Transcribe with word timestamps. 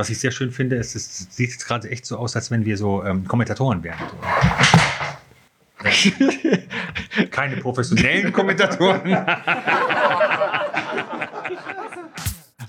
Was 0.00 0.08
ich 0.08 0.18
sehr 0.18 0.30
schön 0.30 0.50
finde, 0.50 0.76
ist, 0.76 0.96
es 0.96 1.26
sieht 1.28 1.50
jetzt 1.50 1.66
gerade 1.66 1.90
echt 1.90 2.06
so 2.06 2.16
aus, 2.16 2.34
als 2.34 2.50
wenn 2.50 2.64
wir 2.64 2.78
so 2.78 3.04
ähm, 3.04 3.28
Kommentatoren 3.28 3.82
wären. 3.84 3.98
So. 5.82 7.26
Keine 7.30 7.58
professionellen 7.58 8.32
Kommentatoren. 8.32 9.26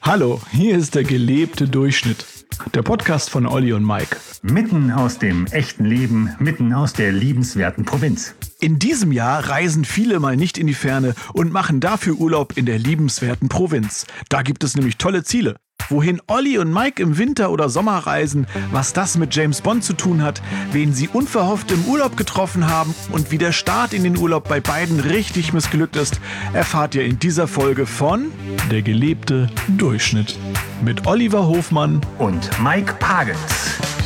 Hallo, 0.02 0.41
hier 0.52 0.78
ist 0.78 0.94
der 0.94 1.05
gelebte 1.05 1.70
Durchschnitt. 1.70 2.25
Der 2.73 2.81
Podcast 2.81 3.29
von 3.29 3.46
Olli 3.46 3.72
und 3.72 3.86
Mike. 3.86 4.18
Mitten 4.42 4.92
aus 4.92 5.18
dem 5.18 5.46
echten 5.48 5.86
Leben, 5.86 6.36
mitten 6.40 6.74
aus 6.74 6.92
der 6.92 7.13
liebenswerten 7.13 7.86
Provinz. 7.86 8.36
In 8.60 8.78
diesem 8.78 9.13
Jahr 9.13 9.48
reisen 9.48 9.86
viele 9.86 10.20
mal 10.20 10.36
nicht 10.36 10.58
in 10.58 10.68
die 10.68 10.74
Ferne 10.74 11.16
und 11.32 11.54
machen 11.54 11.79
dafür 11.79 12.16
Urlaub 12.16 12.58
in 12.58 12.66
der 12.66 12.78
liebenswerten 12.78 13.48
Provinz. 13.48 14.06
Da 14.28 14.42
gibt 14.42 14.66
es 14.66 14.76
nämlich 14.76 14.98
tolle 14.98 15.24
Ziele. 15.24 15.56
Wohin 15.90 16.22
Olli 16.27 16.58
und 16.58 16.73
Mike 16.73 17.02
im 17.02 17.18
Winter 17.18 17.52
oder 17.52 17.70
Sommer 17.70 17.98
reisen, 18.00 18.48
was 18.72 18.94
das 18.94 19.18
mit 19.18 19.35
James 19.35 19.62
Bond 19.62 19.84
zu 19.84 19.94
tun 19.94 20.22
hat, 20.22 20.41
wen 20.72 20.94
sie 20.94 21.08
unverhofft 21.08 21.72
im 21.72 21.85
Urlaub 21.85 22.17
getroffen 22.17 22.67
haben 22.67 22.94
und 23.12 23.31
wie 23.31 23.38
der 23.38 23.52
Start 23.52 23.94
in 23.94 24.03
den 24.03 24.17
Urlaub 24.17 24.48
bei 24.48 24.59
beiden 24.59 24.99
richtig 24.99 25.53
missglückt 25.53 25.95
ist, 25.95 26.20
erfahrt 26.53 26.95
ihr 26.95 27.05
in 27.05 27.20
dieser 27.20 27.48
Folge 27.48 27.86
von 27.86 28.31
Der 28.70 28.81
gelebte 28.81 29.49
Durchschnitt 29.67 30.38
mit 30.84 31.05
Oliver 31.05 31.48
Hofmann 31.48 32.02
Und 32.17 32.50
Mike 32.61 32.95
Pagels. 33.00 34.00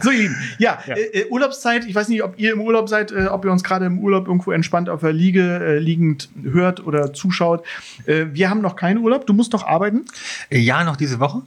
So, 0.00 0.10
ihr 0.10 0.22
Lieben, 0.22 0.36
ja, 0.58 0.78
ja. 0.86 0.94
Äh, 0.94 1.20
äh, 1.20 1.28
Urlaubszeit. 1.28 1.84
Ich 1.86 1.94
weiß 1.94 2.08
nicht, 2.08 2.22
ob 2.22 2.38
ihr 2.38 2.52
im 2.52 2.60
Urlaub 2.60 2.88
seid, 2.88 3.12
äh, 3.12 3.26
ob 3.26 3.44
ihr 3.44 3.52
uns 3.52 3.64
gerade 3.64 3.86
im 3.86 3.98
Urlaub 3.98 4.26
irgendwo 4.26 4.52
entspannt 4.52 4.88
auf 4.88 5.00
der 5.00 5.12
Liege 5.12 5.60
äh, 5.62 5.78
liegend 5.78 6.28
hört 6.42 6.84
oder 6.86 7.12
zuschaut. 7.12 7.64
Äh, 8.06 8.26
wir 8.32 8.50
haben 8.50 8.60
noch 8.60 8.76
keinen 8.76 8.98
Urlaub. 8.98 9.26
Du 9.26 9.32
musst 9.32 9.52
noch 9.52 9.66
arbeiten? 9.66 10.04
Äh, 10.50 10.58
ja, 10.58 10.84
noch 10.84 10.96
diese 10.96 11.20
Woche. 11.20 11.42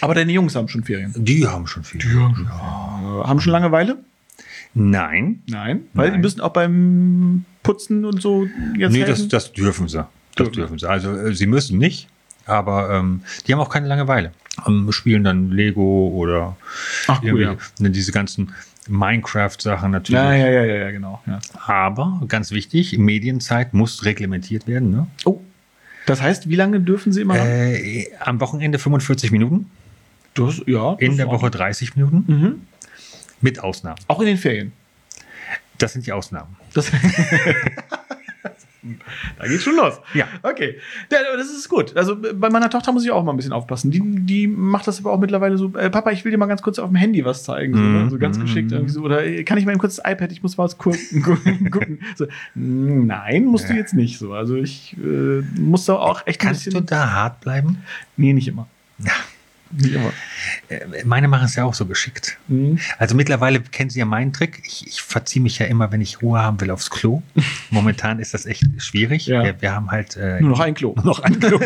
Aber 0.00 0.14
deine 0.14 0.32
Jungs 0.32 0.56
haben 0.56 0.68
schon 0.68 0.84
Ferien. 0.84 1.12
Die 1.16 1.46
haben 1.46 1.66
schon 1.66 1.84
Ferien. 1.84 2.10
Die 2.10 2.18
haben 2.18 2.34
schon, 2.34 2.46
ja. 2.46 3.28
haben 3.28 3.40
schon 3.40 3.52
Langeweile? 3.52 3.98
Nein. 4.74 5.42
Nein, 5.46 5.84
weil 5.92 6.08
Nein. 6.08 6.18
die 6.18 6.22
müssen 6.22 6.40
auch 6.40 6.52
beim 6.52 7.44
Putzen 7.62 8.04
und 8.04 8.20
so 8.20 8.46
jetzt. 8.76 8.92
Nee, 8.92 9.04
das, 9.04 9.28
das, 9.28 9.52
dürfen 9.52 9.88
sie. 9.88 10.06
Das 10.34 10.50
dürfen 10.50 10.78
sie. 10.78 10.88
Also, 10.88 11.32
sie 11.32 11.46
müssen 11.46 11.78
nicht, 11.78 12.08
aber 12.46 12.90
ähm, 12.90 13.22
die 13.46 13.52
haben 13.52 13.60
auch 13.60 13.70
keine 13.70 13.88
Langeweile 13.88 14.32
ähm, 14.66 14.92
spielen 14.92 15.24
dann 15.24 15.50
Lego 15.50 16.08
oder 16.14 16.56
Ach, 17.06 17.20
cool, 17.22 17.42
ja. 17.42 17.56
Ne, 17.78 17.90
diese 17.90 18.12
ganzen 18.12 18.54
Minecraft-Sachen 18.88 19.90
natürlich. 19.90 20.20
Ja, 20.20 20.34
ja, 20.34 20.48
ja, 20.48 20.64
ja, 20.64 20.90
genau. 20.90 21.22
Ja. 21.26 21.40
Aber 21.66 22.22
ganz 22.28 22.50
wichtig, 22.50 22.98
Medienzeit 22.98 23.74
muss 23.74 24.04
reglementiert 24.04 24.66
werden. 24.66 24.90
Ne? 24.90 25.06
Oh. 25.24 25.40
Das 26.06 26.20
heißt, 26.20 26.48
wie 26.48 26.56
lange 26.56 26.80
dürfen 26.80 27.12
Sie 27.12 27.22
immer? 27.22 27.36
Äh, 27.36 28.08
am 28.20 28.40
Wochenende 28.40 28.78
45 28.78 29.30
Minuten. 29.30 29.70
Das, 30.34 30.60
ja. 30.66 30.94
In 30.94 31.16
der 31.16 31.28
Woche 31.28 31.50
30 31.50 31.96
Minuten. 31.96 32.24
Mhm. 32.26 32.62
Mit 33.40 33.60
Ausnahmen. 33.60 33.98
Auch 34.08 34.20
in 34.20 34.26
den 34.26 34.36
Ferien. 34.36 34.72
Das 35.78 35.94
sind 35.94 36.06
die 36.06 36.12
Ausnahmen. 36.12 36.56
Das 36.74 36.90
Da 39.38 39.46
geht's 39.46 39.62
schon 39.62 39.76
los. 39.76 40.00
Ja. 40.14 40.26
Okay. 40.42 40.78
Das 41.08 41.50
ist 41.50 41.68
gut. 41.68 41.96
Also 41.96 42.16
bei 42.16 42.50
meiner 42.50 42.70
Tochter 42.70 42.92
muss 42.92 43.04
ich 43.04 43.10
auch 43.10 43.24
mal 43.24 43.32
ein 43.32 43.36
bisschen 43.36 43.52
aufpassen. 43.52 43.90
Die, 43.90 44.00
die 44.00 44.46
macht 44.46 44.86
das 44.86 45.00
aber 45.00 45.12
auch 45.12 45.18
mittlerweile 45.18 45.56
so, 45.58 45.72
äh, 45.76 45.90
Papa, 45.90 46.10
ich 46.12 46.24
will 46.24 46.32
dir 46.32 46.38
mal 46.38 46.46
ganz 46.46 46.62
kurz 46.62 46.78
auf 46.78 46.88
dem 46.88 46.96
Handy 46.96 47.24
was 47.24 47.44
zeigen. 47.44 47.74
So, 47.74 47.80
ne? 47.80 48.10
so 48.10 48.18
ganz 48.18 48.38
geschickt 48.38 48.72
irgendwie 48.72 48.92
so. 48.92 49.02
Oder 49.02 49.24
äh, 49.24 49.44
kann 49.44 49.58
ich 49.58 49.64
mal 49.64 49.72
eben 49.72 49.80
kurz 49.80 49.96
das 49.96 50.10
iPad, 50.10 50.32
ich 50.32 50.42
muss 50.42 50.56
mal 50.56 50.64
was 50.64 50.78
gucken. 50.78 51.22
gucken. 51.70 52.00
So, 52.16 52.26
nein, 52.54 53.46
musst 53.46 53.68
du 53.68 53.74
jetzt 53.74 53.94
nicht 53.94 54.18
so. 54.18 54.32
Also 54.32 54.56
ich 54.56 54.96
äh, 55.02 55.42
muss 55.58 55.86
da 55.86 55.94
auch 55.94 56.26
echt 56.26 56.40
Kannst 56.40 56.62
ein 56.62 56.64
bisschen. 56.64 56.72
Kannst 56.74 56.90
du 56.90 56.94
da 56.94 57.12
hart 57.12 57.40
bleiben? 57.40 57.78
Nee, 58.16 58.32
nicht 58.32 58.48
immer. 58.48 58.66
Ja. 58.98 59.12
Wie 59.76 59.94
immer. 59.94 60.12
Äh, 60.68 61.04
meine 61.04 61.28
machen 61.28 61.46
es 61.46 61.56
ja 61.56 61.64
auch 61.64 61.74
so 61.74 61.86
geschickt. 61.86 62.38
Mhm. 62.48 62.78
Also 62.98 63.14
mittlerweile 63.14 63.60
kennen 63.60 63.90
Sie 63.90 63.98
ja 63.98 64.04
meinen 64.04 64.32
Trick. 64.32 64.62
Ich, 64.64 64.86
ich 64.86 65.02
verziehe 65.02 65.42
mich 65.42 65.58
ja 65.58 65.66
immer, 65.66 65.90
wenn 65.92 66.00
ich 66.00 66.22
Ruhe 66.22 66.40
haben 66.40 66.60
will, 66.60 66.70
aufs 66.70 66.90
Klo. 66.90 67.22
Momentan 67.70 68.18
ist 68.18 68.34
das 68.34 68.46
echt 68.46 68.64
schwierig. 68.78 69.26
Ja. 69.26 69.42
Wir, 69.42 69.60
wir, 69.60 69.72
haben 69.74 69.90
halt 69.90 70.16
äh, 70.16 70.40
nur 70.40 70.50
noch 70.50 70.60
ein 70.60 70.74
Klo. 70.74 70.94
Nur 70.96 71.04
noch 71.04 71.20
ein 71.20 71.40
Klo. 71.40 71.60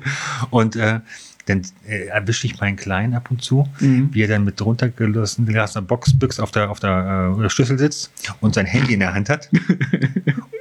Und 0.50 0.76
äh, 0.76 1.00
dann 1.46 1.62
äh, 1.86 2.06
erwische 2.06 2.46
ich 2.46 2.60
meinen 2.60 2.76
Kleinen 2.76 3.14
ab 3.14 3.30
und 3.30 3.42
zu, 3.42 3.68
mhm. 3.80 4.10
wie 4.12 4.22
er 4.22 4.28
dann 4.28 4.44
mit 4.44 4.60
runtergelassener 4.60 5.82
Boxbüchs 5.82 6.38
auf 6.38 6.50
der, 6.50 6.70
auf 6.70 6.80
der 6.80 7.36
äh, 7.38 7.50
Schlüssel 7.50 7.78
sitzt 7.78 8.12
und 8.40 8.54
sein 8.54 8.66
Handy 8.66 8.94
in 8.94 9.00
der 9.00 9.14
Hand 9.14 9.28
hat 9.28 9.50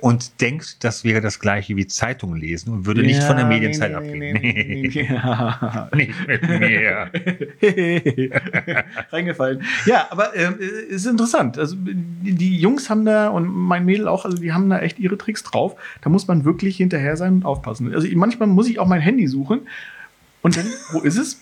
und 0.01 0.41
denkt, 0.41 0.83
das 0.83 1.03
wäre 1.03 1.21
das 1.21 1.39
gleiche 1.39 1.75
wie 1.75 1.87
Zeitung 1.87 2.35
lesen 2.35 2.73
und 2.73 2.85
würde 2.85 3.01
ja, 3.01 3.07
nicht 3.07 3.23
von 3.23 3.37
der 3.37 3.45
Medienzeit 3.45 3.91
nee, 3.91 3.95
abgehen. 3.95 4.19
Nee, 4.19 4.89
nee, 4.93 5.07
ja. 5.09 5.89
nicht 5.95 6.27
mit 6.27 6.47
mir. 6.47 7.11
Reingefallen. 9.11 9.63
Ja, 9.85 10.07
aber 10.09 10.35
äh, 10.35 10.53
ist 10.89 11.05
interessant. 11.05 11.57
Also 11.57 11.75
die 11.79 12.59
Jungs 12.59 12.89
haben 12.89 13.05
da 13.05 13.29
und 13.29 13.47
mein 13.47 13.85
Mädel 13.85 14.07
auch, 14.07 14.25
also 14.25 14.37
die 14.37 14.53
haben 14.53 14.69
da 14.69 14.79
echt 14.79 14.99
ihre 14.99 15.17
Tricks 15.17 15.43
drauf. 15.43 15.75
Da 16.01 16.09
muss 16.09 16.27
man 16.27 16.45
wirklich 16.45 16.77
hinterher 16.77 17.17
sein 17.17 17.33
und 17.33 17.45
aufpassen. 17.45 17.93
Also 17.93 18.07
manchmal 18.15 18.47
muss 18.47 18.67
ich 18.67 18.79
auch 18.79 18.87
mein 18.87 19.01
Handy 19.01 19.27
suchen 19.27 19.61
und 20.41 20.57
dann, 20.57 20.65
wo 20.91 21.01
ist 21.01 21.17
es? 21.17 21.41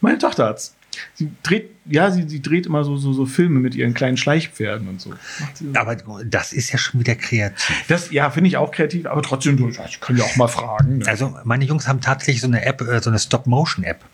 Meine 0.00 0.18
Tochter 0.18 0.46
hat's. 0.46 0.74
Sie 1.14 1.30
dreht, 1.42 1.70
ja, 1.84 2.10
sie, 2.10 2.28
sie 2.28 2.42
dreht 2.42 2.66
immer 2.66 2.84
so, 2.84 2.96
so, 2.96 3.12
so 3.12 3.26
Filme 3.26 3.60
mit 3.60 3.74
ihren 3.74 3.94
kleinen 3.94 4.16
Schleichpferden 4.16 4.88
und 4.88 5.00
so. 5.00 5.14
Aber 5.74 5.96
das 6.24 6.52
ist 6.52 6.72
ja 6.72 6.78
schon 6.78 7.00
wieder 7.00 7.14
kreativ. 7.14 7.84
Das, 7.88 8.10
ja, 8.10 8.30
finde 8.30 8.48
ich 8.48 8.56
auch 8.56 8.70
kreativ, 8.70 9.06
aber 9.06 9.22
trotzdem, 9.22 9.68
ich 9.68 10.00
kann 10.00 10.16
ja 10.16 10.24
auch 10.24 10.36
mal 10.36 10.48
fragen. 10.48 10.98
Ne? 10.98 11.06
Also, 11.06 11.36
meine 11.44 11.64
Jungs 11.64 11.88
haben 11.88 12.00
tatsächlich 12.00 12.40
so 12.40 12.46
eine 12.46 12.64
App, 12.64 12.80
äh, 12.80 13.00
so 13.00 13.10
eine 13.10 13.18
Stop-Motion-App. 13.18 14.04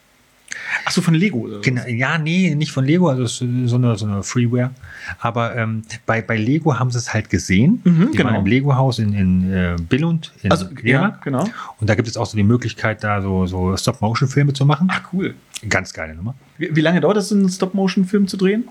Ach 0.85 0.91
so, 0.91 1.01
von 1.03 1.15
Lego. 1.15 1.49
Genau, 1.63 1.87
ja, 1.87 2.19
nee, 2.19 2.55
nicht 2.55 2.73
von 2.73 2.85
Lego, 2.85 3.09
also 3.09 3.27
so 3.27 3.45
eine, 3.77 3.97
so 3.97 4.07
eine 4.07 4.23
Freeware. 4.23 4.71
Aber 5.19 5.57
ähm, 5.57 5.83
bei, 6.07 6.23
bei 6.23 6.37
Lego 6.37 6.79
haben 6.79 6.91
sie 6.91 6.99
es 6.99 7.13
halt 7.13 7.31
gesehen. 7.31 7.81
Mhm, 7.85 8.11
die 8.13 8.17
genau. 8.17 8.39
im 8.39 8.47
Lego-Haus 8.47 8.99
in, 8.99 9.13
in 9.13 9.53
äh, 9.53 9.77
Billund 9.89 10.33
in 10.43 10.51
also, 10.51 10.67
ja, 10.83 11.19
genau. 11.23 11.45
Und 11.81 11.91
da 11.91 11.95
gibt 11.95 12.09
es 12.09 12.17
auch 12.17 12.27
so 12.27 12.37
die 12.37 12.43
Möglichkeit, 12.43 13.05
da 13.05 13.21
so, 13.21 13.47
so 13.47 13.77
Stop-Motion-Filme 13.77 14.53
zu 14.53 14.67
machen. 14.67 14.89
Ach, 14.91 15.03
cool. 15.13 15.35
Ganz 15.69 15.93
geile 15.93 16.15
Nummer. 16.15 16.35
Wie, 16.59 16.75
wie 16.75 16.81
lange 16.81 17.01
dauert 17.01 17.17
es, 17.17 17.33
einen 17.33 17.49
Stop-Motion-Film 17.49 18.29
zu 18.29 18.37
drehen? 18.37 18.69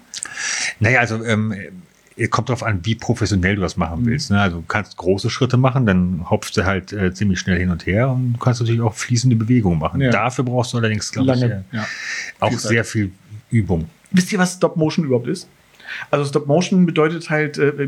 Naja, 0.79 0.99
also 0.99 1.23
ähm, 1.23 1.53
kommt 2.27 2.49
darauf 2.49 2.63
an, 2.63 2.79
wie 2.83 2.95
professionell 2.95 3.55
du 3.55 3.61
das 3.61 3.77
machen 3.77 4.05
willst. 4.05 4.31
Ne? 4.31 4.41
Also 4.41 4.57
du 4.57 4.63
kannst 4.67 4.97
große 4.97 5.29
Schritte 5.29 5.57
machen, 5.57 5.85
dann 5.85 6.29
hopfst 6.29 6.51
du 6.55 6.65
halt 6.65 6.91
äh, 6.91 7.13
ziemlich 7.13 7.39
schnell 7.39 7.57
hin 7.57 7.69
und 7.69 7.85
her 7.85 8.09
und 8.09 8.33
du 8.33 8.39
kannst 8.39 8.59
natürlich 8.59 8.81
auch 8.81 8.93
fließende 8.93 9.35
Bewegungen 9.35 9.79
machen. 9.79 10.01
Ja. 10.01 10.11
Dafür 10.11 10.43
brauchst 10.43 10.73
du 10.73 10.77
allerdings, 10.77 11.11
glaube 11.11 11.33
ich, 11.33 11.41
äh, 11.41 11.61
ja. 11.71 11.85
auch 12.39 12.49
viel 12.49 12.59
sehr 12.59 12.83
viel 12.83 13.11
Übung. 13.49 13.89
Wisst 14.11 14.31
ihr, 14.31 14.39
was 14.39 14.55
Stop 14.55 14.75
Motion 14.75 15.05
überhaupt 15.05 15.27
ist? 15.27 15.47
Also 16.11 16.25
Stop 16.25 16.47
Motion 16.47 16.85
bedeutet 16.85 17.29
halt, 17.29 17.57
äh, 17.57 17.69
äh 17.69 17.87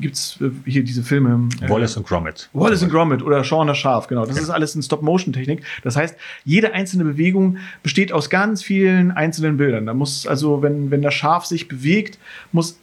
gibt's 0.00 0.38
äh, 0.40 0.50
hier 0.66 0.84
diese 0.84 1.02
Filme. 1.02 1.48
Äh, 1.60 1.68
Wallace 1.68 1.96
und 1.96 2.06
Gromit. 2.06 2.48
Wallace 2.52 2.82
und 2.82 2.90
Gromit 2.90 3.22
oder 3.22 3.42
Shaun 3.44 3.66
das 3.66 3.78
Schaf, 3.78 4.06
genau. 4.06 4.26
Das 4.26 4.36
ja. 4.36 4.42
ist 4.42 4.50
alles 4.50 4.74
in 4.74 4.82
Stop 4.82 5.02
Motion 5.02 5.32
Technik. 5.32 5.62
Das 5.82 5.96
heißt, 5.96 6.16
jede 6.44 6.72
einzelne 6.72 7.04
Bewegung 7.04 7.58
besteht 7.82 8.12
aus 8.12 8.30
ganz 8.30 8.62
vielen 8.62 9.10
einzelnen 9.10 9.56
Bildern. 9.56 9.86
Da 9.86 9.94
muss 9.94 10.26
also, 10.26 10.62
wenn 10.62 10.90
wenn 10.90 11.02
das 11.02 11.14
Schaf 11.14 11.46
sich 11.46 11.68
bewegt, 11.68 12.18
muss 12.52 12.78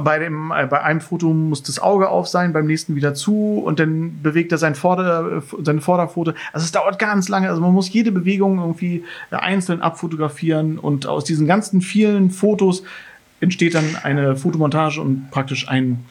bei, 0.00 0.18
dem, 0.18 0.52
äh, 0.56 0.66
bei 0.66 0.82
einem 0.82 1.00
Foto 1.00 1.32
muss 1.32 1.62
das 1.62 1.78
Auge 1.78 2.08
auf 2.08 2.28
sein, 2.28 2.52
beim 2.52 2.66
nächsten 2.66 2.94
wieder 2.94 3.14
zu 3.14 3.62
und 3.64 3.78
dann 3.80 4.22
bewegt 4.22 4.52
er 4.52 4.58
sein 4.58 4.74
Vorder, 4.74 5.42
seine 5.62 5.80
Vorderfoto. 5.80 6.32
Also 6.52 6.64
es 6.64 6.72
dauert 6.72 6.98
ganz 6.98 7.28
lange. 7.28 7.48
Also 7.48 7.60
man 7.60 7.72
muss 7.72 7.92
jede 7.92 8.12
Bewegung 8.12 8.58
irgendwie 8.58 9.04
einzeln 9.30 9.82
abfotografieren 9.82 10.78
und 10.78 11.06
aus 11.06 11.24
diesen 11.24 11.46
ganzen 11.46 11.80
vielen 11.80 12.30
Fotos 12.30 12.82
entsteht 13.40 13.74
dann 13.74 13.96
eine 14.02 14.36
Fotomontage 14.36 15.00
und 15.00 15.30
praktisch 15.30 15.68
ein, 15.68 16.04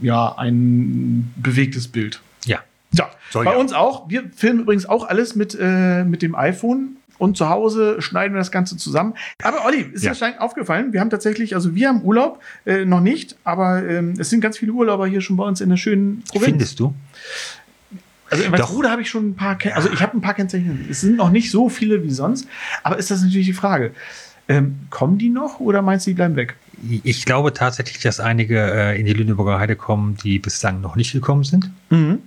ja, 0.00 0.34
ein 0.36 1.32
bewegtes 1.36 1.88
Bild. 1.88 2.20
Ja. 2.44 2.60
Ja, 2.92 3.10
bei 3.32 3.44
ja. 3.44 3.56
uns 3.56 3.72
auch. 3.72 4.08
Wir 4.08 4.24
filmen 4.34 4.60
übrigens 4.60 4.86
auch 4.86 5.06
alles 5.06 5.34
mit, 5.34 5.56
äh, 5.60 6.04
mit 6.04 6.22
dem 6.22 6.34
iPhone 6.34 6.96
und 7.18 7.36
zu 7.36 7.48
Hause 7.48 8.00
schneiden 8.00 8.34
wir 8.34 8.38
das 8.38 8.50
Ganze 8.50 8.76
zusammen. 8.76 9.14
Aber 9.42 9.64
Olli, 9.64 9.82
ist 9.92 10.04
ja. 10.04 10.12
dir 10.12 10.40
aufgefallen? 10.40 10.92
Wir 10.92 11.00
haben 11.00 11.10
tatsächlich, 11.10 11.54
also 11.54 11.74
wir 11.74 11.88
haben 11.88 12.02
Urlaub, 12.02 12.42
äh, 12.64 12.84
noch 12.84 13.00
nicht, 13.00 13.36
aber 13.44 13.86
ähm, 13.86 14.14
es 14.18 14.30
sind 14.30 14.40
ganz 14.40 14.58
viele 14.58 14.72
Urlauber 14.72 15.06
hier 15.06 15.20
schon 15.20 15.36
bei 15.36 15.44
uns 15.44 15.60
in 15.60 15.70
der 15.70 15.76
schönen 15.76 16.22
Provinz. 16.28 16.44
Findest 16.44 16.80
du? 16.80 16.94
Also 18.30 18.42
in 18.42 18.52
Walsrode 18.52 18.90
habe 18.90 19.02
ich 19.02 19.10
schon 19.10 19.30
ein 19.30 19.36
paar, 19.36 19.56
Ken 19.56 19.72
also 19.72 19.90
ich 19.92 20.02
habe 20.02 20.16
ein 20.16 20.20
paar 20.20 20.34
Kennzeichen. 20.34 20.86
Es 20.90 21.00
sind 21.00 21.16
noch 21.16 21.30
nicht 21.30 21.50
so 21.50 21.68
viele 21.68 22.02
wie 22.02 22.10
sonst, 22.10 22.48
aber 22.82 22.98
ist 22.98 23.10
das 23.10 23.22
natürlich 23.22 23.46
die 23.46 23.52
Frage. 23.52 23.92
Ähm, 24.48 24.76
kommen 24.90 25.18
die 25.18 25.28
noch 25.28 25.60
oder 25.60 25.82
meinst 25.82 26.06
du, 26.06 26.10
die 26.10 26.14
bleiben 26.14 26.36
weg? 26.36 26.56
Ich 27.02 27.24
glaube 27.24 27.52
tatsächlich, 27.52 28.00
dass 28.00 28.20
einige 28.20 28.60
äh, 28.60 28.98
in 28.98 29.06
die 29.06 29.12
Lüneburger 29.12 29.58
Heide 29.58 29.76
kommen, 29.76 30.16
die 30.22 30.38
bislang 30.38 30.80
noch 30.80 30.94
nicht 30.94 31.12
gekommen 31.12 31.44
sind. 31.44 31.70
Mhm. 31.90 32.18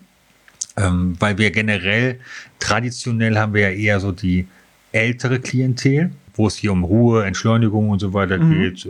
Ähm, 0.75 1.15
weil 1.19 1.37
wir 1.37 1.51
generell, 1.51 2.19
traditionell 2.59 3.37
haben 3.37 3.53
wir 3.53 3.69
ja 3.69 3.69
eher 3.69 3.99
so 3.99 4.11
die 4.11 4.47
ältere 4.91 5.39
Klientel, 5.39 6.11
wo 6.35 6.47
es 6.47 6.55
hier 6.55 6.71
um 6.71 6.83
Ruhe, 6.83 7.25
Entschleunigung 7.25 7.89
und 7.89 7.99
so 7.99 8.13
weiter 8.13 8.37
Mhm. 8.37 8.53
geht, 8.53 8.85
äh, 8.85 8.89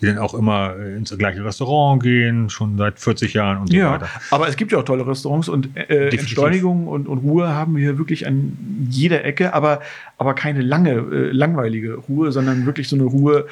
die 0.00 0.06
dann 0.06 0.18
auch 0.18 0.34
immer 0.34 0.74
äh, 0.78 0.96
ins 0.96 1.16
gleiche 1.16 1.44
Restaurant 1.44 2.02
gehen, 2.02 2.50
schon 2.50 2.76
seit 2.76 2.98
40 2.98 3.32
Jahren 3.34 3.58
und 3.58 3.68
so 3.70 3.76
Ja, 3.76 3.92
weiter. 3.92 4.08
aber 4.30 4.48
es 4.48 4.56
gibt 4.56 4.70
ja 4.72 4.78
auch 4.78 4.84
tolle 4.84 5.06
Restaurants 5.06 5.48
und 5.48 5.74
äh, 5.76 5.86
Definitiv. 5.86 6.20
Entschleunigung 6.20 6.86
und, 6.86 7.08
und 7.08 7.18
Ruhe 7.18 7.48
haben 7.48 7.74
wir 7.76 7.82
hier 7.82 7.98
wirklich 7.98 8.26
an 8.26 8.56
jeder 8.90 9.24
Ecke, 9.24 9.54
aber, 9.54 9.80
aber 10.18 10.34
keine 10.34 10.60
lange, 10.60 10.90
äh, 10.92 11.30
langweilige 11.30 11.94
Ruhe, 11.94 12.32
sondern 12.32 12.66
wirklich 12.66 12.88
so 12.88 12.96
eine 12.96 13.04
Ruhe, 13.04 13.46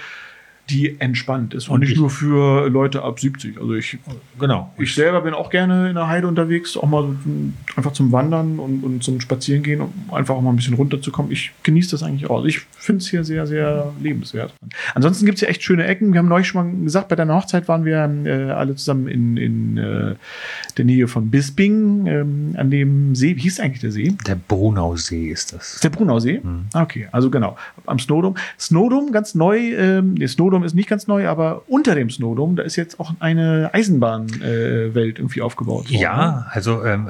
die 0.72 0.96
entspannt 1.00 1.54
ist 1.54 1.68
und, 1.68 1.74
Und 1.74 1.80
nicht 1.80 1.92
ich- 1.92 1.98
nur 1.98 2.10
für 2.10 2.68
Leute 2.68 3.02
ab 3.02 3.20
70. 3.20 3.58
Also 3.60 3.74
ich, 3.74 3.98
Genau. 4.40 4.72
ich 4.78 4.94
selber 4.94 5.20
bin 5.20 5.34
auch 5.34 5.50
gerne 5.50 5.88
in 5.90 5.94
der 5.94 6.08
Heide 6.08 6.26
unterwegs, 6.26 6.76
auch 6.76 6.86
mal 6.88 7.14
einfach 7.76 7.92
zum 7.92 8.10
Wandern 8.12 8.58
und, 8.58 8.82
und 8.82 9.04
zum 9.04 9.20
Spazierengehen, 9.20 9.80
um 9.82 9.92
einfach 10.12 10.34
auch 10.34 10.40
mal 10.42 10.50
ein 10.50 10.56
bisschen 10.56 10.74
runterzukommen. 10.74 11.30
Ich 11.30 11.52
genieße 11.62 11.90
das 11.92 12.02
eigentlich 12.02 12.28
auch. 12.30 12.36
Also 12.36 12.46
ich 12.48 12.60
finde 12.78 12.98
es 13.02 13.08
hier 13.10 13.24
sehr, 13.24 13.46
sehr 13.46 13.92
lebenswert. 14.02 14.52
Ansonsten 14.94 15.26
gibt 15.26 15.36
es 15.36 15.42
ja 15.42 15.48
echt 15.48 15.62
schöne 15.62 15.84
Ecken. 15.86 16.12
Wir 16.12 16.18
haben 16.18 16.28
neulich 16.28 16.46
schon 16.48 16.76
mal 16.78 16.84
gesagt, 16.84 17.08
bei 17.08 17.16
deiner 17.16 17.34
Hochzeit 17.34 17.68
waren 17.68 17.84
wir 17.84 17.96
äh, 18.24 18.50
alle 18.52 18.74
zusammen 18.74 19.06
in, 19.08 19.36
in 19.36 19.76
äh, 19.78 20.14
der 20.78 20.84
Nähe 20.84 21.08
von 21.08 21.30
Bisping, 21.30 22.06
ähm, 22.06 22.54
an 22.56 22.70
dem 22.70 23.14
See. 23.14 23.36
Wie 23.36 23.40
hieß 23.42 23.60
eigentlich 23.60 23.80
der 23.80 23.92
See? 23.92 24.14
Der 24.26 24.36
Brunausee 24.36 25.28
ist 25.28 25.52
das. 25.52 25.74
Ist 25.74 25.84
der 25.84 25.90
Brunausee? 25.90 26.40
Mhm. 26.42 26.66
Okay, 26.74 27.08
also 27.12 27.30
genau. 27.30 27.56
Am 27.86 27.98
Snowdom. 27.98 28.34
Snowdom 28.58 29.12
ganz 29.12 29.34
neu. 29.34 29.58
Ähm, 29.58 30.16
der 30.16 30.28
Snowdom 30.28 30.64
ist 30.64 30.74
nicht 30.74 30.88
ganz 30.88 31.06
neu, 31.06 31.28
aber 31.28 31.62
unter 31.68 31.94
dem 31.94 32.10
Snowdom, 32.10 32.56
da 32.56 32.62
ist 32.62 32.76
jetzt 32.76 33.00
auch 33.00 33.14
eine 33.20 33.70
Eisenbahnwelt 33.72 35.18
äh, 35.18 35.20
irgendwie 35.20 35.42
aufgebaut. 35.42 35.90
worden? 35.90 36.00
Ja, 36.00 36.46
also 36.50 36.84
ähm, 36.84 37.08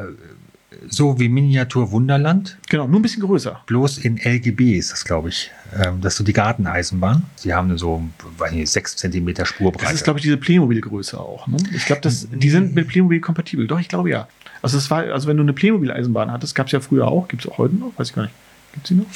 so 0.89 1.19
wie 1.21 1.29
Miniatur 1.29 1.91
Wunderland, 1.91 2.59
Genau, 2.69 2.87
nur 2.87 2.99
ein 2.99 3.03
bisschen 3.03 3.23
größer. 3.23 3.63
bloß 3.67 3.99
in 3.99 4.19
LGB 4.19 4.77
ist 4.79 4.93
das, 4.93 5.05
glaube 5.05 5.29
ich. 5.31 5.51
Ähm, 5.81 6.01
das 6.01 6.15
ist 6.15 6.19
so 6.19 6.25
die 6.25 6.33
Garteneisenbahn. 6.33 7.23
Sie 7.37 7.53
haben 7.55 7.77
so, 7.79 8.03
weiß 8.39 8.53
nicht, 8.53 8.69
6 8.71 8.97
cm 8.97 9.45
Spurbreite. 9.45 9.85
Das 9.87 9.95
ist, 9.95 10.05
glaube 10.05 10.19
ich, 10.19 10.23
diese 10.25 10.37
Playmobil-Größe 10.37 11.19
auch. 11.19 11.47
Ne? 11.47 11.57
Ich 11.75 11.87
glaube, 11.87 12.03
das- 12.03 12.29
die 12.31 12.51
sind 12.51 12.75
mit 12.75 12.89
Playmobil 12.89 13.21
kompatibel. 13.21 13.67
Doch, 13.67 13.81
ich 13.81 13.89
glaube 13.89 14.11
ja. 14.11 14.29
Also, 14.61 14.79
es 14.79 14.91
war, 14.91 15.03
also 15.13 15.29
wenn 15.29 15.37
du 15.37 15.43
eine 15.43 15.53
Playmobil-Eisenbahn 15.53 16.31
hattest, 16.31 16.55
gab 16.55 16.67
es 16.67 16.73
ja 16.73 16.81
früher 16.81 17.09
auch, 17.09 17.27
gibt 17.29 17.45
es 17.45 17.51
auch 17.51 17.59
heute 17.59 17.75
noch, 17.75 17.93
weiß 17.97 18.11
ich 18.11 18.15
gar 18.15 18.23
nicht. 18.23 18.35
Gibt 18.73 18.85
es 18.87 18.89
die 18.89 18.95
noch? 18.95 19.07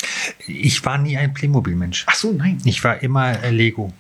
ich 0.47 0.85
war 0.85 0.99
nie 0.99 1.17
ein 1.17 1.33
Playmobil-Mensch. 1.35 2.05
Ach 2.09 2.15
so, 2.15 2.33
nein. 2.33 2.59
Ich 2.65 2.83
war 2.85 3.03
immer 3.03 3.43
äh, 3.43 3.51
Lego. 3.51 3.93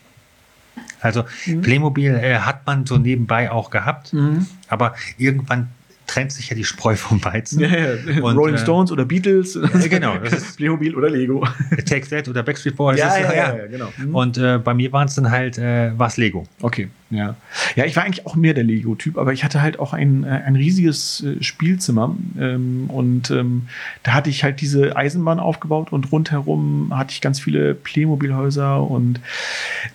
Also 1.00 1.24
Mhm. 1.46 1.62
Playmobil 1.62 2.10
äh, 2.14 2.38
hat 2.40 2.66
man 2.66 2.84
so 2.86 2.98
nebenbei 2.98 3.50
auch 3.50 3.70
gehabt, 3.70 4.12
Mhm. 4.12 4.46
aber 4.68 4.94
irgendwann 5.18 5.68
trennt 6.06 6.32
sich 6.32 6.48
ja 6.50 6.56
die 6.56 6.64
Spreu 6.64 6.96
vom 6.96 7.22
Weizen. 7.24 7.60
Ja, 7.66 7.68
ja. 7.68 8.22
Und, 8.22 8.36
Rolling 8.36 8.54
äh, 8.54 8.58
Stones 8.58 8.92
oder 8.92 9.04
Beatles. 9.04 9.58
genau, 9.88 10.16
das 10.18 10.32
ist- 10.32 10.56
Playmobil 10.56 10.94
oder 10.94 11.10
Lego. 11.10 11.46
Take 11.88 12.08
That 12.08 12.28
oder 12.28 12.42
Backstreet 12.42 12.76
Boys. 12.76 12.98
Ja, 12.98 13.18
ja, 13.18 13.32
ja, 13.34 13.56
ja, 13.56 13.66
genau. 13.66 13.92
Mhm. 13.96 14.14
Und 14.14 14.38
äh, 14.38 14.58
bei 14.58 14.74
mir 14.74 14.92
waren 14.92 15.08
es 15.08 15.14
dann 15.14 15.30
halt, 15.30 15.58
äh, 15.58 15.90
was 15.98 16.16
Lego. 16.16 16.46
Okay, 16.62 16.88
ja. 17.10 17.34
Ja, 17.74 17.84
ich 17.84 17.96
war 17.96 18.04
eigentlich 18.04 18.26
auch 18.26 18.36
mehr 18.36 18.54
der 18.54 18.64
Lego-Typ, 18.64 19.18
aber 19.18 19.32
ich 19.32 19.44
hatte 19.44 19.60
halt 19.62 19.78
auch 19.78 19.92
ein, 19.92 20.24
äh, 20.24 20.28
ein 20.28 20.56
riesiges 20.56 21.22
äh, 21.24 21.42
Spielzimmer 21.42 22.16
ähm, 22.38 22.88
und 22.88 23.30
ähm, 23.30 23.68
da 24.02 24.12
hatte 24.14 24.30
ich 24.30 24.44
halt 24.44 24.60
diese 24.60 24.96
Eisenbahn 24.96 25.38
aufgebaut 25.40 25.92
und 25.92 26.10
rundherum 26.12 26.92
hatte 26.96 27.12
ich 27.12 27.20
ganz 27.20 27.40
viele 27.40 27.74
Playmobil-Häuser 27.74 28.82
und 28.82 29.20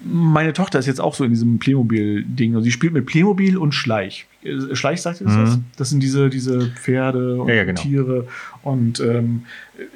meine 0.04 0.54
Tochter 0.54 0.80
ist 0.80 0.86
jetzt 0.88 1.02
auch 1.02 1.16
so 1.16 1.24
in 1.24 1.31
diesem 1.31 1.60
Playmobil-Ding. 1.60 2.56
Also 2.56 2.63
sie 2.66 2.72
spielt 2.72 2.94
mit 2.94 3.06
Playmobil 3.06 3.58
und 3.58 3.74
Schleich. 3.74 4.25
Äh, 4.44 4.76
Schleich 4.76 5.02
sagt 5.02 5.22
ihr 5.22 5.28
das? 5.28 5.58
Mhm. 5.58 5.66
Das 5.78 5.90
sind 5.90 6.02
diese, 6.02 6.30
diese 6.30 6.68
Pferde 6.68 7.42
und 7.42 7.48
Ja, 7.48 7.56
ja, 7.56 7.64
genau. 7.64 7.82
Tiere 7.82 8.28
und 8.64 9.00
ähm, 9.00 9.46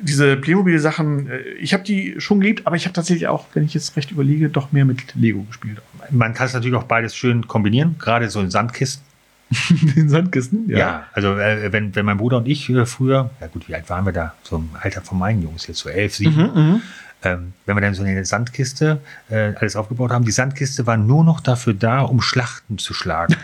diese 0.01 0.37
Playmobil-Sachen, 0.37 1.29
äh, 1.29 1.39
ich 1.59 1.73
habe 1.73 1.83
die 1.83 2.15
schon 2.19 2.39
geliebt, 2.39 2.65
aber 2.65 2.75
ich 2.75 2.85
habe 2.85 2.93
tatsächlich 2.93 3.27
auch, 3.27 3.45
wenn 3.53 3.63
ich 3.63 3.73
jetzt 3.73 3.95
recht 3.97 4.11
überlege, 4.11 4.49
doch 4.49 4.71
mehr 4.71 4.85
mit 4.85 5.15
Lego 5.15 5.43
gespielt. 5.43 5.81
Man 6.11 6.33
kann 6.33 6.47
es 6.47 6.53
natürlich 6.53 6.75
auch 6.75 6.83
beides 6.83 7.15
schön 7.15 7.47
kombinieren, 7.47 7.95
gerade 7.99 8.29
so 8.29 8.39
in 8.39 8.51
Sandkisten. 8.51 9.03
Den 9.95 10.09
Sandkisten? 10.09 10.69
Ja, 10.69 11.05
also 11.13 11.37
äh, 11.37 11.71
wenn, 11.71 11.95
wenn 11.95 12.05
mein 12.05 12.17
Bruder 12.17 12.37
und 12.37 12.47
ich 12.47 12.69
äh, 12.69 12.85
früher, 12.85 13.29
ja 13.39 13.47
gut, 13.47 13.67
wie 13.67 13.75
alt 13.75 13.89
waren 13.89 14.05
wir 14.05 14.11
da? 14.11 14.33
So 14.41 14.57
im 14.57 14.69
Alter 14.81 15.01
von 15.01 15.19
meinen 15.19 15.43
Jungs, 15.43 15.67
jetzt 15.67 15.79
so 15.79 15.89
elf, 15.89 16.15
sieben. 16.15 16.35
Mhm, 16.35 16.81
Ähm, 17.25 17.53
wenn 17.65 17.75
wir 17.75 17.81
dann 17.81 17.93
so 17.95 18.03
eine 18.03 18.23
Sandkiste 18.23 18.99
äh, 19.29 19.53
alles 19.55 19.75
aufgebaut 19.75 20.11
haben, 20.11 20.23
die 20.25 20.31
Sandkiste 20.31 20.85
war 20.85 20.95
nur 20.95 21.23
noch 21.23 21.39
dafür 21.41 21.73
da, 21.73 22.01
um 22.01 22.21
Schlachten 22.21 22.77
zu 22.77 22.93
schlagen. 22.93 23.35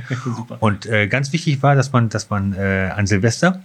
Und 0.60 0.86
äh, 0.86 1.08
ganz 1.08 1.32
wichtig 1.32 1.62
war, 1.62 1.74
dass 1.74 1.92
man, 1.92 2.08
dass 2.08 2.30
man 2.30 2.54
äh, 2.54 2.90
an 2.94 3.06
Silvester 3.06 3.60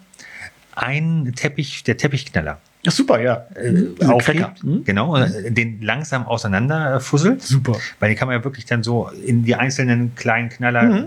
einen 0.73 1.35
Teppich, 1.35 1.83
der 1.83 1.97
Teppichknaller, 1.97 2.57
Ja, 2.83 2.91
super, 2.91 3.19
ja. 3.21 3.45
äh, 3.55 4.05
aufhebt. 4.05 4.63
Mhm. 4.63 4.85
genau, 4.85 5.17
den 5.49 5.81
langsam 5.81 6.25
auseinander 6.25 6.95
äh, 6.95 6.99
fusselt. 7.01 7.41
Super. 7.43 7.75
Weil 7.99 8.09
die 8.11 8.15
kann 8.15 8.27
man 8.29 8.37
ja 8.37 8.43
wirklich 8.43 8.65
dann 8.65 8.81
so 8.83 9.09
in 9.09 9.43
die 9.43 9.55
einzelnen 9.55 10.15
kleinen 10.15 10.49
Knaller 10.49 10.83
Mhm. 10.83 11.05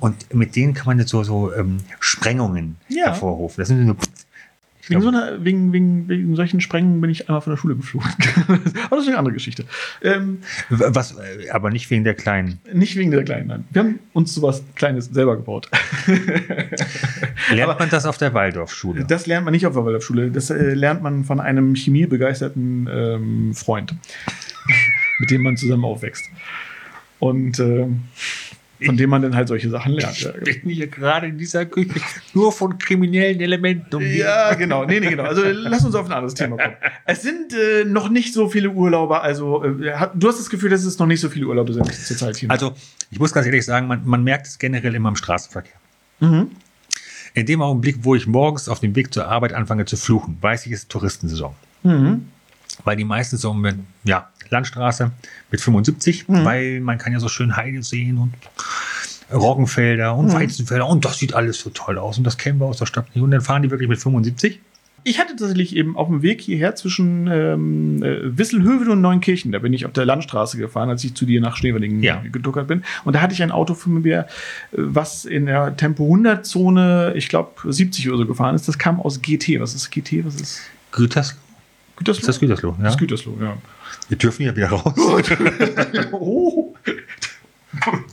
und 0.00 0.34
mit 0.34 0.54
denen 0.56 0.74
kann 0.74 0.86
man 0.86 0.98
jetzt 0.98 1.10
so, 1.10 1.24
so 1.24 1.52
ähm, 1.54 1.78
Sprengungen 2.00 2.76
Ja. 2.88 3.06
hervorrufen. 3.06 3.62
Das 3.62 3.68
sind 3.68 3.86
so, 3.86 3.96
Wegen, 4.88 5.00
so 5.00 5.08
einer, 5.08 5.44
wegen, 5.44 5.72
wegen, 5.72 6.08
wegen 6.08 6.36
solchen 6.36 6.60
Sprengungen 6.60 7.00
bin 7.00 7.08
ich 7.10 7.28
einmal 7.28 7.40
von 7.40 7.52
der 7.52 7.56
Schule 7.56 7.76
geflogen. 7.76 8.10
aber 8.46 8.96
das 8.96 9.00
ist 9.00 9.08
eine 9.08 9.18
andere 9.18 9.34
Geschichte. 9.34 9.64
Ähm, 10.02 10.38
was, 10.68 11.12
äh, 11.12 11.48
aber 11.50 11.70
nicht 11.70 11.90
wegen 11.90 12.04
der 12.04 12.14
kleinen. 12.14 12.60
nicht 12.72 12.96
wegen 12.96 13.10
der 13.10 13.24
Kleinen, 13.24 13.46
nein. 13.46 13.64
Wir 13.70 13.82
haben 13.82 13.98
uns 14.12 14.34
sowas 14.34 14.62
Kleines 14.74 15.06
selber 15.06 15.36
gebaut. 15.36 15.70
Lernt 17.50 17.78
man 17.78 17.88
das 17.88 18.04
auf 18.04 18.18
der 18.18 18.34
Waldorfschule? 18.34 19.04
Das 19.06 19.26
lernt 19.26 19.44
man 19.44 19.52
nicht 19.52 19.66
auf 19.66 19.74
der 19.74 19.84
Waldorfschule. 19.84 20.30
Das 20.30 20.50
äh, 20.50 20.74
lernt 20.74 21.02
man 21.02 21.24
von 21.24 21.40
einem 21.40 21.74
chemiebegeisterten 21.74 22.88
ähm, 22.92 23.54
Freund, 23.54 23.94
mit 25.18 25.30
dem 25.30 25.42
man 25.42 25.56
zusammen 25.56 25.84
aufwächst. 25.84 26.24
Und 27.20 27.58
ähm, 27.58 28.02
von 28.84 28.96
dem 28.96 29.10
man 29.10 29.22
dann 29.22 29.36
halt 29.36 29.48
solche 29.48 29.70
Sachen 29.70 29.92
lernt. 29.92 30.34
Ich 30.46 30.62
bin 30.62 30.70
hier 30.70 30.86
gerade 30.88 31.26
in 31.28 31.38
dieser 31.38 31.66
Küche 31.66 32.00
nur 32.32 32.52
von 32.52 32.78
kriminellen 32.78 33.40
Elementen 33.40 33.94
umgeben. 33.94 34.18
Ja, 34.18 34.54
genau. 34.54 34.84
Nee, 34.84 35.00
nee, 35.00 35.10
genau. 35.10 35.24
Also 35.24 35.42
lass 35.44 35.84
uns 35.84 35.94
auf 35.94 36.06
ein 36.06 36.12
anderes 36.12 36.34
Thema 36.34 36.56
kommen. 36.56 36.74
Es 37.06 37.22
sind 37.22 37.52
äh, 37.52 37.84
noch 37.84 38.08
nicht 38.08 38.32
so 38.34 38.48
viele 38.48 38.70
Urlauber, 38.70 39.22
also 39.22 39.62
äh, 39.62 40.08
du 40.14 40.28
hast 40.28 40.38
das 40.38 40.50
Gefühl, 40.50 40.70
dass 40.70 40.84
es 40.84 40.98
noch 40.98 41.06
nicht 41.06 41.20
so 41.20 41.28
viele 41.28 41.46
Urlaube 41.46 41.72
sind 41.72 41.92
zurzeit 41.92 42.36
hier. 42.36 42.50
Also, 42.50 42.74
ich 43.10 43.18
muss 43.18 43.32
ganz 43.32 43.46
ehrlich 43.46 43.64
sagen, 43.64 43.86
man, 43.86 44.04
man 44.04 44.24
merkt 44.24 44.46
es 44.46 44.58
generell 44.58 44.94
immer 44.94 45.10
im 45.10 45.16
Straßenverkehr. 45.16 45.76
mhm. 46.20 46.50
In 47.36 47.46
dem 47.46 47.62
Augenblick, 47.62 47.98
wo 48.02 48.14
ich 48.14 48.28
morgens 48.28 48.68
auf 48.68 48.78
dem 48.78 48.94
Weg 48.94 49.12
zur 49.12 49.26
Arbeit 49.26 49.54
anfange 49.54 49.86
zu 49.86 49.96
fluchen, 49.96 50.38
weiß 50.40 50.66
ich, 50.66 50.72
es 50.72 50.80
ist 50.80 50.88
Touristensaison. 50.88 51.52
Mhm. 51.82 52.28
Weil 52.84 52.96
die 52.96 53.04
meisten 53.04 53.36
so 53.36 53.56
ja, 54.04 54.30
Landstraße 54.50 55.10
mit 55.50 55.60
75, 55.60 56.28
Mhm. 56.28 56.44
weil 56.44 56.80
man 56.80 56.98
kann 56.98 57.12
ja 57.12 57.20
so 57.20 57.28
schön 57.28 57.56
Heide 57.56 57.82
sehen 57.82 58.18
und 58.18 58.32
Roggenfelder 59.32 60.14
und 60.14 60.26
Mhm. 60.26 60.32
Weizenfelder 60.34 60.86
und 60.86 61.04
das 61.04 61.18
sieht 61.18 61.34
alles 61.34 61.58
so 61.60 61.70
toll 61.70 61.98
aus 61.98 62.18
und 62.18 62.24
das 62.24 62.36
kennen 62.38 62.58
wir 62.60 62.66
aus 62.66 62.78
der 62.78 62.86
Stadt 62.86 63.14
nicht. 63.14 63.22
Und 63.22 63.30
dann 63.30 63.40
fahren 63.40 63.62
die 63.62 63.70
wirklich 63.70 63.88
mit 63.88 63.98
75. 64.00 64.60
Ich 65.06 65.18
hatte 65.18 65.36
tatsächlich 65.36 65.76
eben 65.76 65.98
auf 65.98 66.08
dem 66.08 66.22
Weg 66.22 66.40
hierher 66.40 66.76
zwischen 66.76 67.26
ähm, 67.30 68.02
äh, 68.02 68.38
Wisselhövel 68.38 68.88
und 68.88 69.02
Neunkirchen, 69.02 69.52
da 69.52 69.58
bin 69.58 69.74
ich 69.74 69.84
auf 69.84 69.92
der 69.92 70.06
Landstraße 70.06 70.56
gefahren, 70.56 70.88
als 70.88 71.04
ich 71.04 71.14
zu 71.14 71.26
dir 71.26 71.42
nach 71.42 71.56
Schneewerdingen 71.58 72.02
Ja. 72.02 72.22
geduckert 72.32 72.68
bin. 72.68 72.84
Und 73.04 73.14
da 73.14 73.20
hatte 73.20 73.34
ich 73.34 73.42
ein 73.42 73.50
Auto 73.50 73.74
von 73.74 74.00
mir, 74.00 74.20
äh, 74.20 74.26
was 74.72 75.26
in 75.26 75.44
der 75.44 75.76
Tempo 75.76 76.04
100 76.06 76.46
Zone, 76.46 77.12
ich 77.16 77.28
glaube 77.28 77.70
70 77.70 78.08
oder 78.08 78.18
so 78.18 78.26
gefahren 78.26 78.54
ist. 78.54 78.66
Das 78.66 78.78
kam 78.78 78.98
aus 78.98 79.20
GT. 79.20 79.60
Was 79.60 79.74
ist 79.74 79.90
GT? 79.90 80.24
Was 80.24 80.36
ist 80.36 80.60
Gütersloh? 80.92 81.38
Gütersloh? 81.96 82.20
Ist 82.20 82.28
das 82.28 82.40
Gütersloh? 82.40 82.74
Ja. 82.78 82.84
Das 82.84 82.94
ist 82.94 82.98
Gütersloh, 82.98 83.36
ja. 83.42 83.58
Wir 84.08 84.18
dürfen 84.18 84.42
ja 84.44 84.54
wieder 84.54 84.68
raus. 84.68 84.94
oh, 86.12 86.74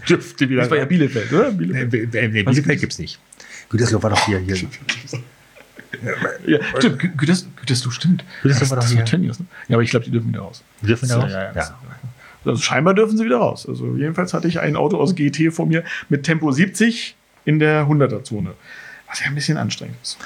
Dürfte 0.07 0.49
wieder 0.49 0.61
das 0.61 0.71
war 0.71 0.77
ja 0.77 0.85
Bielefeld, 0.85 1.31
oder? 1.31 1.51
Nee, 1.51 1.57
Bielefeld. 1.57 1.91
nee, 1.93 2.07
nee, 2.21 2.27
nee, 2.27 2.43
Bielefeld 2.43 2.79
gibt 2.79 2.93
es 2.93 2.99
nicht. 2.99 3.19
Gütersloh 3.69 4.01
war 4.01 4.09
doch 4.09 4.25
hier. 4.25 4.39
hier. 4.39 4.55
Ja, 6.45 6.59
stimmt, 6.79 7.01
Gü- 7.01 7.15
Güters, 7.15 7.47
Gütersloh, 7.57 7.91
stimmt. 7.91 8.23
Gütersloh 8.41 8.69
war 8.69 8.77
doch 8.77 8.83
das 8.83 8.91
hier. 8.91 8.99
war 8.99 9.05
Tönnies, 9.05 9.39
ne? 9.39 9.45
Ja, 9.67 9.75
aber 9.75 9.83
ich 9.83 9.91
glaube, 9.91 10.05
die 10.05 10.11
dürfen 10.11 10.29
wieder 10.29 10.41
raus. 10.41 10.63
Wir 10.81 10.87
dürfen 10.87 11.05
wieder 11.07 11.17
raus? 11.19 11.31
ja, 11.31 11.43
ja, 11.43 11.53
ja. 11.53 11.79
Also 12.43 12.61
scheinbar 12.61 12.95
dürfen 12.95 13.17
sie 13.17 13.23
wieder 13.25 13.37
raus. 13.37 13.67
Also 13.67 13.95
jedenfalls 13.95 14.33
hatte 14.33 14.47
ich 14.47 14.59
ein 14.59 14.75
Auto 14.75 14.97
aus 14.97 15.13
GT 15.15 15.53
vor 15.53 15.67
mir 15.67 15.83
mit 16.09 16.23
Tempo 16.23 16.51
70 16.51 17.15
in 17.45 17.59
der 17.59 17.85
100er-Zone. 17.85 18.53
Was 19.07 19.19
ja 19.19 19.27
ein 19.27 19.35
bisschen 19.35 19.57
anstrengend 19.57 19.97
ist. 20.01 20.17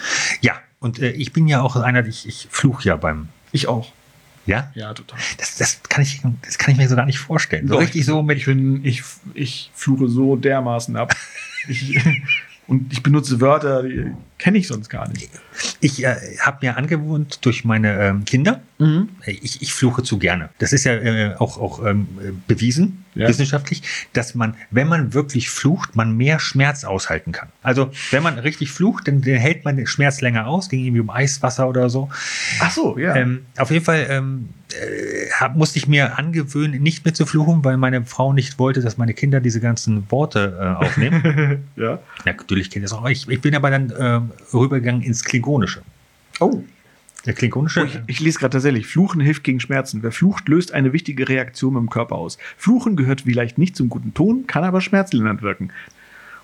Ja, 0.42 0.54
und 0.80 1.00
äh, 1.00 1.12
ich 1.12 1.34
bin 1.34 1.48
ja 1.48 1.62
auch 1.62 1.76
einer, 1.76 2.06
ich, 2.06 2.26
ich 2.28 2.48
fluche 2.52 2.88
ja 2.88 2.96
beim. 2.96 3.28
Ich 3.52 3.68
auch. 3.68 3.92
Ja? 4.46 4.72
Ja, 4.76 4.94
total. 4.94 5.20
Das, 5.38 5.58
das, 5.58 5.82
kann 5.84 6.04
ich, 6.04 6.22
das 6.44 6.58
kann 6.58 6.74
ich 6.74 6.78
mir 6.78 6.88
so 6.88 6.96
gar 6.96 7.06
nicht 7.06 7.20
vorstellen. 7.20 7.68
So 7.68 7.76
Doch, 7.76 7.82
richtig 7.82 8.06
so 8.06 8.22
mit. 8.22 8.38
Ich, 8.38 8.46
bin, 8.46 8.86
ich, 8.86 9.04
ich 9.34 9.72
fluche 9.74 10.08
so 10.08 10.36
dermaßen 10.36 10.96
ab. 10.96 11.16
ich, 11.68 12.00
und 12.68 12.92
ich 12.92 13.04
benutze 13.04 13.42
Wörter, 13.42 13.84
die 13.84 14.12
Kenne 14.38 14.58
ich 14.58 14.68
sonst 14.68 14.90
gar 14.90 15.08
nicht. 15.08 15.30
Ich 15.80 16.04
äh, 16.04 16.38
habe 16.40 16.58
mir 16.62 16.78
angewohnt 16.78 17.40
durch 17.46 17.64
meine 17.64 18.00
ähm, 18.00 18.26
Kinder, 18.26 18.62
Mhm. 18.78 19.10
ich, 19.26 19.62
ich 19.62 19.74
fluche 19.74 20.04
zu 20.04 20.18
gerne. 20.18 20.50
Das 20.58 20.74
ist 20.74 20.84
ja 20.84 20.94
äh, 20.94 21.36
auch, 21.36 21.58
auch 21.58 21.86
ähm, 21.86 22.08
bewiesen, 22.48 23.06
Ja. 23.16 23.30
wissenschaftlich, 23.30 23.82
dass 24.12 24.36
man, 24.36 24.56
wenn 24.70 24.90
man 24.90 25.14
wirklich 25.14 25.50
flucht, 25.50 25.96
man 25.96 26.18
mehr 26.18 26.40
Schmerz 26.40 26.84
aushalten 26.84 27.32
kann. 27.32 27.48
Also 27.64 27.92
wenn 28.12 28.22
man 28.22 28.38
richtig 28.38 28.72
flucht, 28.72 29.08
dann, 29.08 29.22
dann 29.22 29.36
hält 29.36 29.64
man 29.64 29.78
den 29.78 29.88
Schmerz 29.88 30.20
länger 30.20 30.48
aus, 30.48 30.68
ging 30.68 30.84
irgendwie 30.84 31.00
um 31.00 31.10
Eiswasser 31.10 31.70
oder 31.70 31.90
so. 31.90 32.10
Ach 32.60 32.72
so, 32.72 32.98
ja. 32.98 33.16
Ähm, 33.16 33.46
auf 33.58 33.72
jeden 33.72 33.86
Fall 33.86 34.08
ähm, 34.10 34.50
äh, 34.74 35.30
hab, 35.40 35.56
musste 35.56 35.80
ich 35.80 35.88
mir 35.88 36.18
angewöhnen, 36.18 36.84
nicht 36.84 37.06
mehr 37.06 37.14
zu 37.14 37.26
fluchen, 37.26 37.64
weil 37.64 37.78
meine 37.78 38.04
Frau 38.04 38.34
nicht 38.34 38.60
wollte, 38.60 38.82
dass 38.82 38.98
meine 38.98 39.14
Kinder 39.14 39.40
diese 39.40 39.62
ganzen 39.62 40.12
Worte 40.12 40.58
äh, 40.60 40.84
aufnehmen. 40.86 41.64
ja. 41.78 41.84
ja, 41.92 42.00
natürlich 42.26 42.70
kennt 42.72 42.84
ihr 42.84 42.90
das 42.90 42.94
auch. 42.94 43.08
Ich, 43.08 43.30
ich 43.30 43.40
bin 43.40 43.56
aber 43.56 43.72
dann 43.72 43.94
ähm, 43.98 44.32
rübergegangen 44.54 45.02
ins 45.02 45.24
Klingonische. 45.24 45.82
Oh. 46.42 46.62
Der 47.26 47.34
Klingonische. 47.34 47.82
Oh, 47.82 47.86
ich, 47.86 48.00
ich 48.08 48.20
lese 48.20 48.40
gerade 48.40 48.52
tatsächlich, 48.54 48.86
Fluchen 48.88 49.20
hilft 49.22 49.44
gegen 49.44 49.60
Schmerzen. 49.60 50.04
Wer 50.04 50.12
flucht, 50.12 50.48
löst 50.48 50.74
eine 50.74 50.94
wichtige 50.94 51.28
Reaktion 51.28 51.76
im 51.76 51.90
Körper 51.90 52.16
aus. 52.16 52.38
Fluchen 52.58 52.96
gehört 52.96 53.22
vielleicht 53.22 53.58
nicht 53.58 53.76
zum 53.76 53.90
guten 53.90 54.14
Ton, 54.14 54.46
kann 54.48 54.64
aber 54.64 54.80
schmerzlindernd 54.82 55.42
wirken. 55.42 55.72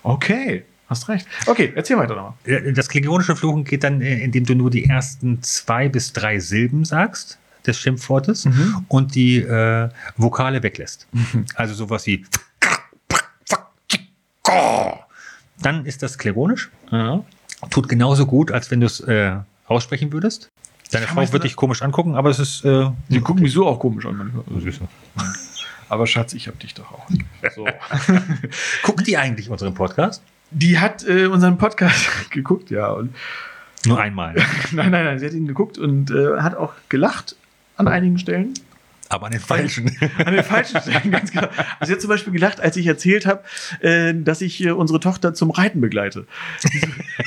Okay, 0.02 0.64
hast 0.88 1.08
recht. 1.08 1.26
Okay, 1.46 1.72
erzähl 1.76 1.96
weiter 1.98 2.16
nochmal. 2.16 2.72
Das 2.72 2.88
klingonische 2.88 3.36
Fluchen 3.36 3.62
geht 3.64 3.84
dann, 3.84 4.00
äh, 4.00 4.18
indem 4.24 4.44
du 4.44 4.54
nur 4.56 4.70
die 4.70 4.84
ersten 4.86 5.40
zwei 5.42 5.88
bis 5.88 6.12
drei 6.12 6.40
Silben 6.40 6.84
sagst 6.84 7.38
des 7.66 7.78
Schimpfwortes 7.78 8.46
Mhm. 8.46 8.84
und 8.88 9.14
die 9.14 9.36
äh, 9.38 9.88
Vokale 10.16 10.64
weglässt. 10.64 11.06
Also 11.54 11.74
sowas 11.74 12.06
wie 12.08 12.24
dann 15.60 15.86
ist 15.86 16.02
das 16.02 16.18
klingonisch. 16.18 16.70
Ja. 16.90 17.22
Tut 17.70 17.88
genauso 17.88 18.26
gut, 18.26 18.50
als 18.50 18.70
wenn 18.72 18.80
du 18.80 18.86
es 18.86 18.98
äh, 19.00 19.36
aussprechen 19.66 20.12
würdest. 20.12 20.50
Deine 20.92 21.06
Frau 21.06 21.32
wird 21.32 21.44
dich 21.44 21.56
komisch 21.56 21.82
angucken, 21.82 22.14
aber 22.14 22.30
es 22.30 22.38
ist. 22.38 22.64
Äh, 22.64 22.90
Die 23.08 23.20
gucken 23.20 23.42
mich 23.42 23.52
so 23.52 23.66
auch 23.66 23.78
komisch 23.78 24.06
an 24.06 24.16
manchmal. 24.16 24.44
süß. 24.60 24.80
Aber 25.88 26.06
Schatz, 26.06 26.32
ich 26.34 26.48
hab 26.48 26.58
dich 26.60 26.74
doch 26.74 26.90
auch. 26.92 27.06
So. 27.54 27.66
Guckt 28.82 29.06
die 29.06 29.16
eigentlich 29.18 29.50
unseren 29.50 29.74
Podcast? 29.74 30.22
Die 30.50 30.78
hat 30.78 31.06
äh, 31.06 31.26
unseren 31.26 31.58
Podcast 31.58 32.08
geguckt, 32.30 32.70
ja. 32.70 32.88
Und 32.92 33.14
Nur 33.86 34.00
einmal. 34.00 34.34
nein, 34.72 34.90
nein, 34.90 35.04
nein, 35.04 35.18
sie 35.18 35.26
hat 35.26 35.32
ihn 35.32 35.46
geguckt 35.46 35.78
und 35.78 36.10
äh, 36.10 36.40
hat 36.40 36.54
auch 36.56 36.72
gelacht 36.88 37.36
an 37.76 37.88
einigen 37.88 38.18
Stellen. 38.18 38.54
aber 39.08 39.26
an 39.26 39.32
den 39.32 39.40
falschen. 39.40 39.90
An 40.24 40.34
den 40.34 40.44
falschen 40.44 40.80
Stellen, 40.80 41.10
ganz 41.10 41.30
genau. 41.32 41.48
Also 41.80 41.88
sie 41.88 41.92
hat 41.92 42.00
zum 42.00 42.08
Beispiel 42.08 42.32
gelacht, 42.34 42.60
als 42.60 42.76
ich 42.76 42.86
erzählt 42.86 43.26
habe, 43.26 43.42
äh, 43.80 44.14
dass 44.14 44.40
ich 44.42 44.62
äh, 44.62 44.70
unsere 44.72 45.00
Tochter 45.00 45.32
zum 45.34 45.50
Reiten 45.50 45.80
begleite. 45.80 46.26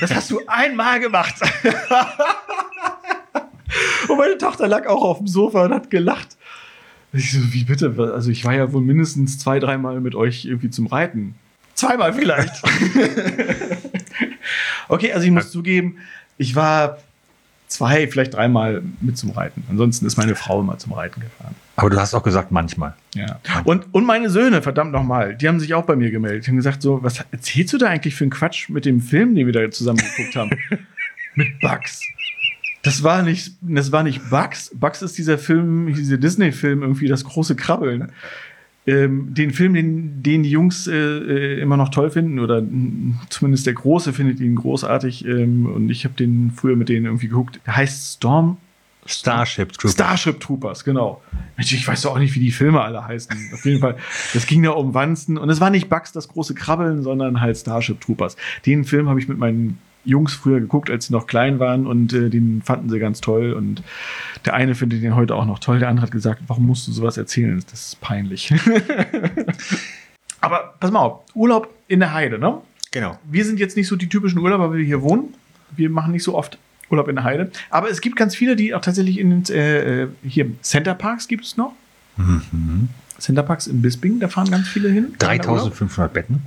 Das 0.00 0.12
hast 0.14 0.30
du 0.30 0.40
einmal 0.48 0.98
gemacht. 1.00 1.34
Und 4.08 4.18
meine 4.18 4.38
Tochter 4.38 4.68
lag 4.68 4.86
auch 4.86 5.02
auf 5.02 5.18
dem 5.18 5.26
Sofa 5.26 5.64
und 5.64 5.74
hat 5.74 5.90
gelacht. 5.90 6.36
Ich 7.12 7.32
so, 7.32 7.38
wie 7.52 7.64
bitte? 7.64 7.94
Also 8.14 8.30
ich 8.30 8.44
war 8.44 8.54
ja 8.54 8.72
wohl 8.72 8.82
mindestens 8.82 9.38
zwei, 9.38 9.58
dreimal 9.58 10.00
mit 10.00 10.14
euch 10.14 10.44
irgendwie 10.44 10.70
zum 10.70 10.86
Reiten. 10.86 11.34
Zweimal 11.74 12.12
vielleicht. 12.12 12.62
okay, 14.88 15.12
also 15.12 15.24
ich 15.26 15.30
muss 15.30 15.50
zugeben, 15.50 15.98
ich 16.38 16.54
war 16.56 16.98
zwei, 17.68 18.08
vielleicht 18.08 18.34
dreimal 18.34 18.82
mit 19.00 19.18
zum 19.18 19.30
Reiten. 19.30 19.64
Ansonsten 19.68 20.06
ist 20.06 20.16
meine 20.16 20.34
Frau 20.34 20.60
immer 20.60 20.78
zum 20.78 20.92
Reiten 20.92 21.20
gefahren. 21.20 21.54
Aber 21.76 21.90
du 21.90 21.98
hast 21.98 22.14
auch 22.14 22.22
gesagt, 22.22 22.50
manchmal. 22.50 22.94
Ja. 23.14 23.40
Und, 23.64 23.92
und 23.92 24.06
meine 24.06 24.30
Söhne, 24.30 24.62
verdammt 24.62 24.92
nochmal, 24.92 25.34
die 25.34 25.48
haben 25.48 25.60
sich 25.60 25.74
auch 25.74 25.84
bei 25.84 25.96
mir 25.96 26.10
gemeldet. 26.10 26.46
Die 26.46 26.50
haben 26.50 26.56
gesagt: 26.56 26.80
so, 26.80 27.02
was 27.02 27.24
erzählst 27.30 27.74
du 27.74 27.78
da 27.78 27.88
eigentlich 27.88 28.14
für 28.14 28.24
einen 28.24 28.30
Quatsch 28.30 28.70
mit 28.70 28.84
dem 28.84 29.00
Film, 29.00 29.34
den 29.34 29.46
wir 29.46 29.52
da 29.52 29.70
zusammen 29.70 29.98
geguckt 29.98 30.36
haben? 30.36 30.50
mit 31.34 31.60
Bugs. 31.60 32.00
Das 32.86 33.02
war 33.02 33.22
nicht, 33.22 33.56
das 33.62 33.90
war 33.90 34.04
nicht 34.04 34.30
Bugs. 34.30 34.70
Bugs 34.72 35.02
ist 35.02 35.18
dieser 35.18 35.38
Film, 35.38 35.92
dieser 35.92 36.18
Disney-Film, 36.18 36.82
irgendwie 36.82 37.08
das 37.08 37.24
große 37.24 37.56
Krabbeln. 37.56 38.12
Ähm, 38.86 39.34
den 39.34 39.50
Film, 39.50 39.74
den, 39.74 40.22
den 40.22 40.44
die 40.44 40.50
Jungs 40.50 40.86
äh, 40.86 40.94
äh, 40.94 41.60
immer 41.60 41.76
noch 41.76 41.88
toll 41.88 42.10
finden, 42.10 42.38
oder 42.38 42.62
zumindest 43.28 43.66
der 43.66 43.74
Große 43.74 44.12
findet 44.12 44.38
ihn 44.38 44.54
großartig. 44.54 45.26
Ähm, 45.26 45.66
und 45.66 45.90
ich 45.90 46.04
habe 46.04 46.14
den 46.14 46.52
früher 46.54 46.76
mit 46.76 46.88
denen 46.88 47.06
irgendwie 47.06 47.26
geguckt. 47.26 47.58
Der 47.66 47.76
heißt 47.76 48.18
Storm, 48.18 48.56
Starship 49.04 49.72
Troopers. 49.72 49.92
Starship 49.92 50.38
Troopers, 50.38 50.84
genau. 50.84 51.20
Mensch, 51.56 51.72
ich 51.72 51.88
weiß 51.88 52.02
doch 52.02 52.12
auch 52.12 52.18
nicht, 52.20 52.36
wie 52.36 52.40
die 52.40 52.52
Filme 52.52 52.82
alle 52.82 53.04
heißen. 53.04 53.50
Auf 53.52 53.64
jeden 53.64 53.80
Fall, 53.80 53.96
das 54.32 54.46
ging 54.46 54.62
da 54.62 54.70
um 54.70 54.94
Wanzen. 54.94 55.38
Und 55.38 55.50
es 55.50 55.60
war 55.60 55.70
nicht 55.70 55.88
Bugs, 55.88 56.12
das 56.12 56.28
große 56.28 56.54
Krabbeln, 56.54 57.02
sondern 57.02 57.40
halt 57.40 57.56
Starship 57.56 58.00
Troopers. 58.00 58.36
Den 58.64 58.84
Film 58.84 59.08
habe 59.08 59.18
ich 59.18 59.26
mit 59.26 59.38
meinen 59.38 59.78
Jungs 60.06 60.32
früher 60.32 60.60
geguckt, 60.60 60.88
als 60.88 61.06
sie 61.06 61.12
noch 61.12 61.26
klein 61.26 61.58
waren 61.58 61.86
und 61.86 62.12
äh, 62.12 62.30
den 62.30 62.62
fanden 62.62 62.88
sie 62.88 62.98
ganz 62.98 63.20
toll. 63.20 63.52
Und 63.52 63.82
der 64.44 64.54
eine 64.54 64.74
findet 64.74 65.02
den 65.02 65.14
heute 65.14 65.34
auch 65.34 65.44
noch 65.44 65.58
toll. 65.58 65.80
Der 65.80 65.88
andere 65.88 66.06
hat 66.06 66.12
gesagt, 66.12 66.42
warum 66.46 66.66
musst 66.66 66.86
du 66.88 66.92
sowas 66.92 67.16
erzählen? 67.16 67.62
Das 67.70 67.88
ist 67.88 68.00
peinlich. 68.00 68.54
Aber 70.40 70.74
pass 70.78 70.90
mal 70.90 71.00
auf, 71.00 71.22
Urlaub 71.34 71.68
in 71.88 72.00
der 72.00 72.14
Heide, 72.14 72.38
ne? 72.38 72.58
Genau. 72.92 73.18
wir 73.30 73.44
sind 73.44 73.58
jetzt 73.58 73.76
nicht 73.76 73.88
so 73.88 73.96
die 73.96 74.08
typischen 74.08 74.38
Urlauber, 74.38 74.70
weil 74.70 74.78
wir 74.78 74.84
hier 74.84 75.02
wohnen. 75.02 75.34
Wir 75.76 75.90
machen 75.90 76.12
nicht 76.12 76.22
so 76.22 76.34
oft 76.34 76.56
Urlaub 76.88 77.08
in 77.08 77.16
der 77.16 77.24
Heide. 77.24 77.50
Aber 77.68 77.90
es 77.90 78.00
gibt 78.00 78.16
ganz 78.16 78.34
viele, 78.34 78.56
die 78.56 78.74
auch 78.74 78.80
tatsächlich 78.80 79.18
in 79.18 79.30
den, 79.30 79.54
äh, 79.54 80.04
äh, 80.04 80.08
hier 80.22 80.46
Center 80.62 80.94
Parks 80.94 81.28
gibt 81.28 81.44
es 81.44 81.56
noch. 81.56 81.72
Center 83.18 83.42
Parks 83.42 83.66
in 83.66 83.82
Bisping, 83.82 84.20
da 84.20 84.28
fahren 84.28 84.50
ganz 84.50 84.68
viele 84.68 84.88
hin. 84.88 85.14
3500 85.18 86.12
Betten. 86.12 86.42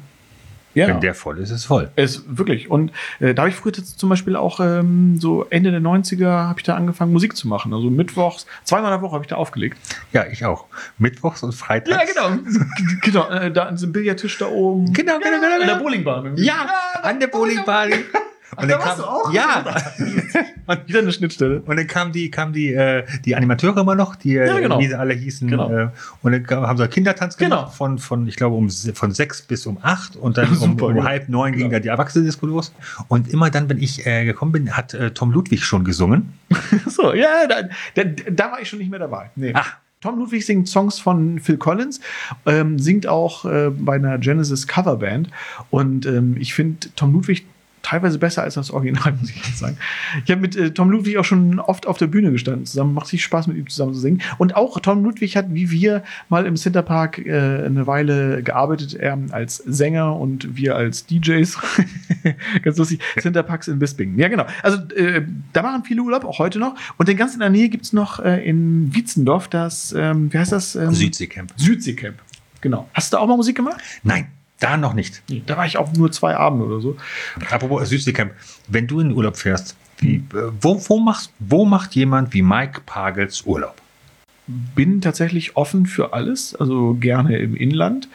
Ja, 0.76 0.88
Wenn 0.88 1.02
der 1.02 1.16
voll 1.16 1.40
ist, 1.40 1.50
ist 1.50 1.66
voll. 1.66 1.90
ist 1.96 2.38
wirklich. 2.38 2.70
Und 2.70 2.92
äh, 3.20 3.34
da 3.34 3.42
habe 3.42 3.50
ich 3.50 3.56
früher 3.56 3.74
zum 3.74 4.10
Beispiel 4.10 4.36
auch 4.36 4.60
ähm, 4.60 5.18
so 5.20 5.46
Ende 5.50 5.72
der 5.72 5.82
90er 5.82 6.28
habe 6.28 6.60
ich 6.60 6.64
da 6.64 6.76
angefangen, 6.76 7.12
Musik 7.12 7.36
zu 7.36 7.48
machen. 7.48 7.74
Also 7.74 7.90
mittwochs, 7.90 8.46
zweimal 8.64 8.92
in 8.94 9.00
der 9.00 9.02
Woche 9.02 9.14
habe 9.16 9.24
ich 9.24 9.30
da 9.30 9.36
aufgelegt. 9.38 9.78
Ja, 10.14 10.26
ich 10.28 10.46
auch. 10.46 10.66
Mittwochs 11.00 11.42
und 11.44 11.54
Freitags. 11.54 12.14
genau. 12.14 12.38
genau, 13.02 13.30
äh, 13.30 13.52
da 13.52 13.70
ist 13.70 13.82
ein 13.84 13.92
Billardtisch 13.92 14.38
da 14.38 14.48
oben. 14.48 14.94
Genau, 14.94 15.18
genau, 15.18 15.40
genau, 15.40 15.54
In 15.56 15.60
der 15.60 15.68
genau. 15.68 15.80
Bowlingbahn. 15.80 16.38
Ja, 16.38 16.68
an 17.02 17.20
der 17.20 17.28
Bowlingbahn. 17.28 17.92
Und 18.56 18.64
da 18.70 18.78
dann 18.78 18.80
kam, 18.82 18.98
du 18.98 19.04
auch? 19.04 19.34
ja, 19.34 19.64
Wieder 20.86 21.00
eine 21.00 21.12
Schnittstelle. 21.12 21.62
und 21.62 21.78
dann 21.78 21.88
kamen 21.88 22.12
die, 22.12 22.30
kamen 22.30 22.54
die, 22.54 22.74
äh, 22.74 23.04
die 23.26 23.36
Animateure 23.36 23.78
immer 23.82 23.96
noch, 23.96 24.16
die, 24.16 24.34
Ja, 24.34 24.60
genau. 24.60 24.80
wie 24.80 24.88
sie 24.88 24.96
alle 24.96 25.14
hießen. 25.14 25.48
Genau. 25.50 25.70
Äh, 25.72 25.90
und 26.22 26.32
dann 26.32 26.44
kam- 26.44 26.66
haben 26.68 26.78
sie 26.78 26.88
Kindertanz 26.88 27.38
gemacht 27.38 27.60
Genau. 27.60 27.70
von, 27.72 27.98
von, 27.98 28.28
ich 28.28 28.36
glaube, 28.36 28.56
um, 28.56 28.70
von 28.70 29.12
sechs 29.12 29.42
bis 29.42 29.66
um 29.66 29.78
acht 29.82 30.16
und 30.16 30.38
dann 30.38 30.50
um, 30.50 30.56
Super, 30.56 30.86
um 30.88 30.94
genau. 30.96 31.06
halb 31.06 31.30
neun 31.30 31.54
ging 31.54 31.70
dann 31.72 31.82
die 31.82 31.88
Erwachsene-Disco 31.88 32.46
los. 32.46 32.72
Und 33.08 33.28
immer 33.30 33.50
dann, 33.50 33.68
wenn 33.70 33.78
ich 33.82 34.06
äh, 34.06 34.26
gekommen 34.26 34.52
bin, 34.52 34.76
hat 34.78 34.94
äh, 34.94 35.12
Tom 35.12 35.32
Ludwig 35.32 35.64
schon 35.64 35.84
gesungen. 35.84 36.34
So, 36.88 37.14
ja, 37.14 37.48
da, 37.48 37.62
da, 37.96 38.04
da 38.32 38.52
war 38.52 38.62
ich 38.62 38.70
schon 38.70 38.80
nicht 38.80 38.90
mehr 38.92 39.00
dabei. 39.00 39.30
Nee. 39.36 39.52
Ach. 39.56 39.76
Tom 40.02 40.18
Ludwig 40.18 40.46
singt 40.46 40.68
Songs 40.70 40.98
von 41.00 41.40
Phil 41.40 41.58
Collins, 41.58 42.00
ähm, 42.46 42.80
singt 42.80 43.06
auch 43.06 43.44
äh, 43.46 43.70
bei 43.70 43.96
einer 43.96 44.18
Genesis 44.18 44.66
Coverband. 44.68 45.30
Und 45.72 46.06
ähm, 46.06 46.38
ich 46.40 46.54
finde 46.54 46.88
Tom 46.96 47.12
Ludwig 47.14 47.46
teilweise 47.82 48.20
besser 48.20 48.44
als 48.44 48.56
das 48.56 48.72
Original, 48.72 49.14
muss 49.20 49.30
ich 49.30 49.38
jetzt 49.38 49.60
sagen. 49.60 49.78
Ich 50.26 50.32
habe 50.32 50.42
mit 50.42 50.56
äh, 50.56 50.72
Tom 50.72 50.90
Ludwig 50.90 51.18
auch 51.18 51.26
schon 51.26 51.60
oft 51.60 51.88
auf 51.88 51.98
der 51.98 52.08
Bühne 52.08 52.32
gestanden 52.32 52.66
zusammen. 52.66 52.94
Macht 52.94 53.08
sich 53.08 53.24
Spaß, 53.24 53.48
mit 53.48 53.58
ihm 53.58 53.68
zusammen 53.68 53.94
zu 53.94 54.00
singen. 54.00 54.22
Und 54.38 54.56
auch 54.56 54.80
Tom 54.80 55.04
Ludwig 55.04 55.36
hat, 55.36 55.54
wie 55.54 55.72
wir, 55.72 56.04
mal 56.30 56.46
im 56.46 56.56
Center 56.56 56.82
Park 56.82 57.20
äh, 57.20 57.32
eine 57.66 57.88
Weile 57.88 58.44
gearbeitet. 58.44 58.94
Er 58.94 59.18
als 59.32 59.58
Sänger 59.58 60.16
und 60.16 60.56
wir 60.56 60.76
als 60.76 61.06
DJs. 61.06 61.58
Ganz 62.64 62.78
lustig. 62.78 63.00
Center 63.20 63.44
Parks 63.44 63.68
in 63.68 63.80
Bisping. 63.80 64.18
Ja, 64.18 64.28
genau. 64.28 64.46
Also 64.64 64.78
äh, 64.96 65.24
da 65.54 65.62
machen 65.62 65.84
viele 65.84 66.02
Urlaub, 66.02 66.26
auch 66.26 66.40
heute 66.40 66.60
noch. 66.60 66.76
Und 66.98 67.10
dann 67.10 67.18
ganz 67.18 67.34
in 67.34 67.40
der 67.40 67.50
Nähe 67.50 67.70
gibt 67.70 67.86
es 67.86 67.94
noch 67.94 68.20
äh, 68.20 68.48
in 68.48 68.94
Wietzendorf 68.94 69.48
das, 69.48 69.94
ähm, 69.98 70.32
wie 70.32 70.38
heißt 70.38 70.52
das? 70.52 70.76
Ähm, 70.76 70.94
Südseecamp. 70.94 71.54
Südseecamp. 71.56 72.18
Genau. 72.62 72.90
Hast 72.94 73.14
du 73.14 73.18
da 73.18 73.24
auch 73.24 73.28
mal 73.28 73.38
Musik 73.38 73.56
gemacht? 73.56 73.82
Nein, 74.04 74.28
da 74.60 74.78
noch 74.78 74.94
nicht. 74.94 75.22
Nee, 75.30 75.42
da 75.46 75.58
war 75.58 75.66
ich 75.66 75.78
auch 75.78 75.94
nur 75.94 76.12
zwei 76.12 76.36
Abende 76.36 76.66
oder 76.66 76.82
so. 76.82 76.98
Apropos 77.50 77.90
Südseecamp, 77.90 78.34
wenn 78.68 78.88
du 78.88 79.00
in 79.00 79.10
den 79.10 79.18
Urlaub 79.18 79.38
fährst, 79.38 79.76
wie, 80.00 80.16
äh, 80.16 80.52
wo, 80.62 80.82
wo, 80.88 81.00
machst, 81.00 81.32
wo 81.40 81.66
macht 81.66 81.96
jemand 81.96 82.34
wie 82.34 82.42
Mike 82.42 82.82
Pagels 82.86 83.44
Urlaub? 83.46 83.76
Bin 84.48 85.02
tatsächlich 85.02 85.56
offen 85.56 85.86
für 85.86 86.14
alles, 86.14 86.56
also 86.56 86.96
gerne 87.00 87.38
im 87.38 87.56
Inland, 87.56 88.08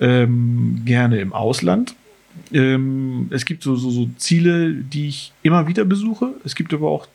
ähm, 0.00 0.82
gerne 0.84 1.20
im 1.20 1.32
Ausland. 1.32 1.94
Ähm, 2.52 3.28
es 3.30 3.44
gibt 3.44 3.62
so, 3.62 3.76
so, 3.76 3.90
so 3.90 4.08
Ziele, 4.16 4.72
die 4.72 5.08
ich 5.08 5.32
immer 5.42 5.68
wieder 5.68 5.84
besuche. 5.84 6.34
Es 6.44 6.54
gibt 6.54 6.74
aber 6.74 6.88
auch 6.88 7.06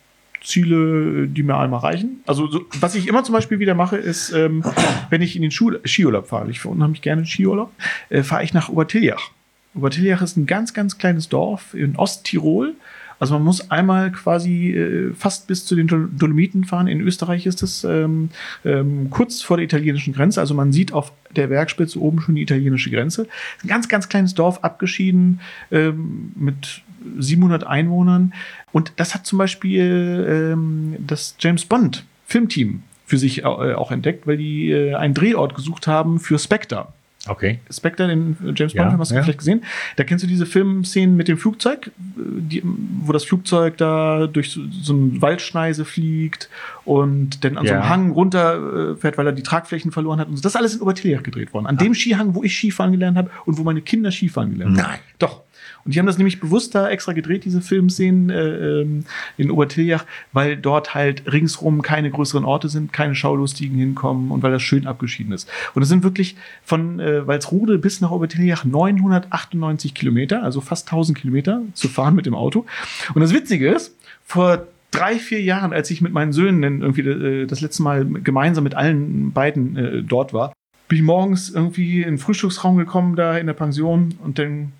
Ziele, 0.48 1.28
die 1.28 1.44
mir 1.44 1.58
einmal 1.58 1.82
reichen. 1.82 2.22
Also 2.26 2.48
so, 2.48 2.66
was 2.80 2.96
ich 2.96 3.08
immer 3.08 3.24
zum 3.24 3.34
Beispiel 3.34 3.60
wieder 3.60 3.76
mache, 3.76 3.98
ist, 3.98 4.32
ähm, 4.32 4.64
wenn 5.10 5.22
ich 5.22 5.36
in 5.36 5.42
den 5.42 5.52
Schu 5.52 5.74
Skiurlaub 5.84 6.28
fahre, 6.28 6.50
ich 6.50 6.62
fahre 6.62 6.74
unheimlich 6.74 7.02
gerne 7.02 7.26
Skiurlaub, 7.26 7.72
äh, 8.10 8.24
fahre 8.24 8.44
ich 8.44 8.54
nach 8.54 8.70
Obertiljach. 8.70 9.32
Obertiljach 9.76 10.22
ist 10.22 10.38
ein 10.38 10.46
ganz, 10.46 10.74
ganz 10.74 10.98
kleines 10.98 11.28
Dorf 11.28 11.74
in 11.74 11.98
Osttirol. 11.98 12.76
Also 13.20 13.34
man 13.34 13.44
muss 13.44 13.72
einmal 13.72 14.12
quasi 14.12 14.72
äh, 14.72 15.14
fast 15.14 15.48
bis 15.48 15.66
zu 15.66 15.76
den 15.76 15.88
Dol- 15.88 16.08
Dolomiten 16.18 16.64
fahren. 16.64 16.88
In 16.88 17.02
Österreich 17.02 17.46
ist 17.46 17.64
es 17.64 17.84
ähm, 17.84 18.30
ähm, 18.64 19.10
kurz 19.10 19.42
vor 19.42 19.58
der 19.58 19.66
italienischen 19.66 20.14
Grenze. 20.14 20.40
Also 20.40 20.54
man 20.54 20.72
sieht 20.72 20.94
auf 20.94 21.12
der 21.36 21.48
Bergspitze 21.48 22.00
oben 22.00 22.22
schon 22.22 22.36
die 22.36 22.44
italienische 22.44 22.92
Grenze. 22.92 23.28
Ein 23.64 23.68
ganz, 23.68 23.90
ganz 23.90 24.08
kleines 24.08 24.36
Dorf, 24.36 24.60
abgeschieden 24.64 25.42
ähm, 25.72 26.32
mit 26.36 26.84
700 27.20 27.66
Einwohnern. 27.66 28.34
Und 28.72 28.94
das 28.98 29.14
hat 29.14 29.26
zum 29.26 29.38
Beispiel 29.38 30.54
ähm, 30.54 30.96
das 31.00 31.36
James 31.40 31.66
Bond 31.66 32.06
Filmteam 32.26 32.84
für 33.06 33.18
sich 33.18 33.40
äh, 33.40 33.46
auch 33.46 33.92
entdeckt, 33.92 34.28
weil 34.28 34.38
die 34.38 34.72
äh, 34.72 34.96
einen 34.96 35.14
Drehort 35.14 35.56
gesucht 35.56 35.88
haben 35.88 36.20
für 36.20 36.38
Spectre. 36.38 36.88
Okay. 37.30 37.60
Spectre, 37.70 38.08
den 38.08 38.38
James 38.56 38.74
Ja, 38.74 38.84
Bond, 38.86 39.00
hast 39.00 39.12
du 39.12 39.16
ja. 39.16 39.24
vielleicht 39.24 39.40
gesehen. 39.40 39.64
Da 39.96 40.04
kennst 40.04 40.24
du 40.24 40.28
diese 40.28 40.46
Filmszenen 40.46 41.16
mit 41.16 41.28
dem 41.28 41.38
Flugzeug, 41.38 41.88
äh, 41.88 41.92
die, 42.18 42.64
wo 42.64 43.12
das 43.12 43.24
Flugzeug 43.24 43.78
da 43.78 44.28
durch 44.28 44.52
so, 44.52 44.62
so 44.70 44.94
eine 44.94 45.22
Waldschneise 45.22 45.86
fliegt 45.86 46.50
und 46.86 47.44
dann 47.44 47.58
an 47.58 47.66
so 47.66 47.74
einem 47.74 47.84
Ja. 47.84 47.90
Hang 47.90 48.12
runterfährt, 48.12 49.18
weil 49.18 49.26
er 49.26 49.34
die 49.34 49.44
Tragflächen 49.44 49.92
verloren 49.92 50.20
hat. 50.20 50.28
Und 50.28 50.38
so. 50.38 50.42
Das 50.42 50.54
ist 50.54 50.56
alles 50.58 50.76
in 50.76 50.82
Obertiljach 50.82 51.24
gedreht 51.24 51.54
worden. 51.54 51.66
An 51.66 51.78
dem 51.78 51.94
Skihang, 51.94 52.36
wo 52.36 52.44
ich 52.44 52.56
Skifahren 52.56 52.92
gelernt 52.92 53.18
habe 53.18 53.30
und 53.46 53.58
wo 53.58 53.64
meine 53.64 53.82
Kinder 53.82 54.12
Skifahren 54.12 54.52
gelernt 54.52 54.78
haben. 54.78 54.90
Nein. 54.90 55.00
Doch. 55.20 55.44
Und 55.88 55.96
die 55.96 56.00
haben 56.00 56.06
das 56.06 56.18
nämlich 56.18 56.42
bewusst 56.42 56.76
da 56.76 56.90
extra 56.90 57.14
gedreht, 57.14 57.46
diese 57.46 57.62
Filmszenen 57.62 58.30
äh, 58.30 58.82
ähm, 58.82 59.06
in 59.38 59.50
Obertiljach, 59.50 60.06
weil 60.34 60.58
dort 60.58 60.94
halt 60.94 61.32
ringsrum 61.32 61.82
keine 61.82 62.12
größeren 62.12 62.44
Orte 62.44 62.68
sind, 62.68 62.92
keine 62.92 63.16
Schaulustigen 63.16 63.78
hinkommen 63.78 64.32
und 64.32 64.44
weil 64.44 64.52
das 64.52 64.62
schön 64.62 64.86
abgeschieden 64.86 65.32
ist. 65.32 65.50
Und 65.76 65.84
es 65.84 65.88
sind 65.88 66.04
wirklich 66.04 66.36
von 66.66 67.00
äh, 67.00 67.26
Walsrode 67.26 67.78
bis 67.78 68.02
nach 68.02 68.12
Obertiljach 68.12 68.66
998 68.66 69.94
Kilometer, 69.94 70.44
also 70.44 70.60
fast 70.60 70.90
1000 70.90 71.18
Kilometer 71.18 71.62
zu 71.74 71.88
fahren 71.88 72.16
mit 72.16 72.26
dem 72.26 72.36
Auto. 72.36 72.66
Und 73.14 73.22
das 73.22 73.34
Witzige 73.34 73.70
ist, 73.70 73.96
vor 74.26 74.68
drei, 74.92 75.20
vier 75.20 75.42
Jahren, 75.42 75.72
als 75.72 75.90
ich 75.90 76.02
mit 76.02 76.12
meinen 76.12 76.34
Söhnen 76.34 76.82
irgendwie 76.82 77.02
äh, 77.02 77.46
das 77.46 77.62
letzte 77.62 77.82
Mal 77.82 78.04
gemeinsam 78.06 78.66
mit 78.66 78.76
allen 78.76 79.32
beiden 79.32 79.78
äh, 79.78 80.04
dort 80.04 80.34
war, 80.34 80.52
bin 80.90 80.98
ich 80.98 81.04
morgens 81.06 81.50
irgendwie 81.50 82.02
in 82.02 82.10
den 82.10 82.18
Frühstücksraum 82.18 82.76
gekommen, 82.76 83.16
da 83.16 83.38
in 83.38 83.48
der 83.48 83.54
Pension 83.54 84.16
und 84.22 84.38
dann 84.38 84.74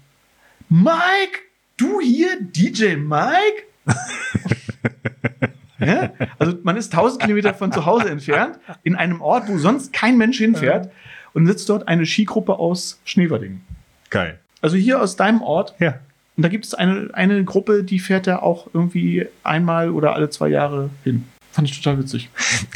Mike, 0.70 1.40
du 1.78 2.02
hier, 2.02 2.42
DJ 2.42 2.96
Mike? 2.98 3.64
ja? 5.80 6.12
Also 6.40 6.58
man 6.64 6.76
ist 6.76 6.94
1000 6.94 7.22
Kilometer 7.22 7.54
von 7.54 7.72
zu 7.72 7.86
Hause 7.86 8.10
entfernt, 8.10 8.60
in 8.84 8.96
einem 8.96 9.22
Ort, 9.22 9.48
wo 9.48 9.58
sonst 9.58 9.94
kein 9.94 10.18
Mensch 10.18 10.38
hinfährt 10.40 10.92
und 11.34 11.48
sitzt 11.48 11.70
dort 11.70 11.88
eine 11.88 12.06
Skigruppe 12.06 12.60
aus 12.60 13.00
Schneverdingen. 13.06 13.62
Geil. 14.10 14.40
Also 14.62 14.76
hier 14.76 15.02
aus 15.02 15.16
deinem 15.16 15.42
Ort. 15.42 15.74
Ja. 15.80 16.00
Und 16.36 16.44
da 16.44 16.50
gibt 16.50 16.66
es 16.66 16.74
eine, 16.74 17.10
eine 17.14 17.44
Gruppe, 17.46 17.84
die 17.84 18.00
fährt 18.00 18.28
da 18.28 18.40
auch 18.40 18.68
irgendwie 18.74 19.28
einmal 19.44 19.90
oder 19.90 20.16
alle 20.16 20.30
zwei 20.30 20.50
Jahre 20.50 20.90
hin. 21.04 21.26
Fand 21.58 21.68
ich 21.68 21.82
total 21.82 21.98
witzig. 21.98 22.30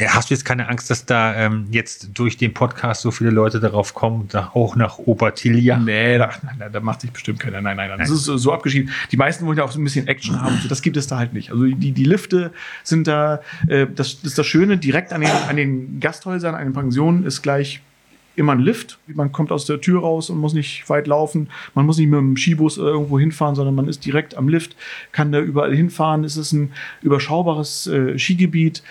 Hast 0.08 0.28
du 0.28 0.34
jetzt 0.34 0.44
keine 0.44 0.68
Angst, 0.68 0.90
dass 0.90 1.06
da 1.06 1.36
ähm, 1.36 1.68
jetzt 1.70 2.08
durch 2.14 2.36
den 2.36 2.52
Podcast 2.52 3.02
so 3.02 3.12
viele 3.12 3.30
Leute 3.30 3.60
darauf 3.60 3.94
kommen, 3.94 4.26
da 4.28 4.50
auch 4.54 4.74
nach 4.74 4.98
Obertilia? 4.98 5.76
Nee, 5.76 6.18
da, 6.18 6.30
da, 6.58 6.68
da 6.68 6.80
macht 6.80 7.02
sich 7.02 7.12
bestimmt 7.12 7.38
keiner. 7.38 7.60
Nein, 7.60 7.76
nein, 7.76 7.90
nein. 7.90 8.00
Das 8.00 8.10
ist 8.10 8.24
so, 8.24 8.52
abgeschieden. 8.52 8.90
Die 9.12 9.16
meisten 9.16 9.46
wollen 9.46 9.56
ja 9.56 9.62
auch 9.62 9.70
so 9.70 9.80
ein 9.80 9.84
bisschen 9.84 10.08
Action 10.08 10.40
haben. 10.40 10.60
Das 10.68 10.82
gibt 10.82 10.96
es 10.96 11.06
da 11.06 11.16
halt 11.16 11.32
nicht. 11.32 11.52
Also 11.52 11.62
die, 11.62 11.92
die 11.92 12.02
Lifte 12.02 12.50
sind 12.82 13.06
da, 13.06 13.40
äh, 13.68 13.86
das, 13.86 14.20
das 14.20 14.32
ist 14.32 14.38
das 14.38 14.48
Schöne, 14.48 14.78
direkt 14.78 15.12
an 15.12 15.20
den, 15.20 15.30
an 15.30 15.54
den 15.54 16.00
Gasthäusern, 16.00 16.56
an 16.56 16.64
den 16.64 16.72
Pensionen 16.72 17.24
ist 17.24 17.40
gleich 17.40 17.82
immer 18.36 18.52
ein 18.52 18.60
Lift. 18.60 18.98
Man 19.06 19.32
kommt 19.32 19.52
aus 19.52 19.66
der 19.66 19.80
Tür 19.80 20.00
raus 20.00 20.30
und 20.30 20.38
muss 20.38 20.54
nicht 20.54 20.88
weit 20.88 21.06
laufen. 21.06 21.48
Man 21.74 21.86
muss 21.86 21.98
nicht 21.98 22.08
mit 22.08 22.18
dem 22.18 22.36
Skibus 22.36 22.78
irgendwo 22.78 23.18
hinfahren, 23.18 23.54
sondern 23.54 23.74
man 23.74 23.88
ist 23.88 24.04
direkt 24.04 24.36
am 24.36 24.48
Lift, 24.48 24.76
kann 25.12 25.32
da 25.32 25.40
überall 25.40 25.74
hinfahren. 25.74 26.24
Es 26.24 26.36
ist 26.36 26.52
ein 26.52 26.72
überschaubares 27.02 27.86
äh, 27.86 28.18
Skigebiet. 28.18 28.82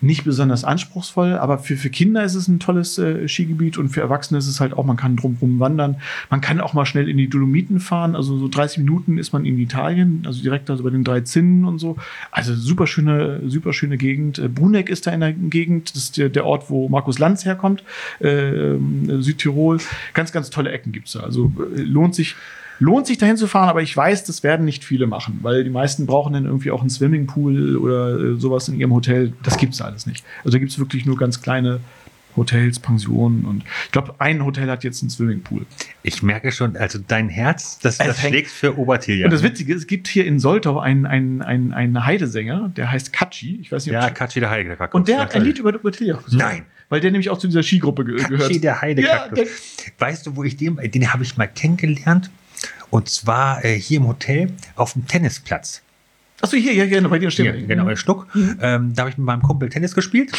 Nicht 0.00 0.24
besonders 0.24 0.64
anspruchsvoll, 0.64 1.34
aber 1.34 1.58
für, 1.58 1.76
für 1.76 1.90
Kinder 1.90 2.24
ist 2.24 2.34
es 2.34 2.48
ein 2.48 2.58
tolles 2.58 2.98
äh, 2.98 3.28
Skigebiet 3.28 3.76
und 3.76 3.90
für 3.90 4.00
Erwachsene 4.00 4.38
ist 4.38 4.46
es 4.46 4.60
halt 4.60 4.72
auch, 4.72 4.84
man 4.84 4.96
kann 4.96 5.16
drumherum 5.16 5.60
wandern. 5.60 5.96
Man 6.30 6.40
kann 6.40 6.60
auch 6.60 6.72
mal 6.72 6.86
schnell 6.86 7.08
in 7.08 7.18
die 7.18 7.28
Dolomiten 7.28 7.80
fahren. 7.80 8.16
Also 8.16 8.38
so 8.38 8.48
30 8.48 8.78
Minuten 8.78 9.18
ist 9.18 9.32
man 9.32 9.44
in 9.44 9.58
Italien, 9.58 10.22
also 10.26 10.42
direkt 10.42 10.70
also 10.70 10.82
bei 10.84 10.90
den 10.90 11.04
drei 11.04 11.20
Zinnen 11.20 11.64
und 11.64 11.78
so. 11.78 11.96
Also 12.30 12.54
super 12.54 12.86
schöne, 12.86 13.42
super 13.46 13.72
schöne 13.72 13.98
Gegend. 13.98 14.38
Äh, 14.38 14.48
Bruneck 14.48 14.88
ist 14.88 15.06
da 15.06 15.12
in 15.12 15.20
der 15.20 15.32
Gegend. 15.32 15.94
Das 15.94 16.04
ist 16.04 16.16
der, 16.16 16.28
der 16.28 16.46
Ort, 16.46 16.70
wo 16.70 16.88
Markus 16.88 17.18
Lanz 17.18 17.44
herkommt. 17.44 17.84
Äh, 18.20 18.74
ähm, 18.74 19.22
Südtirol. 19.22 19.78
Ganz, 20.14 20.32
ganz 20.32 20.50
tolle 20.50 20.70
Ecken 20.70 20.92
gibt's 20.92 21.12
da. 21.12 21.20
Also 21.20 21.52
äh, 21.76 21.80
lohnt 21.80 22.14
sich, 22.14 22.36
lohnt 22.80 23.06
sich 23.06 23.18
dahin 23.18 23.36
zu 23.36 23.46
fahren, 23.46 23.68
aber 23.68 23.82
ich 23.82 23.96
weiß, 23.96 24.24
das 24.24 24.42
werden 24.42 24.64
nicht 24.64 24.84
viele 24.84 25.06
machen, 25.06 25.38
weil 25.42 25.62
die 25.62 25.70
meisten 25.70 26.06
brauchen 26.06 26.32
dann 26.32 26.46
irgendwie 26.46 26.72
auch 26.72 26.80
einen 26.80 26.90
Swimmingpool 26.90 27.76
oder 27.76 28.18
äh, 28.18 28.40
sowas 28.40 28.68
in 28.68 28.74
ihrem 28.80 28.92
Hotel. 28.92 29.32
Das 29.42 29.56
gibt's 29.56 29.80
alles 29.80 30.06
nicht. 30.06 30.24
Also 30.38 30.52
da 30.52 30.58
gibt's 30.58 30.78
wirklich 30.78 31.06
nur 31.06 31.16
ganz 31.16 31.42
kleine 31.42 31.80
Hotels, 32.36 32.78
Pensionen 32.78 33.44
und 33.44 33.64
ich 33.86 33.92
glaube, 33.92 34.14
ein 34.18 34.44
Hotel 34.44 34.70
hat 34.70 34.84
jetzt 34.84 35.02
einen 35.02 35.10
Swimmingpool. 35.10 35.66
Ich 36.02 36.22
merke 36.22 36.52
schon, 36.52 36.76
also 36.76 36.98
dein 37.06 37.28
Herz, 37.28 37.78
das, 37.80 37.98
Es 37.98 38.06
das 38.06 38.20
schlägt 38.20 38.50
für 38.50 38.78
Obertilia. 38.78 39.26
Und 39.26 39.32
das 39.32 39.42
Witzige 39.42 39.74
ist, 39.74 39.80
es 39.80 39.86
gibt 39.86 40.08
hier 40.08 40.24
in 40.24 40.38
Soltau 40.38 40.78
einen, 40.78 41.06
einen, 41.06 41.42
einen, 41.42 41.72
einen 41.72 42.06
Heidesänger, 42.06 42.70
der 42.76 42.90
heißt 42.90 43.12
Katschi. 43.12 43.58
Ich 43.60 43.72
weiß 43.72 43.84
nicht, 43.84 43.94
ja, 43.94 44.10
Katschi 44.10 44.40
der 44.40 44.50
Heidekaktus. 44.50 44.96
und 44.96 45.08
der 45.08 45.20
hat 45.20 45.34
ein 45.34 45.42
Lied 45.42 45.58
über 45.58 45.74
Obertiljach 45.74 46.24
gesungen. 46.24 46.46
Nein. 46.46 46.62
Weil 46.88 47.00
der 47.00 47.10
nämlich 47.10 47.30
auch 47.30 47.38
zu 47.38 47.46
dieser 47.46 47.62
Skigruppe 47.62 48.04
ge 48.04 48.16
gehört. 48.16 48.40
Katschi 48.40 48.60
der 48.60 48.80
Heidekaktus. 48.80 49.48
Ja, 49.48 49.92
weißt 49.98 50.26
du, 50.26 50.36
wo 50.36 50.44
ich 50.44 50.56
den, 50.56 50.76
den 50.76 51.12
habe 51.12 51.22
ich 51.24 51.36
mal 51.36 51.46
kennengelernt? 51.46 52.30
Und 52.90 53.08
zwar 53.08 53.64
äh, 53.64 53.78
hier 53.78 53.98
im 53.98 54.08
Hotel 54.08 54.52
auf 54.76 54.94
dem 54.94 55.06
Tennisplatz. 55.06 55.82
Achso, 56.40 56.56
hier, 56.56 56.72
hier, 56.72 56.84
hier, 56.86 57.08
bei 57.08 57.18
dir 57.18 57.30
steht 57.30 57.46
Hier, 57.46 57.54
er. 57.54 57.66
genau, 57.66 57.88
in 57.88 57.96
Schnuck. 57.96 58.26
Ähm, 58.34 58.94
da 58.94 59.02
habe 59.02 59.10
ich 59.10 59.18
mit 59.18 59.26
meinem 59.26 59.42
Kumpel 59.42 59.68
Tennis 59.68 59.94
gespielt. 59.94 60.32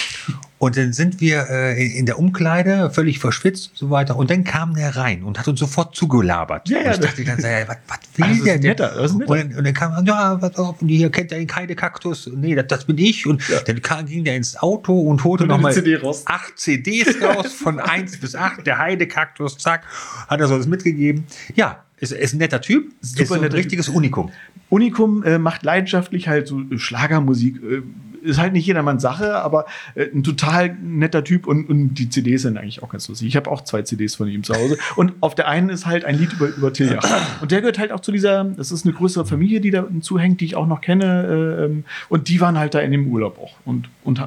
Und 0.62 0.78
dann 0.78 0.94
sind 0.94 1.20
wir 1.22 1.48
äh, 1.50 1.98
in- 1.98 2.06
der 2.06 2.20
Umkleide, 2.20 2.92
völlig 2.92 3.18
verschwitzt 3.18 3.72
und 3.72 3.78
so 3.80 3.90
weiter. 3.90 4.16
Und 4.16 4.30
dann 4.30 4.44
kam 4.44 4.76
der 4.76 4.96
rein 4.96 5.24
und 5.24 5.40
hat 5.40 5.48
uns 5.48 5.60
sofort 5.60 5.96
zugelabert. 5.96 6.70
Ja, 6.70 6.78
ja, 6.84 6.86
und 6.90 6.92
ich 6.94 7.00
dachte 7.00 7.26
dann, 7.26 7.40
ja, 7.40 7.68
was, 7.68 7.78
was 7.88 7.98
will 8.16 8.28
Das 8.28 8.38
ist 8.38 8.46
der 8.46 8.54
denn? 8.60 8.70
netter, 8.70 8.94
das 8.96 9.06
ist 9.06 9.12
ein 9.14 9.18
netter. 9.18 9.32
Und, 9.32 9.40
dann, 9.40 9.58
und 9.58 9.64
dann 9.66 9.74
kam 9.74 9.92
er, 9.94 10.04
ja, 10.04 10.40
was, 10.40 10.56
auf, 10.60 10.76
hier 10.86 11.10
kennt 11.10 11.32
er 11.32 11.40
den 11.40 11.50
Heidekaktus? 11.56 12.30
Nee, 12.36 12.54
das, 12.54 12.68
das 12.68 12.86
bin 12.86 13.00
ich. 13.00 13.26
Und 13.26 13.42
dann 13.66 13.82
kam, 13.82 14.06
ging 14.06 14.24
der 14.24 14.36
ins 14.36 14.56
Auto 14.56 15.00
und 15.00 15.24
holte 15.24 15.46
Und 15.46 15.50
nochmal 15.50 15.74
CD 15.74 15.96
raus. 15.96 16.22
acht 16.26 16.60
CDs 16.60 17.20
raus, 17.24 17.52
von 17.64 17.80
1 17.80 18.18
bis 18.20 18.36
8. 18.36 18.68
Der 18.68 18.78
Heidekaktus, 18.78 19.58
zack, 19.58 19.82
hat 20.28 20.40
er 20.40 20.48
so 20.48 20.58
das 20.58 20.68
mitgegeben. 20.68 21.24
Ja, 21.56 21.84
ist, 21.98 22.12
ist 22.12 22.34
ein 22.34 22.38
netter 22.38 22.62
Typ. 22.62 22.92
Super 23.02 23.22
ist 23.24 23.30
so 23.30 23.34
ein 23.36 23.44
richtiges 23.52 23.90
Unikum. 23.90 24.30
Unikum 24.70 25.24
äh, 25.24 25.40
macht 25.40 25.64
leidenschaftlich 25.64 26.28
halt 26.28 26.48
so 26.48 26.62
Schlagermusik. 26.78 27.56
Äh, 27.64 27.82
ist 28.22 28.40
halt 28.40 28.54
nicht 28.54 28.66
jedermanns 28.66 29.02
Sache, 29.02 29.36
aber 29.36 29.66
äh, 29.96 30.06
ein 30.14 30.24
total 30.24 30.76
netter 30.82 31.24
Typ 31.24 31.48
und, 31.48 31.68
und 31.70 31.94
die 31.96 32.10
CDs 32.10 32.44
sind 32.44 32.58
eigentlich 32.58 32.84
auch 32.84 32.90
ganz 32.90 33.08
lustig. 33.08 33.28
Ich 33.28 33.36
habe 33.36 33.50
auch 33.50 33.62
zwei 33.64 33.82
CDs 33.82 34.16
von 34.16 34.28
ihm 34.28 34.44
zu 34.44 34.54
Hause 34.54 34.78
und 34.96 35.14
auf 35.22 35.36
der 35.36 35.48
einen 35.48 35.70
ist 35.70 35.86
halt 35.86 36.06
ein 36.06 36.18
Lied 36.18 36.34
über, 36.34 36.48
über 36.48 36.72
Tiljach. 36.74 37.42
Und 37.42 37.52
der 37.52 37.62
gehört 37.62 37.80
halt 37.80 37.92
auch 37.92 38.00
zu 38.00 38.12
dieser, 38.12 38.44
das 38.44 38.72
ist 38.72 38.86
eine 38.86 38.94
größere 38.94 39.26
Familie, 39.26 39.62
die 39.62 39.72
da 39.72 39.86
zuhängt, 40.02 40.42
die 40.42 40.46
ich 40.46 40.56
auch 40.56 40.68
noch 40.68 40.82
kenne 40.82 41.58
äh, 41.60 41.66
ähm, 41.66 41.84
und 42.10 42.28
die 42.30 42.40
waren 42.42 42.58
halt 42.58 42.74
da 42.74 42.80
in 42.80 42.92
dem 42.92 43.08
Urlaub 43.08 43.40
auch 43.40 43.54
und, 43.66 43.90
und 44.04 44.22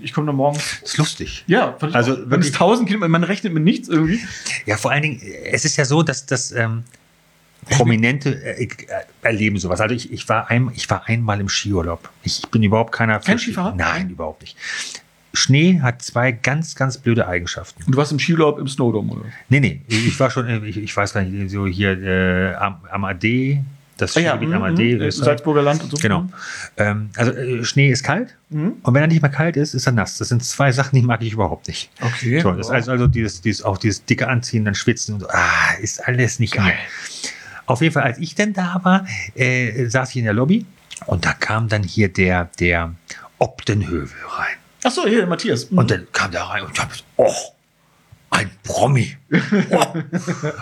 ich 0.00 0.12
komme 0.12 0.26
da 0.26 0.32
morgen. 0.32 0.58
ist 0.82 0.96
lustig. 0.96 1.44
Ja, 1.46 1.76
Also 1.92 2.16
wirklich- 2.30 2.48
ist 2.50 2.54
1000 2.54 2.88
Kilometer, 2.88 3.08
man 3.08 3.24
rechnet 3.24 3.52
mit 3.52 3.62
nichts 3.62 3.88
irgendwie. 3.88 4.20
Ja, 4.66 4.76
vor 4.76 4.90
allen 4.90 5.02
Dingen, 5.02 5.20
es 5.50 5.64
ist 5.64 5.76
ja 5.76 5.84
so, 5.84 6.02
dass 6.02 6.26
das 6.26 6.50
ähm, 6.52 6.84
Prominente 7.70 8.30
äh, 8.44 8.64
äh, 8.64 8.68
erleben 9.22 9.58
sowas. 9.58 9.80
Also 9.80 9.94
ich, 9.94 10.12
ich, 10.12 10.28
war 10.28 10.50
ein, 10.50 10.70
ich 10.74 10.88
war 10.90 11.06
einmal 11.08 11.40
im 11.40 11.48
Skiurlaub. 11.48 12.08
Ich 12.22 12.42
bin 12.50 12.62
überhaupt 12.62 12.92
keiner. 12.92 13.18
Kein 13.20 13.38
Skifahrer? 13.38 13.74
Nein, 13.76 14.10
überhaupt 14.10 14.42
nicht. 14.42 14.56
Schnee 15.34 15.80
hat 15.80 16.02
zwei 16.02 16.32
ganz, 16.32 16.74
ganz 16.74 16.98
blöde 16.98 17.26
Eigenschaften. 17.26 17.82
Und 17.84 17.92
du 17.92 17.98
warst 17.98 18.12
im 18.12 18.18
Skiurlaub 18.18 18.58
im 18.58 18.68
Snowdome, 18.68 19.12
oder? 19.12 19.24
Nee, 19.48 19.60
nee, 19.60 19.80
ich 19.88 20.18
war 20.20 20.30
schon, 20.30 20.46
äh, 20.46 20.58
ich, 20.66 20.76
ich 20.76 20.94
weiß 20.94 21.14
gar 21.14 21.22
nicht, 21.22 21.50
so 21.50 21.66
hier 21.66 21.98
äh, 22.02 22.54
am, 22.54 22.80
am 22.90 23.04
AD, 23.04 23.60
das 23.96 24.12
Skigebiet 24.12 24.52
am 24.52 24.62
AD. 24.62 24.94
mhm, 24.96 25.00
Österreich. 25.00 25.24
Salzburger 25.26 25.62
Land 25.62 25.84
und 25.84 25.90
so. 25.90 25.96
Genau. 25.96 26.26
Ähm, 26.76 27.10
also 27.16 27.30
äh, 27.32 27.64
Schnee 27.64 27.90
ist 27.90 28.02
kalt 28.02 28.34
Mhm. 28.50 28.74
und 28.82 28.92
wenn 28.92 29.00
er 29.00 29.06
nicht 29.06 29.22
mehr 29.22 29.30
kalt 29.30 29.56
ist, 29.56 29.72
ist 29.72 29.86
er 29.86 29.92
nass. 29.92 30.18
Das 30.18 30.28
sind 30.28 30.44
zwei 30.44 30.70
Sachen, 30.72 30.94
die 30.96 31.00
mag 31.00 31.22
ich 31.22 31.32
überhaupt 31.32 31.68
nicht. 31.68 31.88
Okay. 32.02 32.40
So, 32.40 32.52
das 32.52 32.70
heißt 32.70 32.90
also 32.90 33.06
dieses, 33.06 33.40
dieses, 33.40 33.62
auch 33.64 33.78
dieses 33.78 34.04
dicke 34.04 34.28
Anziehen, 34.28 34.66
dann 34.66 34.74
schwitzen 34.74 35.14
und 35.14 35.20
so, 35.20 35.28
ah, 35.30 35.72
ist 35.80 36.06
alles 36.06 36.38
nicht 36.38 36.52
Geil. 36.52 36.66
geil. 36.66 36.76
Auf 37.66 37.80
jeden 37.80 37.92
Fall, 37.94 38.02
als 38.04 38.18
ich 38.18 38.34
denn 38.34 38.52
da 38.52 38.80
war, 38.82 39.06
äh, 39.34 39.86
saß 39.86 40.10
ich 40.10 40.16
in 40.16 40.24
der 40.24 40.34
Lobby 40.34 40.66
und 41.06 41.24
da 41.24 41.32
kam 41.32 41.68
dann 41.68 41.82
hier 41.82 42.08
der, 42.12 42.50
der 42.58 42.94
Obdenhövel 43.38 44.18
rein. 44.28 44.56
Ach 44.84 44.90
so, 44.90 45.06
hier, 45.06 45.26
Matthias. 45.26 45.70
Mhm. 45.70 45.78
Und 45.78 45.90
dann 45.90 46.06
kam 46.12 46.30
der 46.30 46.42
rein 46.42 46.62
und 46.64 46.72
ich 46.72 46.80
hab, 46.80 46.90
oh, 47.16 47.32
ein 48.30 48.50
Promi. 48.64 49.16
Oh. 49.70 49.86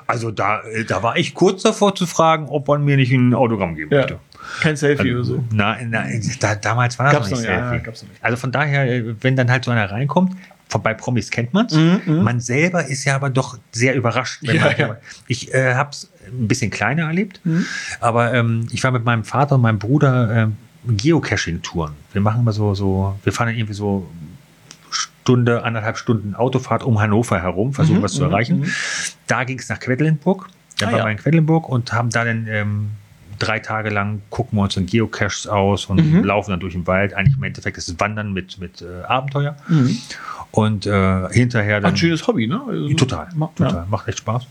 Also 0.07 0.31
da, 0.31 0.61
äh, 0.63 0.85
da 0.85 1.03
war 1.03 1.17
ich 1.17 1.35
kurz 1.35 1.63
davor 1.63 1.95
zu 1.95 2.07
fragen, 2.07 2.47
ob 2.49 2.69
man 2.69 2.85
mir 2.85 2.97
nicht 2.97 3.13
ein 3.13 3.35
Autogramm 3.35 3.75
geben 3.77 3.91
Ja. 3.93 3.99
möchte. 4.01 4.19
Kein 4.61 4.77
Selfie 4.77 5.13
oder 5.15 5.25
so. 5.25 5.45
Nein, 5.53 5.91
nein 5.91 6.23
da, 6.41 6.55
damals 6.55 6.99
war 6.99 7.07
das 7.07 7.15
Gab's 7.15 7.31
noch 7.31 7.39
nicht 7.39 7.49
noch, 7.49 7.55
ja, 7.57 7.69
Selfie. 7.71 7.85
gab's 7.85 8.03
noch 8.03 8.09
nicht. 8.11 8.25
Also 8.25 8.37
von 8.37 8.53
daher, 8.53 8.85
äh, 8.91 9.15
wenn 9.23 9.37
dann 9.37 9.51
halt 9.51 9.65
so 9.65 9.71
einer 9.71 9.91
reinkommt, 9.91 10.35
bei 10.83 10.95
Promis 10.95 11.31
kennt 11.31 11.53
man 11.53 11.67
es. 11.67 11.75
Mhm, 11.75 12.01
mhm. 12.07 12.23
Man 12.23 12.41
selber 12.41 12.87
ist 12.87 13.05
ja 13.05 13.17
aber 13.17 13.29
doch 13.31 13.59
sehr 13.73 13.95
überrascht. 13.97 14.41
Wenn 14.43 14.57
Ja, 14.57 14.65
man, 14.65 14.77
ja. 14.79 14.97
Ich 15.27 15.53
äh, 15.53 15.75
habe 15.75 15.91
es 15.91 16.11
ein 16.33 16.49
bisschen 16.49 16.71
kleiner 16.71 17.05
erlebt, 17.05 17.41
Mhm. 17.45 17.65
aber 18.01 18.33
ähm, 18.35 18.67
ich 18.73 18.83
war 18.85 18.91
mit 18.91 19.05
meinem 19.05 19.25
Vater 19.25 19.55
und 19.57 19.63
meinem 19.63 19.79
Bruder 19.79 20.35
ähm, 20.45 20.57
Geocaching-Touren. 20.87 21.93
Wir 22.13 22.21
machen 22.23 22.41
immer 22.41 22.53
so, 22.53 22.75
so, 22.75 23.19
wir 23.23 23.33
fahren 23.33 23.49
dann 23.49 23.57
irgendwie 23.57 23.75
so 23.75 24.09
Stunde, 24.91 25.63
anderthalb 25.65 25.99
Stunden 25.99 26.35
Autofahrt 26.35 26.83
um 26.83 27.01
Hannover 27.01 27.41
herum, 27.41 27.73
versuchen 27.73 27.99
Mhm, 27.99 28.03
was 28.03 28.13
zu 28.15 28.25
mhm, 28.25 28.31
erreichen. 28.31 28.61
mhm. 28.61 28.73
Da 29.27 29.45
ging 29.45 29.59
es 29.59 29.69
nach 29.69 29.79
Quedlinburg. 29.79 30.49
Dann 30.79 30.89
Ah, 30.89 30.93
waren 30.93 30.99
ja. 31.01 31.05
wir 31.07 31.13
in 31.13 31.19
Quedlinburg 31.19 31.69
und 31.69 31.93
haben 31.93 32.11
da 32.11 32.25
dann 32.25 32.47
ähm, 32.49 32.91
drei 33.41 33.59
Tage 33.59 33.91
lang 33.91 34.23
gucken 34.31 34.57
wir 34.59 34.63
uns 34.63 34.77
in 34.77 34.87
Geocaches 34.87 35.49
aus 35.49 35.87
und 35.87 35.97
Mhm. 36.01 36.23
laufen 36.25 36.51
dann 36.53 36.61
durch 36.61 36.75
den 36.75 36.87
Wald. 36.87 37.15
Eigentlich 37.15 37.37
im 37.37 37.43
Endeffekt 37.43 37.77
ist 37.79 37.89
es 37.89 37.99
Wandern 37.99 38.33
mit, 38.33 38.59
mit 38.59 38.83
äh, 38.83 39.03
Abenteuer. 39.05 39.57
Und 40.53 40.87
äh, 40.87 41.29
hinterher 41.31 41.81
dann. 41.81 41.93
ein 41.93 41.97
schönes 41.97 42.27
Hobby, 42.27 42.47
ne? 42.47 42.61
Also, 42.69 42.89
Total, 42.95 43.29
ma- 43.35 43.51
total. 43.55 43.73
Ja. 43.75 43.87
Macht 43.91 44.09
echt 44.09 44.19
Spaß. 44.19 44.47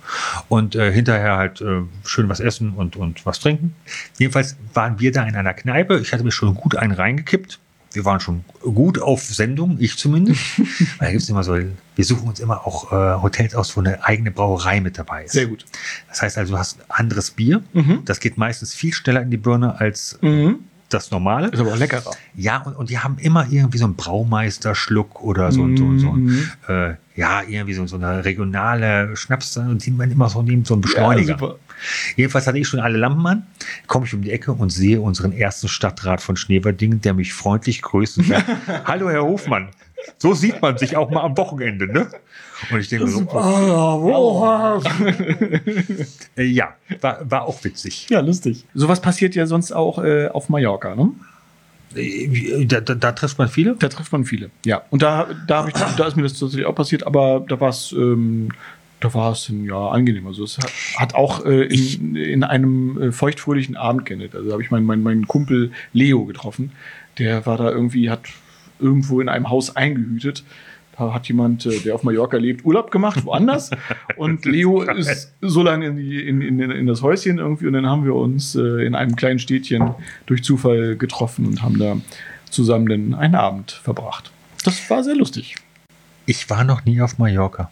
Und 0.48 0.76
äh, 0.76 0.92
hinterher 0.94 1.36
halt 1.38 1.62
äh, 1.62 1.82
schön 2.06 2.30
was 2.30 2.40
essen 2.40 2.72
und, 2.74 2.96
und 2.96 3.26
was 3.26 3.40
trinken. 3.40 3.76
Jedenfalls 4.18 4.58
waren 4.74 5.00
wir 5.00 5.12
da 5.12 5.24
in 5.24 5.36
einer 5.36 5.54
Kneipe. 5.54 6.00
Ich 6.00 6.14
hatte 6.14 6.24
mir 6.24 6.32
schon 6.32 6.56
gut 6.56 6.76
einen 6.76 6.94
reingekippt. 6.94 7.60
Wir 7.94 8.06
waren 8.06 8.20
schon 8.20 8.44
gut 8.62 9.02
auf 9.02 9.24
Sendung, 9.24 9.78
ich 9.80 9.98
zumindest. 9.98 10.42
Weil 10.60 10.66
da 11.00 11.12
gibt 11.12 11.24
es 11.24 11.30
immer 11.30 11.44
so, 11.44 11.58
wir 11.96 12.06
suchen 12.06 12.28
uns 12.30 12.40
immer 12.40 12.66
auch 12.68 12.92
äh, 12.92 13.22
Hotels 13.22 13.56
aus, 13.56 13.76
wo 13.76 13.82
eine 13.82 14.04
eigene 14.04 14.30
Brauerei 14.32 14.80
mit 14.80 14.98
dabei 14.98 15.24
ist. 15.26 15.32
Sehr 15.34 15.48
gut. 15.48 15.66
Das 16.08 16.22
heißt 16.22 16.38
also, 16.38 16.54
du 16.54 16.60
hast 16.60 16.78
anderes 16.90 17.32
Bier. 17.32 17.64
Mhm. 17.74 18.02
Das 18.06 18.20
geht 18.20 18.38
meistens 18.38 18.74
viel 18.76 18.94
schneller 18.94 19.22
in 19.24 19.32
die 19.32 19.38
Birne 19.38 19.80
als 19.80 20.20
Mhm. 20.22 20.60
das 20.90 21.10
normale. 21.12 21.48
Ist 21.50 21.60
aber 21.60 21.74
auch 21.74 21.78
leckerer. 21.78 22.12
Ja, 22.36 22.58
und, 22.62 22.76
und 22.76 22.90
die 22.92 23.00
haben 23.00 23.18
immer 23.20 23.48
irgendwie 23.50 23.78
so 23.80 23.86
einen 23.86 23.96
Braumeisterschluck 23.96 25.22
oder 25.22 25.52
so, 25.52 25.68
so, 25.76 25.98
so 25.98 26.12
Mhm. 26.12 26.50
äh, 26.68 26.94
ja, 27.16 27.42
irgendwie 27.44 27.74
so, 27.74 27.86
so 27.88 27.96
eine 27.98 28.24
regionale 28.24 29.16
Schnaps, 29.18 29.58
und 29.58 29.86
die 29.86 29.92
man 29.92 30.10
immer 30.12 30.30
so 30.30 30.42
neben 30.42 30.64
so 30.64 30.74
einen 30.76 30.82
Beschleuniger. 30.82 31.32
Ja, 31.34 31.38
super. 31.40 31.56
Jedenfalls 32.16 32.48
hatte 32.48 32.58
ich 32.58 32.68
schon 32.68 32.80
alle 32.80 32.98
Lampen 32.98 33.26
an, 33.26 33.48
komme 33.88 34.06
ich 34.06 34.14
um 34.14 34.22
die 34.22 34.32
Ecke 34.32 34.52
und 34.52 34.70
sehe 34.72 35.02
unseren 35.02 35.32
ersten 35.32 35.68
Stadtrat 35.68 36.22
von 36.22 36.36
Schneverdingen, 36.36 37.02
der 37.02 37.14
mich 37.14 37.34
freundlich 37.34 37.82
grüßt 37.82 38.20
und 38.20 38.28
sagt, 38.28 38.46
hallo 38.86 39.10
Herr 39.10 39.24
Hofmann, 39.24 39.70
so 40.18 40.34
sieht 40.34 40.62
man 40.62 40.78
sich 40.78 40.96
auch 40.96 41.10
mal 41.10 41.22
am 41.22 41.38
Wochenende, 41.38 41.88
ne? 41.92 42.08
Und 42.72 42.80
ich 42.80 42.90
denke 42.90 43.08
so, 43.08 43.26
oh, 43.32 44.82
äh, 46.38 46.44
ja, 46.44 46.76
war, 47.00 47.20
war 47.30 47.42
auch 47.44 47.64
witzig. 47.64 48.08
Ja, 48.10 48.20
lustig. 48.20 48.66
Sowas 48.74 49.02
passiert 49.02 49.36
ja 49.36 49.46
sonst 49.46 49.72
auch 49.72 50.04
äh, 50.04 50.28
auf 50.28 50.50
Mallorca, 50.50 50.96
ne? 50.96 51.12
Äh, 51.96 52.66
Da, 52.66 52.82
da, 52.82 52.96
da 52.96 53.12
trifft 53.14 53.38
man 53.38 53.48
viele. 53.48 53.76
Da 53.76 53.88
trifft 53.88 54.12
man 54.12 54.26
viele. 54.26 54.50
Ja. 54.66 54.82
Und 54.90 55.02
da, 55.02 55.28
da, 55.48 55.68
ich, 55.68 55.74
da 55.74 56.08
ist 56.08 56.16
mir 56.16 56.24
das 56.24 56.34
tatsächlich 56.34 56.66
auch 56.66 56.76
passiert, 56.76 57.06
aber 57.06 57.46
da 57.48 57.60
war 57.60 57.70
es. 57.70 57.92
Ähm, 57.94 58.50
da 59.00 59.14
war 59.14 59.32
es 59.32 59.48
dann, 59.48 59.64
ja 59.64 59.90
angenehm. 59.90 60.28
Also 60.28 60.44
es 60.44 60.58
hat, 60.58 60.72
hat 60.98 61.16
auch 61.16 61.46
äh, 61.46 61.64
in, 61.64 62.16
in 62.16 62.44
einem 62.44 63.02
äh, 63.02 63.12
feuchtfröhlichen 63.12 63.78
Abend 63.78 64.06
geendet. 64.06 64.36
Also 64.36 64.48
da 64.48 64.54
habe 64.54 64.64
ich 64.64 64.72
meinen 64.72 64.86
mein, 64.86 65.02
meinen 65.04 65.28
Kumpel 65.28 65.72
Leo 65.94 66.26
getroffen. 66.26 66.72
Der 67.18 67.46
war 67.46 67.58
da 67.58 67.70
irgendwie, 67.70 68.10
hat 68.10 68.22
irgendwo 68.80 69.22
in 69.22 69.30
einem 69.30 69.50
Haus 69.50 69.76
eingehütet. 69.76 70.44
Da 70.98 71.14
hat 71.14 71.28
jemand, 71.30 71.66
äh, 71.66 71.80
der 71.80 71.96
auf 71.96 72.04
Mallorca 72.04 72.38
lebt, 72.38 72.66
Urlaub 72.66 72.92
gemacht, 72.92 73.26
woanders. 73.26 73.72
Und 74.18 74.46
Leo 74.46 74.82
ist 74.82 75.34
so 75.42 75.64
lange 75.64 75.88
in, 75.88 75.96
die, 75.96 76.28
in, 76.28 76.42
in, 76.42 76.60
in 76.60 76.86
das 76.86 77.02
Häuschen 77.02 77.38
irgendwie. 77.38 77.68
Und 77.68 77.74
dann 77.74 77.86
haben 77.86 78.04
wir 78.04 78.16
uns 78.16 78.56
äh, 78.56 78.86
in 78.86 78.96
einem 78.96 79.16
kleinen 79.16 79.40
Städtchen 79.40 79.96
durch 80.26 80.44
Zufall 80.44 80.98
getroffen 80.98 81.46
und 81.46 81.62
haben 81.62 81.80
da 81.80 81.98
zusammen 82.50 82.88
dann 82.88 83.14
einen 83.14 83.36
Abend 83.36 83.72
verbracht. 83.72 84.32
Das 84.66 84.90
war 84.90 85.04
sehr 85.04 85.16
lustig. 85.16 85.56
Ich 86.26 86.50
war 86.50 86.66
noch 86.66 86.84
nie 86.84 87.02
auf 87.02 87.18
Mallorca. 87.18 87.72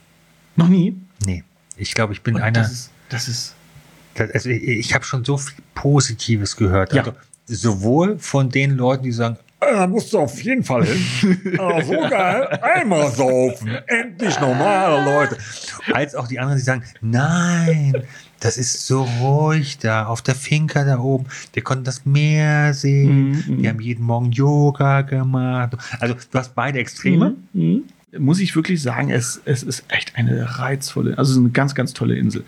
Noch 0.55 0.69
nie? 0.69 0.95
Nee. 1.25 1.43
Ich 1.75 1.93
glaube, 1.93 2.13
ich 2.13 2.21
bin 2.21 2.35
Und 2.35 2.41
einer. 2.41 2.61
Das 2.61 2.71
ist, 2.71 2.91
das 3.09 3.27
ist 3.27 3.53
Das, 4.15 4.31
also 4.31 4.49
ich 4.49 4.63
ich 4.63 4.93
habe 4.95 5.05
schon 5.05 5.23
so 5.23 5.37
viel 5.37 5.63
Positives 5.75 6.55
gehört. 6.55 6.93
Ja. 6.93 7.01
Also 7.03 7.13
sowohl 7.45 8.17
von 8.19 8.49
den 8.49 8.71
Leuten, 8.71 9.03
die 9.03 9.11
sagen, 9.11 9.37
"Ah, 9.59 9.71
da 9.71 9.87
musst 9.87 10.11
du 10.13 10.19
auf 10.19 10.41
jeden 10.43 10.63
Fall 10.63 10.85
hin. 10.85 11.57
Ah, 11.59 11.81
so 11.81 11.93
geil, 11.93 12.47
einmal 12.61 13.09
saufen, 13.11 13.69
endlich 13.87 14.39
normale 14.39 15.03
Leute. 15.03 15.37
Als 15.93 16.13
auch 16.15 16.27
die 16.27 16.39
anderen, 16.39 16.57
die 16.59 16.63
sagen, 16.63 16.83
nein, 17.01 18.03
das 18.39 18.57
ist 18.57 18.85
so 18.85 19.03
ruhig 19.21 19.77
da, 19.79 20.05
auf 20.05 20.21
der 20.21 20.35
Finca 20.35 20.83
da 20.83 20.99
oben. 20.99 21.25
Wir 21.53 21.63
konnten 21.63 21.83
das 21.85 22.05
Meer 22.05 22.73
sehen. 22.73 23.31
Mhm, 23.31 23.43
mhm. 23.47 23.61
Wir 23.63 23.69
haben 23.69 23.81
jeden 23.81 24.03
Morgen 24.03 24.31
Yoga 24.31 25.01
gemacht. 25.01 25.75
Also 25.99 26.13
du 26.15 26.37
hast 26.37 26.53
beide 26.53 26.79
Extreme. 26.79 27.35
Mhm. 27.53 27.83
Muss 28.19 28.39
ich 28.39 28.55
wirklich 28.55 28.81
sagen, 28.81 29.09
es, 29.09 29.41
es 29.45 29.63
ist 29.63 29.85
echt 29.89 30.15
eine 30.15 30.59
reizvolle, 30.59 31.17
also 31.17 31.31
es 31.31 31.37
ist 31.37 31.43
eine 31.43 31.51
ganz, 31.51 31.75
ganz 31.75 31.93
tolle 31.93 32.15
Insel. 32.15 32.43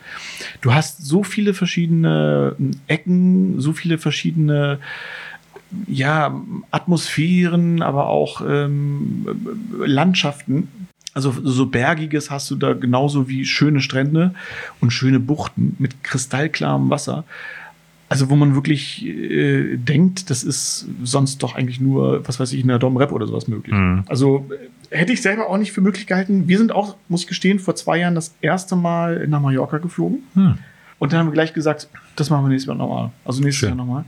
Du 0.61 0.73
hast 0.73 1.05
so 1.05 1.23
viele 1.23 1.53
verschiedene 1.53 2.55
Ecken, 2.87 3.59
so 3.59 3.73
viele 3.73 3.97
verschiedene 3.97 4.79
ja, 5.87 6.41
Atmosphären, 6.71 7.81
aber 7.81 8.07
auch 8.07 8.41
ähm, 8.47 9.25
Landschaften. 9.85 10.67
Also 11.13 11.33
so 11.43 11.65
bergiges 11.65 12.31
hast 12.31 12.49
du 12.51 12.55
da 12.55 12.73
genauso 12.73 13.27
wie 13.27 13.45
schöne 13.45 13.81
Strände 13.81 14.33
und 14.79 14.91
schöne 14.91 15.19
Buchten 15.19 15.75
mit 15.79 16.03
kristallklarem 16.03 16.89
Wasser. 16.89 17.23
Also 18.09 18.29
wo 18.29 18.35
man 18.35 18.55
wirklich 18.55 19.05
äh, 19.05 19.77
denkt, 19.77 20.29
das 20.29 20.43
ist 20.43 20.87
sonst 21.03 21.43
doch 21.43 21.55
eigentlich 21.55 21.79
nur, 21.79 22.27
was 22.27 22.39
weiß 22.39 22.53
ich, 22.53 22.61
in 22.61 22.67
der 22.67 22.79
Dom 22.79 22.97
Rep 22.97 23.11
oder 23.11 23.27
sowas 23.27 23.47
möglich. 23.47 23.75
Mhm. 23.75 24.03
Also 24.07 24.47
äh, 24.49 24.67
hätte 24.89 25.13
ich 25.13 25.21
selber 25.21 25.49
auch 25.49 25.57
nicht 25.57 25.71
für 25.71 25.81
möglich 25.81 26.07
gehalten. 26.07 26.47
Wir 26.47 26.57
sind 26.57 26.71
auch, 26.71 26.95
muss 27.07 27.21
ich 27.21 27.27
gestehen, 27.27 27.59
vor 27.59 27.75
zwei 27.75 27.99
Jahren 27.99 28.15
das 28.15 28.33
erste 28.41 28.75
Mal 28.75 29.27
nach 29.27 29.41
Mallorca 29.41 29.77
geflogen. 29.77 30.23
Hm. 30.33 30.57
Und 30.99 31.13
dann 31.13 31.19
haben 31.19 31.27
wir 31.27 31.33
gleich 31.33 31.53
gesagt, 31.53 31.87
das 32.15 32.29
machen 32.29 32.45
wir 32.45 32.49
nächstes 32.49 32.67
Jahr 32.67 32.75
nochmal. 32.75 33.11
Also 33.23 33.41
nächstes 33.41 33.59
Schön. 33.59 33.69
Jahr 33.69 33.77
nochmal. 33.77 34.05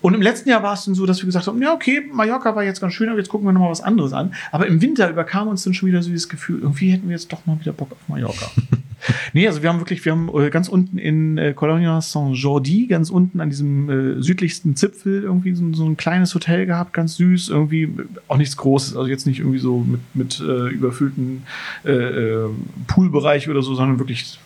Und 0.00 0.14
im 0.14 0.22
letzten 0.22 0.48
Jahr 0.48 0.62
war 0.62 0.74
es 0.74 0.84
dann 0.84 0.94
so, 0.94 1.06
dass 1.06 1.20
wir 1.20 1.26
gesagt 1.26 1.46
haben, 1.48 1.60
ja, 1.60 1.72
okay, 1.72 2.08
Mallorca 2.12 2.54
war 2.54 2.62
jetzt 2.62 2.80
ganz 2.80 2.94
schön, 2.94 3.08
aber 3.08 3.18
jetzt 3.18 3.28
gucken 3.28 3.46
wir 3.46 3.52
nochmal 3.52 3.70
was 3.70 3.80
anderes 3.80 4.12
an. 4.12 4.32
Aber 4.52 4.66
im 4.66 4.80
Winter 4.80 5.10
überkam 5.10 5.48
uns 5.48 5.64
dann 5.64 5.74
schon 5.74 5.88
wieder 5.88 6.02
so 6.02 6.10
dieses 6.10 6.28
Gefühl, 6.28 6.60
irgendwie 6.60 6.92
hätten 6.92 7.08
wir 7.08 7.16
jetzt 7.16 7.32
doch 7.32 7.44
mal 7.46 7.58
wieder 7.60 7.72
Bock 7.72 7.92
auf 7.92 8.08
Mallorca. 8.08 8.50
nee, 9.32 9.46
also 9.46 9.62
wir 9.62 9.68
haben 9.68 9.78
wirklich, 9.78 10.04
wir 10.04 10.12
haben 10.12 10.30
äh, 10.34 10.50
ganz 10.50 10.68
unten 10.68 10.98
in 10.98 11.38
äh, 11.38 11.52
Colonia 11.54 12.00
Saint-Jordi, 12.00 12.86
ganz 12.86 13.10
unten 13.10 13.40
an 13.40 13.50
diesem 13.50 13.90
äh, 14.18 14.22
südlichsten 14.22 14.76
Zipfel 14.76 15.22
irgendwie 15.22 15.54
so, 15.54 15.72
so 15.72 15.84
ein 15.84 15.96
kleines 15.96 16.34
Hotel 16.34 16.66
gehabt, 16.66 16.92
ganz 16.92 17.16
süß, 17.16 17.48
irgendwie 17.48 17.84
äh, 17.84 17.90
auch 18.28 18.36
nichts 18.36 18.56
Großes, 18.56 18.96
also 18.96 19.08
jetzt 19.08 19.26
nicht 19.26 19.40
irgendwie 19.40 19.58
so 19.58 19.78
mit, 19.80 20.00
mit 20.14 20.40
äh, 20.40 20.68
überfüllten 20.68 21.44
äh, 21.84 22.48
Poolbereich 22.86 23.48
oder 23.48 23.62
so, 23.62 23.74
sondern 23.74 23.98
wirklich 23.98 24.38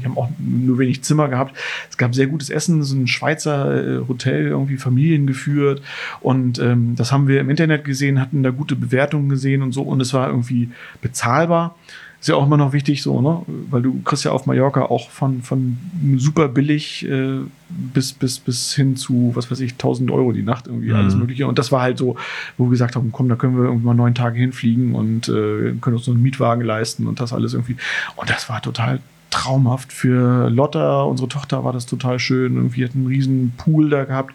die 0.00 0.04
haben 0.04 0.18
auch 0.18 0.28
nur 0.38 0.78
wenig 0.78 1.02
Zimmer 1.04 1.28
gehabt. 1.28 1.56
Es 1.88 1.96
gab 1.96 2.12
sehr 2.12 2.26
gutes 2.26 2.50
Essen, 2.50 2.82
so 2.82 2.96
ein 2.96 3.06
Schweizer 3.06 4.02
Hotel, 4.08 4.48
irgendwie 4.48 4.76
Familien 4.78 5.28
geführt. 5.28 5.80
Und 6.20 6.58
ähm, 6.58 6.96
das 6.96 7.12
haben 7.12 7.28
wir 7.28 7.40
im 7.40 7.50
Internet 7.50 7.84
gesehen, 7.84 8.20
hatten 8.20 8.42
da 8.42 8.50
gute 8.50 8.74
Bewertungen 8.74 9.28
gesehen 9.28 9.62
und 9.62 9.70
so. 9.70 9.82
Und 9.82 10.00
es 10.00 10.12
war 10.12 10.28
irgendwie 10.28 10.70
bezahlbar. 11.02 11.76
Ist 12.20 12.28
ja 12.28 12.34
auch 12.34 12.44
immer 12.44 12.58
noch 12.58 12.74
wichtig, 12.74 13.02
so, 13.02 13.22
ne? 13.22 13.40
Weil 13.70 13.80
du 13.80 14.02
kriegst 14.02 14.24
ja 14.26 14.32
auf 14.32 14.44
Mallorca 14.44 14.82
auch 14.82 15.08
von, 15.08 15.40
von 15.40 15.78
super 16.16 16.48
billig 16.48 17.08
äh, 17.08 17.38
bis, 17.70 18.12
bis, 18.12 18.38
bis 18.38 18.74
hin 18.74 18.94
zu, 18.96 19.32
was 19.34 19.50
weiß 19.50 19.60
ich, 19.60 19.72
1000 19.72 20.10
Euro 20.10 20.32
die 20.32 20.42
Nacht, 20.42 20.66
irgendwie 20.66 20.90
Mhm. 20.90 20.96
alles 20.96 21.14
Mögliche. 21.16 21.46
Und 21.46 21.58
das 21.58 21.72
war 21.72 21.80
halt 21.80 21.96
so, 21.96 22.16
wo 22.58 22.66
wir 22.66 22.70
gesagt 22.70 22.94
haben, 22.94 23.10
komm, 23.10 23.30
da 23.30 23.36
können 23.36 23.56
wir 23.56 23.64
irgendwie 23.64 23.86
mal 23.86 23.94
neun 23.94 24.14
Tage 24.14 24.38
hinfliegen 24.38 24.94
und 24.94 25.28
äh, 25.30 25.72
können 25.80 25.96
uns 25.96 26.04
so 26.04 26.10
einen 26.10 26.22
Mietwagen 26.22 26.62
leisten 26.62 27.06
und 27.06 27.20
das 27.20 27.32
alles 27.32 27.54
irgendwie. 27.54 27.76
Und 28.16 28.28
das 28.28 28.50
war 28.50 28.60
total 28.60 29.00
traumhaft. 29.30 29.90
Für 29.90 30.50
Lotta, 30.50 31.02
unsere 31.04 31.28
Tochter, 31.28 31.64
war 31.64 31.72
das 31.72 31.86
total 31.86 32.18
schön. 32.18 32.74
Wir 32.74 32.86
hatten 32.86 32.98
einen 32.98 33.06
riesen 33.06 33.54
Pool 33.56 33.88
da 33.88 34.04
gehabt. 34.04 34.34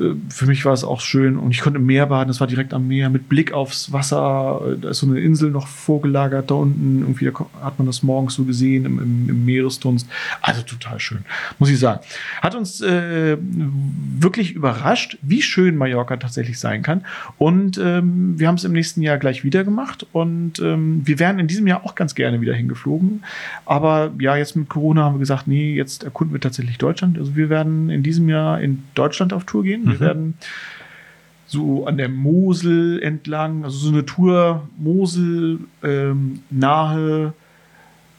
Äh, 0.00 0.14
Für 0.28 0.46
mich 0.46 0.64
war 0.64 0.72
es 0.72 0.84
auch 0.84 1.00
schön 1.00 1.36
und 1.36 1.50
ich 1.50 1.60
konnte 1.60 1.78
im 1.78 1.86
Meer 1.86 2.06
baden. 2.06 2.28
Das 2.28 2.40
war 2.40 2.46
direkt 2.46 2.74
am 2.74 2.88
Meer 2.88 3.10
mit 3.10 3.28
Blick 3.28 3.52
aufs 3.52 3.92
Wasser. 3.92 4.60
Äh, 4.66 4.78
Da 4.78 4.90
ist 4.90 4.98
so 4.98 5.06
eine 5.06 5.20
Insel 5.20 5.50
noch 5.50 5.66
vorgelagert 5.66 6.50
da 6.50 6.54
unten. 6.54 7.00
Irgendwie 7.00 7.30
hat 7.62 7.78
man 7.78 7.86
das 7.86 8.02
morgens 8.02 8.34
so 8.34 8.44
gesehen 8.44 8.84
im, 8.84 8.98
im, 8.98 9.28
im 9.28 9.44
Meeresdunst. 9.44 10.08
Also 10.42 10.62
total 10.62 11.00
schön, 11.00 11.24
muss 11.58 11.70
ich 11.70 11.78
sagen. 11.78 12.00
Hat 12.42 12.54
uns 12.54 12.80
äh, 12.80 13.36
wirklich 14.18 14.52
überrascht, 14.52 15.18
wie 15.22 15.42
schön 15.42 15.76
Mallorca 15.76 16.16
tatsächlich 16.16 16.58
sein 16.58 16.82
kann. 16.82 17.04
Und 17.38 17.78
ähm, 17.78 18.38
wir 18.38 18.48
haben 18.48 18.56
es 18.56 18.64
im 18.64 18.72
nächsten 18.72 19.02
Jahr 19.02 19.18
gleich 19.18 19.44
wieder 19.44 19.64
gemacht. 19.64 20.06
Und 20.12 20.58
ähm, 20.60 21.02
wir 21.04 21.18
wären 21.18 21.38
in 21.38 21.46
diesem 21.46 21.66
Jahr 21.66 21.84
auch 21.84 21.94
ganz 21.94 22.14
gerne 22.14 22.40
wieder 22.40 22.54
hingeflogen. 22.54 23.24
Aber 23.64 24.12
ja, 24.18 24.36
jetzt 24.36 24.56
mit 24.56 24.68
Corona 24.68 25.04
haben 25.04 25.14
wir 25.16 25.20
gesagt, 25.20 25.46
nee, 25.48 25.74
jetzt 25.74 26.04
erkunden 26.04 26.34
wir 26.34 26.40
tatsächlich 26.40 26.78
Deutschland. 26.78 27.18
Also 27.18 27.36
wir 27.36 27.48
werden 27.48 27.90
in 27.90 28.02
diesem 28.02 28.28
Jahr 28.28 28.60
in 28.60 28.82
Deutschland 28.94 29.32
auf 29.32 29.44
Tour 29.44 29.62
gehen. 29.62 29.85
Wir 29.86 29.94
Mhm. 29.94 30.00
werden 30.00 30.34
so 31.46 31.86
an 31.86 31.96
der 31.96 32.08
Mosel 32.08 33.00
entlang, 33.02 33.64
also 33.64 33.78
so 33.78 33.92
eine 33.92 34.04
Tour 34.04 34.66
Mosel, 34.78 35.60
ähm, 35.82 36.40
Nahe, 36.50 37.32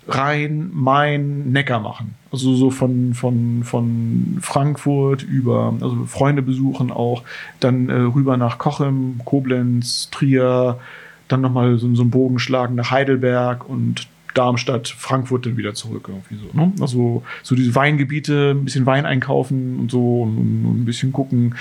Rhein, 0.08 0.69
Main, 0.73 1.51
Neckar 1.51 1.82
machen. 1.82 2.15
Also 2.32 2.56
so 2.56 2.71
von, 2.71 3.13
von, 3.13 3.63
von 3.63 4.38
Frankfurt 4.39 5.23
über, 5.23 5.73
also 5.82 6.06
Freunde 6.06 6.41
besuchen 6.41 6.91
auch, 6.91 7.23
dann 7.60 7.89
äh, 7.89 7.93
rüber 7.93 8.38
nach 8.38 8.58
Cochem, 8.58 9.19
Koblenz, 9.25 10.10
Trier, 10.10 10.80
dann 11.27 11.41
nochmal 11.41 11.77
so, 11.77 11.93
so 11.93 12.01
einen 12.03 12.12
Bogen 12.12 12.39
schlagen 12.39 12.75
nach 12.75 12.91
Heidelberg 12.91 13.67
und 13.67 14.08
Darmstadt, 14.38 14.88
Frankfurt 14.88 15.45
dann 15.45 15.58
wieder 15.58 15.73
zurück 15.73 16.06
irgendwie 16.08 16.36
so. 16.36 16.58
Ne? 16.58 16.71
Also 16.80 17.23
so 17.43 17.56
diese 17.56 17.73
Weingebiete, 17.76 18.52
ein 18.52 18.65
bisschen 18.65 18.86
Wein 18.86 19.06
einkaufen 19.06 19.80
und 19.80 19.91
so 19.91 20.23
und, 20.23 20.38
und 20.65 20.82
ein 20.82 20.86
bisschen 20.86 21.12
gucken. 21.12 21.56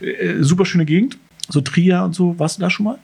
Äh, 0.00 0.42
super 0.42 0.64
schöne 0.66 0.84
Gegend. 0.84 1.16
So 1.48 1.60
Trier 1.60 2.02
und 2.04 2.14
so. 2.14 2.38
Warst 2.38 2.58
du 2.58 2.60
da 2.60 2.70
schon 2.70 2.84
mal? 2.84 2.98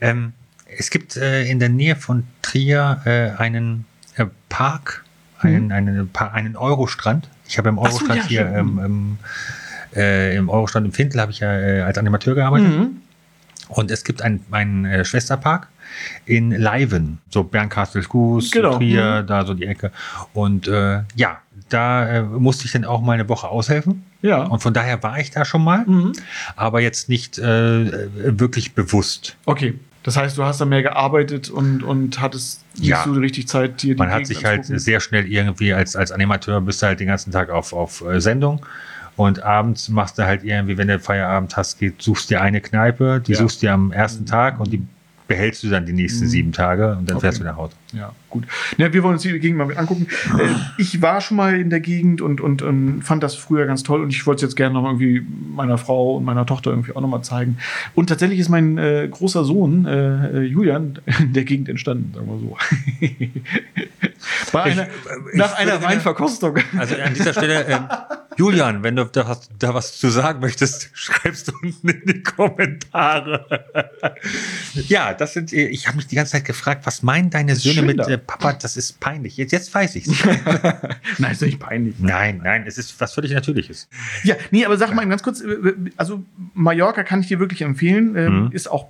Ähm, 0.00 0.32
es 0.76 0.90
gibt 0.90 1.16
äh, 1.16 1.44
in 1.44 1.58
der 1.58 1.68
Nähe 1.68 1.96
von 1.96 2.24
Trier 2.42 3.00
äh, 3.04 3.40
einen 3.40 3.84
äh, 4.16 4.26
Park, 4.48 5.04
einen, 5.40 5.70
einen, 5.72 6.08
Pa- 6.08 6.32
einen 6.32 6.56
Eurostrand, 6.56 7.28
Ich 7.48 7.58
habe 7.58 7.70
im 7.70 7.78
Eurostand 7.78 8.20
ja, 8.20 8.26
hier, 8.26 8.46
ähm, 8.54 8.80
im, 8.84 9.18
äh, 9.96 10.36
im 10.36 10.48
Eurostand 10.48 10.86
im 10.86 10.92
Findel 10.92 11.20
habe 11.20 11.32
ich 11.32 11.40
ja 11.40 11.52
äh, 11.58 11.80
als 11.80 11.96
Animateur 11.98 12.34
gearbeitet. 12.34 12.68
Mhm. 12.68 12.96
Und 13.68 13.90
es 13.90 14.04
gibt 14.04 14.22
einen, 14.22 14.44
einen 14.50 15.04
Schwesterpark 15.04 15.68
in 16.26 16.50
Leiven, 16.50 17.18
so 17.30 17.44
Bernkastelsgus, 17.44 18.50
Genau. 18.50 18.76
Trier, 18.78 19.22
da 19.22 19.44
so 19.46 19.54
die 19.54 19.66
Ecke. 19.66 19.90
Und 20.34 20.68
äh, 20.68 21.00
ja, 21.16 21.38
da 21.68 22.08
äh, 22.08 22.22
musste 22.22 22.64
ich 22.66 22.72
dann 22.72 22.84
auch 22.84 23.00
mal 23.02 23.12
eine 23.12 23.28
Woche 23.28 23.48
aushelfen. 23.48 24.04
Ja. 24.22 24.42
Und 24.44 24.60
von 24.62 24.72
daher 24.74 25.02
war 25.02 25.18
ich 25.18 25.30
da 25.30 25.44
schon 25.44 25.62
mal, 25.64 25.84
Mhm. 25.86 26.12
aber 26.56 26.80
jetzt 26.80 27.08
nicht 27.08 27.38
äh, 27.38 28.08
wirklich 28.38 28.74
bewusst. 28.74 29.36
Okay. 29.46 29.74
Das 30.04 30.16
heißt, 30.16 30.38
du 30.38 30.44
hast 30.44 30.60
da 30.60 30.64
mehr 30.64 30.82
gearbeitet 30.82 31.50
und, 31.50 31.82
und 31.82 32.20
hattest 32.20 32.64
nicht 32.78 32.88
Ja. 32.88 33.04
so 33.04 33.12
richtig 33.12 33.46
Zeit, 33.48 33.82
dir 33.82 33.94
die 33.94 33.98
Man 33.98 34.08
hat 34.08 34.18
Gegend 34.20 34.28
sich 34.28 34.44
halt 34.44 34.64
sehr 34.64 35.00
schnell 35.00 35.26
irgendwie 35.26 35.74
als, 35.74 35.96
als 35.96 36.12
Animateur 36.12 36.60
bist 36.62 36.80
du 36.80 36.86
halt 36.86 37.00
den 37.00 37.08
ganzen 37.08 37.30
Tag 37.32 37.50
auf, 37.50 37.72
auf 37.74 38.02
äh, 38.06 38.20
Sendung. 38.20 38.64
Und 39.16 39.42
abends 39.42 39.88
machst 39.88 40.16
du 40.16 40.24
halt 40.24 40.44
irgendwie, 40.44 40.78
wenn 40.78 40.88
du 40.88 40.98
Feierabend 41.00 41.56
hast, 41.56 41.78
geht, 41.80 42.00
suchst 42.00 42.30
dir 42.30 42.40
eine 42.40 42.60
Kneipe, 42.60 43.20
die 43.26 43.32
Ja. 43.32 43.38
suchst 43.38 43.60
dir 43.60 43.72
am 43.72 43.90
ersten 43.92 44.24
Tag 44.24 44.60
und 44.60 44.72
die 44.72 44.80
behältst 45.28 45.62
du 45.62 45.68
dann 45.68 45.86
die 45.86 45.92
nächsten 45.92 46.26
sieben 46.26 46.52
Tage 46.52 46.96
und 46.96 47.08
dann 47.08 47.16
Okay. 47.18 47.26
fährst 47.26 47.40
du 47.40 47.44
nach 47.44 47.56
Hause. 47.56 47.74
Ja, 47.92 48.12
gut. 48.30 48.44
Ja, 48.78 48.92
wir 48.92 49.02
wollen 49.02 49.14
uns 49.14 49.22
die 49.22 49.38
Gegend 49.38 49.58
mal 49.58 49.76
angucken. 49.76 50.06
Äh, 50.38 50.48
ich 50.78 51.00
war 51.00 51.20
schon 51.20 51.36
mal 51.36 51.58
in 51.60 51.70
der 51.70 51.80
Gegend 51.80 52.20
und, 52.20 52.40
und, 52.40 52.62
und 52.62 53.02
fand 53.02 53.22
das 53.22 53.34
früher 53.34 53.66
ganz 53.66 53.82
toll 53.82 54.02
und 54.02 54.10
ich 54.10 54.26
wollte 54.26 54.44
es 54.44 54.50
jetzt 54.50 54.56
gerne 54.56 54.74
noch 54.74 54.82
mal 54.82 54.90
irgendwie 54.90 55.22
meiner 55.54 55.78
Frau 55.78 56.16
und 56.16 56.24
meiner 56.24 56.46
Tochter 56.46 56.70
irgendwie 56.70 56.92
auch 56.96 57.00
noch 57.00 57.08
mal 57.08 57.22
zeigen. 57.22 57.58
Und 57.94 58.08
tatsächlich 58.08 58.40
ist 58.40 58.48
mein 58.48 58.78
äh, 58.78 59.06
großer 59.10 59.44
Sohn, 59.44 59.84
äh, 59.86 60.38
äh, 60.38 60.42
Julian, 60.42 60.98
in 61.20 61.32
der 61.34 61.44
Gegend 61.44 61.68
entstanden, 61.68 62.12
sagen 62.14 62.26
wir 62.26 62.38
so. 62.38 62.56
Einer, 64.52 64.82
Ich- 64.88 64.88
ich 65.32 65.38
nach 65.38 65.50
würde 65.58 65.72
einer 65.72 65.82
Weinverkostung. 65.82 66.56
Also 66.76 66.94
an 66.96 67.14
dieser 67.14 67.32
Stelle, 67.32 67.64
ähm, 67.66 67.88
Julian, 68.36 68.82
wenn 68.82 68.94
du 68.96 69.04
da 69.04 69.28
was, 69.28 69.48
da 69.58 69.74
was 69.74 69.98
zu 69.98 70.08
sagen 70.10 70.40
möchtest, 70.40 70.90
schreibst 70.94 71.48
du 71.48 71.52
unten 71.62 71.88
in 71.88 72.02
die 72.06 72.22
Kommentare. 72.22 73.64
ja, 74.74 75.14
das 75.14 75.34
sind, 75.34 75.52
äh, 75.52 75.66
ich 75.68 75.86
habe 75.86 75.96
mich 75.96 76.06
die 76.06 76.16
ganze 76.16 76.32
Zeit 76.32 76.44
gefragt, 76.44 76.86
was 76.86 77.02
meinen 77.02 77.30
deine 77.30 77.56
Söhne 77.56 77.82
mit 77.82 77.98
äh, 78.06 78.18
Papa, 78.18 78.52
das 78.54 78.76
ist 78.76 79.00
peinlich. 79.00 79.36
Jetzt, 79.36 79.52
jetzt 79.52 79.74
weiß 79.74 79.96
ich's. 79.96 80.08
Nein, 81.18 81.32
ist 81.32 81.42
nicht 81.42 81.58
peinlich. 81.58 81.96
nein, 81.98 82.40
nein, 82.42 82.64
es 82.66 82.78
ist 82.78 83.00
was 83.00 83.12
völlig 83.14 83.32
Natürliches. 83.32 83.88
Ja, 84.24 84.36
nee, 84.50 84.64
aber 84.64 84.76
sag 84.78 84.94
mal 84.94 85.06
ganz 85.08 85.22
kurz, 85.22 85.40
äh, 85.40 85.74
also 85.96 86.24
Mallorca 86.54 87.02
kann 87.04 87.20
ich 87.20 87.28
dir 87.28 87.38
wirklich 87.38 87.62
empfehlen, 87.62 88.16
ähm, 88.16 88.28
Mhm. 88.46 88.52
ist 88.52 88.70
auch 88.70 88.88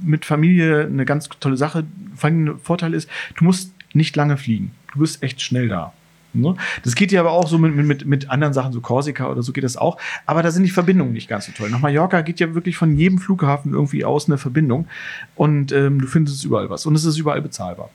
mit 0.00 0.24
Familie 0.24 0.82
eine 0.86 1.04
ganz 1.04 1.28
tolle 1.40 1.56
Sache. 1.56 1.84
Vor 2.14 2.28
allem 2.30 2.44
ein 2.46 2.58
Vorteil 2.60 2.94
ist, 2.94 3.08
du 3.36 3.44
musst 3.44 3.72
nicht 3.98 4.16
lange 4.16 4.38
fliegen. 4.38 4.70
Du 4.94 5.00
bist 5.00 5.22
echt 5.22 5.42
schnell 5.42 5.68
da. 5.68 5.92
Ne? 6.34 6.54
Das 6.84 6.94
geht 6.94 7.10
ja 7.10 7.20
aber 7.20 7.32
auch 7.32 7.48
so 7.48 7.58
mit, 7.58 7.74
mit, 7.74 8.06
mit 8.06 8.30
anderen 8.30 8.52
Sachen, 8.52 8.72
so 8.72 8.80
Korsika 8.80 9.28
oder 9.30 9.42
so 9.42 9.52
geht 9.52 9.64
das 9.64 9.76
auch. 9.76 9.98
Aber 10.26 10.42
da 10.42 10.50
sind 10.50 10.62
die 10.62 10.70
Verbindungen 10.70 11.12
nicht 11.12 11.28
ganz 11.28 11.46
so 11.46 11.52
toll. 11.52 11.70
Nach 11.70 11.80
Mallorca 11.80 12.20
geht 12.20 12.38
ja 12.38 12.54
wirklich 12.54 12.76
von 12.76 12.96
jedem 12.96 13.18
Flughafen 13.18 13.72
irgendwie 13.72 14.04
aus 14.04 14.26
eine 14.28 14.38
Verbindung. 14.38 14.86
Und 15.34 15.72
ähm, 15.72 16.00
du 16.00 16.06
findest 16.06 16.44
überall 16.44 16.68
was. 16.70 16.86
Und 16.86 16.94
es 16.94 17.04
ist 17.04 17.18
überall 17.18 17.40
bezahlbar. 17.42 17.90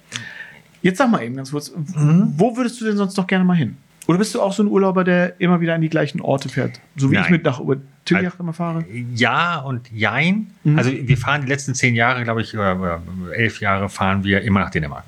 Jetzt 0.81 0.97
sag 0.97 1.09
mal 1.11 1.23
eben 1.23 1.35
ganz 1.35 1.51
kurz, 1.51 1.71
Mhm. 1.95 2.33
wo 2.37 2.57
würdest 2.57 2.81
du 2.81 2.85
denn 2.85 2.97
sonst 2.97 3.15
noch 3.17 3.27
gerne 3.27 3.45
mal 3.45 3.55
hin? 3.55 3.77
Oder 4.07 4.17
bist 4.17 4.35
du 4.35 4.41
auch 4.41 4.51
so 4.51 4.63
ein 4.63 4.67
Urlauber, 4.67 5.03
der 5.05 5.39
immer 5.39 5.61
wieder 5.61 5.75
an 5.75 5.81
die 5.81 5.87
gleichen 5.89 6.19
Orte 6.19 6.49
fährt? 6.49 6.81
So 6.97 7.09
wie 7.09 7.15
ich 7.15 7.21
Nein. 7.21 7.31
mit 7.31 7.45
nach 7.45 7.61
Tiljach 8.03 8.37
immer 8.39 8.51
fahre? 8.51 8.83
Ja 9.15 9.59
und 9.59 9.89
jein. 9.93 10.47
Mhm. 10.65 10.77
Also 10.77 10.91
wir 10.91 11.17
fahren 11.17 11.43
die 11.43 11.47
letzten 11.47 11.73
zehn 11.73 11.95
Jahre, 11.95 12.23
glaube 12.23 12.41
ich, 12.41 12.53
oder 12.53 13.01
elf 13.33 13.61
Jahre 13.61 13.87
fahren 13.87 14.23
wir 14.25 14.41
immer 14.41 14.59
nach 14.59 14.71
Dänemark. 14.71 15.05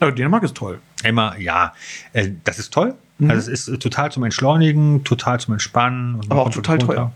Oh, 0.00 0.10
Dänemark 0.10 0.42
ist 0.42 0.54
toll. 0.56 0.78
Immer, 1.04 1.36
ja, 1.38 1.74
äh, 2.12 2.30
das 2.44 2.58
ist 2.58 2.72
toll. 2.72 2.94
Mhm. 3.18 3.30
Also 3.30 3.50
es 3.50 3.66
ist 3.68 3.74
äh, 3.74 3.78
total 3.78 4.10
zum 4.12 4.24
Entschleunigen, 4.24 5.04
total 5.04 5.40
zum 5.40 5.52
Entspannen. 5.54 6.14
Und 6.16 6.30
Aber 6.30 6.42
auch 6.42 6.50
total 6.50 6.78
runter. 6.78 6.94
teuer. 6.94 7.12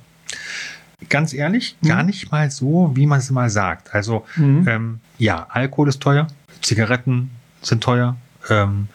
Ganz 1.08 1.32
ehrlich, 1.34 1.76
Mhm. 1.80 1.88
gar 1.88 2.02
nicht 2.02 2.30
mal 2.32 2.50
so, 2.50 2.92
wie 2.94 3.06
man 3.06 3.18
es 3.18 3.30
mal 3.30 3.50
sagt. 3.50 3.94
Also 3.94 4.24
Mhm. 4.36 4.68
ähm, 4.68 5.00
ja, 5.18 5.46
Alkohol 5.50 5.88
ist 5.88 6.00
teuer, 6.00 6.26
Zigaretten 6.62 7.30
sind 7.62 7.82
teuer. 7.82 8.16
Ähm, 8.50 8.88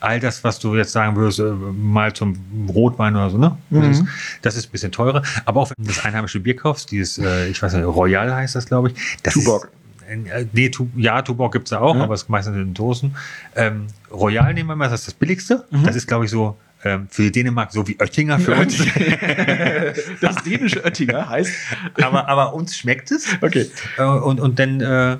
all 0.00 0.18
das, 0.18 0.42
was 0.44 0.58
du 0.58 0.74
jetzt 0.76 0.92
sagen 0.92 1.14
würdest, 1.16 1.38
äh, 1.40 1.44
mal 1.44 2.12
zum 2.12 2.36
Rotwein 2.68 3.14
oder 3.16 3.30
so, 3.30 3.38
ne? 3.38 3.56
Das, 3.70 3.80
Mhm. 3.84 3.90
ist, 3.90 4.04
das 4.42 4.56
ist 4.56 4.66
ein 4.68 4.72
bisschen 4.72 4.92
teurer. 4.92 5.22
Aber 5.44 5.60
auch 5.60 5.70
wenn 5.70 5.84
du 5.86 5.92
das 5.92 6.04
einheimische 6.04 6.40
Bier 6.40 6.56
kaufst, 6.56 6.90
dieses, 6.90 7.18
äh, 7.18 7.48
ich 7.48 7.62
weiß 7.62 7.74
nicht, 7.74 7.84
Royal 7.84 8.34
heißt 8.34 8.54
das, 8.54 8.66
glaube 8.66 8.90
ich. 8.90 9.18
Das 9.22 9.34
Tuborg. 9.34 9.64
Ist, 9.64 9.70
nee, 10.52 10.68
tu, 10.70 10.88
ja, 10.96 11.22
Tuborg 11.22 11.52
gibt 11.52 11.66
es 11.66 11.70
da 11.70 11.80
auch, 11.80 11.96
Ja. 11.96 12.02
aber 12.02 12.14
es 12.14 12.22
ist 12.22 12.28
meistens 12.28 12.54
in 12.56 12.64
den 12.64 12.74
Dosen. 12.74 13.16
Ähm, 13.56 13.86
Royal 14.10 14.52
nehmen 14.54 14.68
wir 14.68 14.76
mal, 14.76 14.88
das 14.88 15.00
ist 15.00 15.06
das 15.08 15.14
billigste. 15.14 15.64
Mhm. 15.70 15.84
Das 15.84 15.96
ist, 15.96 16.06
glaube 16.06 16.24
ich, 16.24 16.30
so 16.30 16.56
ähm, 16.84 17.06
für 17.10 17.30
Dänemark 17.30 17.72
so 17.72 17.86
wie 17.86 17.96
Oettinger 18.00 18.38
für 18.40 18.54
uns. 18.54 18.76
das 20.20 20.36
dänische 20.44 20.84
Oettinger 20.84 21.28
heißt. 21.28 21.52
aber, 22.02 22.28
aber 22.28 22.54
uns 22.54 22.76
schmeckt 22.76 23.10
es. 23.10 23.26
Okay. 23.40 23.70
Äh, 23.98 24.02
und, 24.04 24.40
und 24.40 24.58
dann, 24.58 24.80
äh, 24.80 25.16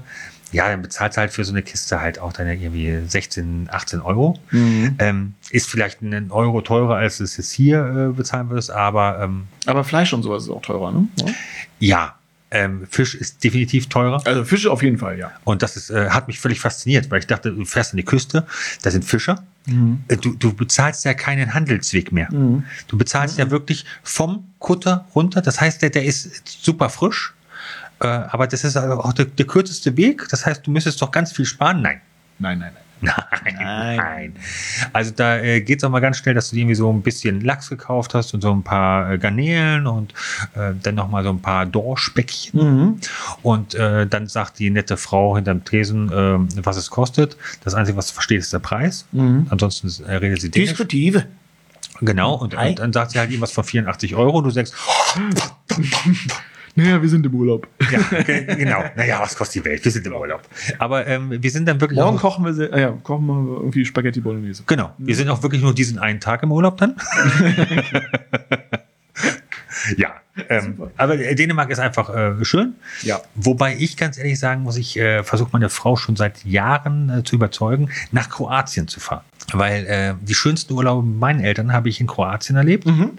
ja, 0.53 0.69
dann 0.69 0.83
bezahlst 0.83 1.17
halt 1.17 1.31
für 1.31 1.45
so 1.45 1.53
eine 1.53 1.63
Kiste 1.63 2.01
halt 2.01 2.19
auch 2.19 2.33
deine 2.33 2.55
irgendwie 2.57 3.09
16, 3.09 3.69
18 3.71 4.01
Euro. 4.01 4.39
Mhm. 4.51 4.97
Ähm, 4.99 5.35
ist 5.51 5.69
vielleicht 5.69 6.03
einen 6.03 6.31
Euro 6.31 6.61
teurer, 6.61 6.97
als 6.97 7.19
du 7.19 7.25
es 7.25 7.37
jetzt 7.37 7.53
hier 7.53 8.11
äh, 8.11 8.17
bezahlen 8.17 8.51
würdest, 8.51 8.71
aber 8.71 9.21
ähm, 9.23 9.45
Aber 9.67 9.85
Fleisch 9.85 10.13
und 10.13 10.23
sowas 10.23 10.43
ist 10.45 10.51
auch 10.51 10.63
teurer, 10.63 10.91
ne? 10.93 11.09
Ja. 11.21 11.27
ja, 11.79 12.15
ähm, 12.53 12.87
Fisch 12.89 13.15
ist 13.15 13.43
definitiv 13.43 13.89
teurer. 13.89 14.21
Also 14.27 14.45
Fische 14.45 14.71
auf 14.71 14.83
jeden 14.83 14.99
Fall, 14.99 15.19
ja. 15.19 15.33
Und 15.45 15.63
das 15.63 15.77
ist, 15.77 15.91
äh, 15.91 16.11
hat 16.11 16.29
mich 16.29 16.39
völlig 16.39 16.61
fasziniert, 16.61 17.11
weil 17.11 17.21
ich 17.21 17.27
dachte, 17.27 17.51
du 17.51 17.65
fährst 17.65 17.93
an 17.93 17.97
die 17.97 18.05
Küste, 18.05 18.47
da 18.83 18.91
sind 18.91 19.05
Fischer. 19.05 19.43
Äh, 20.09 20.17
Du, 20.17 20.35
du 20.35 20.53
bezahlst 20.53 21.05
ja 21.05 21.15
keinen 21.15 21.55
Handelsweg 21.55 22.13
mehr. 22.13 22.29
Mhm. 22.33 22.65
Du 22.89 22.99
bezahlst 22.99 23.39
ja 23.39 23.51
wirklich 23.51 23.87
vom 24.03 24.45
Kutter 24.59 25.07
runter. 25.15 25.41
Das 25.41 25.61
heißt, 25.61 25.81
der, 25.83 25.91
der 25.91 26.05
ist 26.05 26.43
super 26.63 26.91
frisch. 26.91 27.33
Äh, 28.01 28.07
aber 28.07 28.47
das 28.47 28.65
ist 28.65 28.77
auch 28.77 29.13
der, 29.15 29.25
der 29.27 29.47
kürzeste 29.47 29.97
Weg. 29.97 30.29
Das 30.29 30.45
heißt, 30.45 30.67
du 30.67 30.71
müsstest 30.71 31.01
doch 31.01 31.11
ganz 31.11 31.33
viel 31.33 31.47
sparen. 31.47 31.81
Nein. 31.81 32.01
Nein, 32.39 32.59
nein, 32.59 32.73
nein. 32.75 32.83
Nein, 33.03 33.57
Nein. 33.59 33.97
nein. 33.97 34.37
Also 34.93 35.13
da 35.15 35.39
äh, 35.39 35.61
geht 35.61 35.79
es 35.79 35.85
auch 35.85 35.91
mal 35.91 36.01
ganz 36.01 36.19
schnell, 36.19 36.35
dass 36.35 36.51
du 36.51 36.57
dir 36.57 36.63
irgendwie 36.63 36.77
so 36.77 36.91
ein 36.93 37.03
bisschen 37.03 37.41
Lachs 37.41 37.69
gekauft 37.69 38.15
hast 38.15 38.33
und 38.33 38.41
so 38.41 38.53
ein 38.53 38.63
paar 38.63 39.13
äh, 39.13 39.19
Garnelen 39.19 39.87
und 39.87 40.15
äh, 40.55 40.73
dann 40.81 40.95
noch 40.95 41.11
mal 41.11 41.25
so 41.25 41.31
ein 41.31 41.41
paar 41.41 41.67
Dorschbäckchen. 41.67 42.61
Mhm. 42.61 43.01
Und 43.43 43.75
äh, 43.75 44.07
dann 44.07 44.29
sagt 44.29 44.59
die 44.59 44.71
nette 44.71 44.97
Frau 44.97 45.35
hinterm 45.37 45.65
Tresen, 45.65 46.11
äh, 46.11 46.65
was 46.65 46.77
es 46.77 46.91
kostet. 46.91 47.37
Das 47.65 47.75
Einzige, 47.75 47.99
was 47.99 48.09
du 48.09 48.15
versteht, 48.15 48.41
ist 48.41 48.53
der 48.53 48.61
Preis. 48.61 49.07
Mhm. 49.13 49.47
Ansonsten 49.51 49.91
äh, 50.05 50.17
redet 50.17 50.41
sie 50.41 50.51
Dänisch. 50.51 50.71
Disruptive. 50.71 51.27
Genau. 52.01 52.35
Und, 52.35 52.55
und 52.55 52.79
dann 52.79 52.93
sagt 52.93 53.13
sie 53.13 53.19
halt 53.19 53.31
irgendwas 53.31 53.53
von 53.53 53.65
84 53.65 54.15
Euro. 54.15 54.39
Und 54.39 54.45
du 54.45 54.51
sagst, 54.51 54.75
Naja, 56.75 57.03
wir 57.03 57.09
sind 57.09 57.27
im 57.27 57.35
Urlaub. 57.35 57.69
ja, 57.91 57.99
ge- 58.23 58.55
genau. 58.57 58.83
Naja, 58.97 59.21
was 59.21 59.37
kostet 59.37 59.63
die 59.63 59.69
Welt? 59.69 59.85
Wir 59.85 59.93
sind 59.93 60.07
im 60.07 60.15
Urlaub. 60.15 60.43
Aber 60.79 61.07
ähm, 61.07 61.31
wir 61.43 61.51
sind 61.51 61.67
dann 61.69 61.81
wirklich 61.81 61.99
Morgen 61.99 62.17
auch, 62.17 62.21
kochen 62.23 62.45
wir, 62.57 62.73
ah 62.73 62.79
ja, 62.79 62.91
kochen 63.03 63.27
wir 63.27 63.57
irgendwie 63.61 63.85
Spaghetti 63.85 64.21
Bolognese. 64.21 64.63
Genau. 64.67 64.93
Wir 64.99 65.15
sind 65.15 65.29
auch 65.29 65.43
wirklich 65.43 65.63
nur 65.63 65.75
diesen 65.75 65.99
einen 65.99 66.21
Tag 66.21 66.43
im 66.43 66.53
Urlaub 66.53 66.79
dann. 66.79 66.97
ja. 69.97 70.09
Ähm, 70.49 70.79
aber 70.97 71.19
äh, 71.19 71.35
Dänemark 71.35 71.69
ist 71.71 71.79
einfach 71.79 72.09
äh, 72.15 72.43
schön. 72.45 72.75
Ja. 73.03 73.21
Wobei 73.35 73.77
ich 73.79 73.99
ganz 73.99 74.17
ehrlich 74.17 74.39
sagen 74.39 74.63
muss, 74.63 74.77
ich 74.79 74.99
äh, 74.99 75.23
versuche 75.25 75.51
meine 75.53 75.69
Frau 75.69 75.97
schon 75.97 76.17
seit 76.17 76.43
Jahren 76.45 77.11
äh, 77.11 77.23
zu 77.23 77.37
überzeugen, 77.37 77.91
nach 78.13 78.31
Kroatien 78.31 78.89
zu 78.89 78.99
fahren. 78.99 79.25
Weil 79.53 79.85
äh, 79.87 80.15
die 80.23 80.35
schönsten 80.35 80.73
Urlaube 80.73 81.07
meinen 81.07 81.41
Eltern 81.41 81.73
habe 81.75 81.91
ich 81.91 82.01
in 82.01 82.07
Kroatien 82.07 82.57
erlebt. 82.57 82.87
Mhm. 82.87 83.11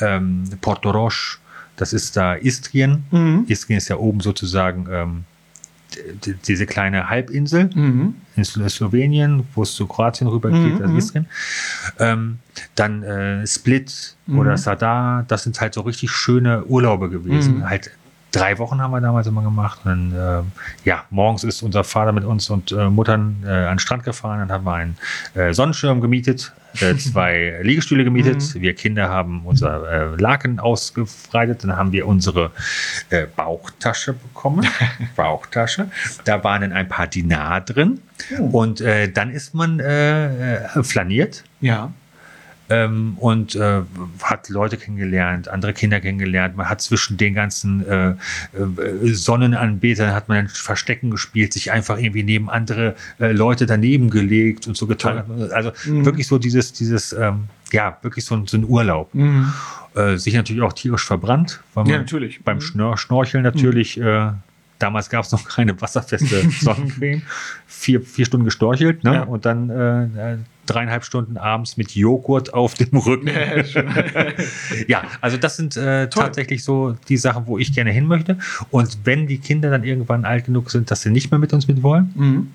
Ähm, 0.00 0.44
Porto 0.60 0.90
Roche, 0.90 1.38
das 1.76 1.92
ist 1.92 2.16
da 2.16 2.34
Istrien. 2.34 3.04
Mhm. 3.10 3.44
Istrien 3.48 3.78
ist 3.78 3.88
ja 3.88 3.96
oben 3.96 4.20
sozusagen 4.20 4.86
ähm, 4.90 5.24
diese 6.46 6.66
kleine 6.66 7.08
Halbinsel 7.08 7.70
Mhm. 7.74 8.14
in 8.36 8.44
Slo- 8.44 8.68
Slowenien, 8.68 9.44
wo 9.54 9.62
es 9.62 9.74
zu 9.74 9.86
Kroatien 9.86 10.26
rüber 10.28 10.50
geht, 10.50 10.74
Mhm, 10.74 10.80
also 10.82 10.92
mhm. 10.92 10.98
Istrien. 10.98 11.26
Ähm, 11.98 12.38
dann 12.74 13.02
äh, 13.02 13.46
Split 13.46 14.14
Mhm. 14.26 14.38
oder 14.38 14.56
Sadar, 14.58 15.24
das 15.28 15.44
sind 15.44 15.60
halt 15.60 15.74
so 15.74 15.82
richtig 15.82 16.10
schöne 16.10 16.64
Urlaube 16.64 17.08
gewesen. 17.08 17.58
Mhm. 17.58 17.68
Halt 17.70 17.90
drei 18.32 18.58
Wochen 18.58 18.80
haben 18.80 18.90
wir 18.90 19.00
damals 19.00 19.26
immer 19.26 19.42
gemacht. 19.42 19.80
Und 19.84 20.12
dann, 20.12 20.44
ähm, 20.44 20.52
ja, 20.84 21.04
morgens 21.10 21.44
ist 21.44 21.62
unser 21.62 21.84
Vater 21.84 22.12
mit 22.12 22.24
uns 22.24 22.50
und 22.50 22.72
äh, 22.72 22.88
Muttern 22.88 23.42
äh, 23.44 23.48
an 23.48 23.74
den 23.74 23.78
Strand 23.78 24.04
gefahren. 24.04 24.40
Dann 24.40 24.52
haben 24.52 24.64
wir 24.64 24.74
einen 24.74 24.98
äh, 25.34 25.52
Sonnenschirm 25.52 26.00
gemietet, 26.00 26.52
äh, 26.80 26.94
zwei 26.96 27.58
Liegestühle 27.62 28.04
gemietet. 28.04 28.54
Mhm. 28.54 28.60
Wir 28.60 28.74
Kinder 28.74 29.08
haben 29.08 29.42
unser 29.44 30.14
äh, 30.14 30.20
Laken 30.20 30.60
ausgebreitet. 30.60 31.64
Dann 31.64 31.76
haben 31.76 31.92
wir 31.92 32.06
unsere 32.06 32.50
äh, 33.10 33.26
Bauchtasche 33.34 34.12
bekommen. 34.12 34.66
Bauchtasche. 35.16 35.90
Da 36.24 36.42
waren 36.44 36.62
dann 36.62 36.72
ein 36.72 36.88
paar 36.88 37.06
Dinar 37.06 37.60
drin. 37.62 38.00
Oh. 38.38 38.60
Und 38.60 38.80
äh, 38.80 39.10
dann 39.10 39.30
ist 39.30 39.54
man 39.54 39.80
äh, 39.80 40.56
äh, 40.56 40.82
flaniert 40.82 41.44
Ja. 41.60 41.92
Ähm, 42.68 43.16
und 43.18 43.54
äh, 43.54 43.82
hat 44.22 44.48
Leute 44.48 44.76
kennengelernt, 44.76 45.48
andere 45.48 45.72
Kinder 45.72 46.00
kennengelernt. 46.00 46.56
Man 46.56 46.68
hat 46.68 46.80
zwischen 46.80 47.16
den 47.16 47.34
ganzen 47.34 47.86
äh, 47.88 48.10
äh, 48.10 48.16
Sonnenanbetern 49.12 50.12
hat 50.14 50.28
man 50.28 50.48
Verstecken 50.48 51.10
gespielt, 51.10 51.52
sich 51.52 51.70
einfach 51.72 51.98
irgendwie 51.98 52.22
neben 52.22 52.50
andere 52.50 52.94
äh, 53.20 53.32
Leute 53.32 53.66
daneben 53.66 54.10
gelegt 54.10 54.66
und 54.66 54.76
so 54.76 54.86
getan. 54.86 55.24
Also 55.52 55.72
Mhm. 55.86 56.04
wirklich 56.04 56.26
so 56.26 56.38
dieses, 56.38 56.72
dieses, 56.72 57.12
ähm, 57.12 57.44
ja, 57.72 57.98
wirklich 58.02 58.24
so, 58.24 58.34
ein- 58.36 58.46
so 58.46 58.56
ein 58.56 58.64
Urlaub. 58.64 59.14
Mhm. 59.14 59.52
Äh, 59.94 60.16
sich 60.18 60.34
natürlich 60.34 60.62
auch 60.62 60.72
tierisch 60.74 61.04
verbrannt, 61.06 61.60
weil 61.74 61.84
man 61.84 61.92
Ja, 61.92 61.98
natürlich. 61.98 62.42
beim 62.44 62.56
Mhm. 62.56 62.60
Schnor 62.62 62.98
Schnorcheln 62.98 63.42
natürlich, 63.44 63.98
äh, 64.00 64.30
damals 64.78 65.08
gab 65.08 65.24
es 65.24 65.32
noch 65.32 65.48
keine 65.48 65.80
wasserfeste 65.80 66.42
Sonnencreme, 66.60 67.22
vier, 67.66 68.02
vier 68.02 68.26
Stunden 68.26 68.44
gestorchelt 68.44 69.04
ne? 69.04 69.14
Ja. 69.14 69.22
und 69.22 69.46
dann 69.46 69.70
dreieinhalb 70.66 71.04
Stunden 71.04 71.36
abends 71.36 71.76
mit 71.76 71.92
Joghurt 71.94 72.52
auf 72.54 72.74
dem 72.74 72.96
Rücken. 72.98 73.28
Ja, 74.88 75.02
also 75.20 75.36
das 75.36 75.56
sind 75.56 75.76
äh, 75.76 76.08
tatsächlich 76.08 76.64
so 76.64 76.96
die 77.08 77.16
Sachen, 77.16 77.46
wo 77.46 77.58
ich 77.58 77.72
gerne 77.74 77.90
hin 77.90 78.06
möchte. 78.06 78.38
Und 78.70 78.98
wenn 79.04 79.26
die 79.26 79.38
Kinder 79.38 79.70
dann 79.70 79.84
irgendwann 79.84 80.24
alt 80.24 80.46
genug 80.46 80.70
sind, 80.70 80.90
dass 80.90 81.02
sie 81.02 81.10
nicht 81.10 81.30
mehr 81.30 81.38
mit 81.38 81.52
uns 81.52 81.68
mit 81.68 81.82
wollen, 81.82 82.12
Mhm. 82.14 82.52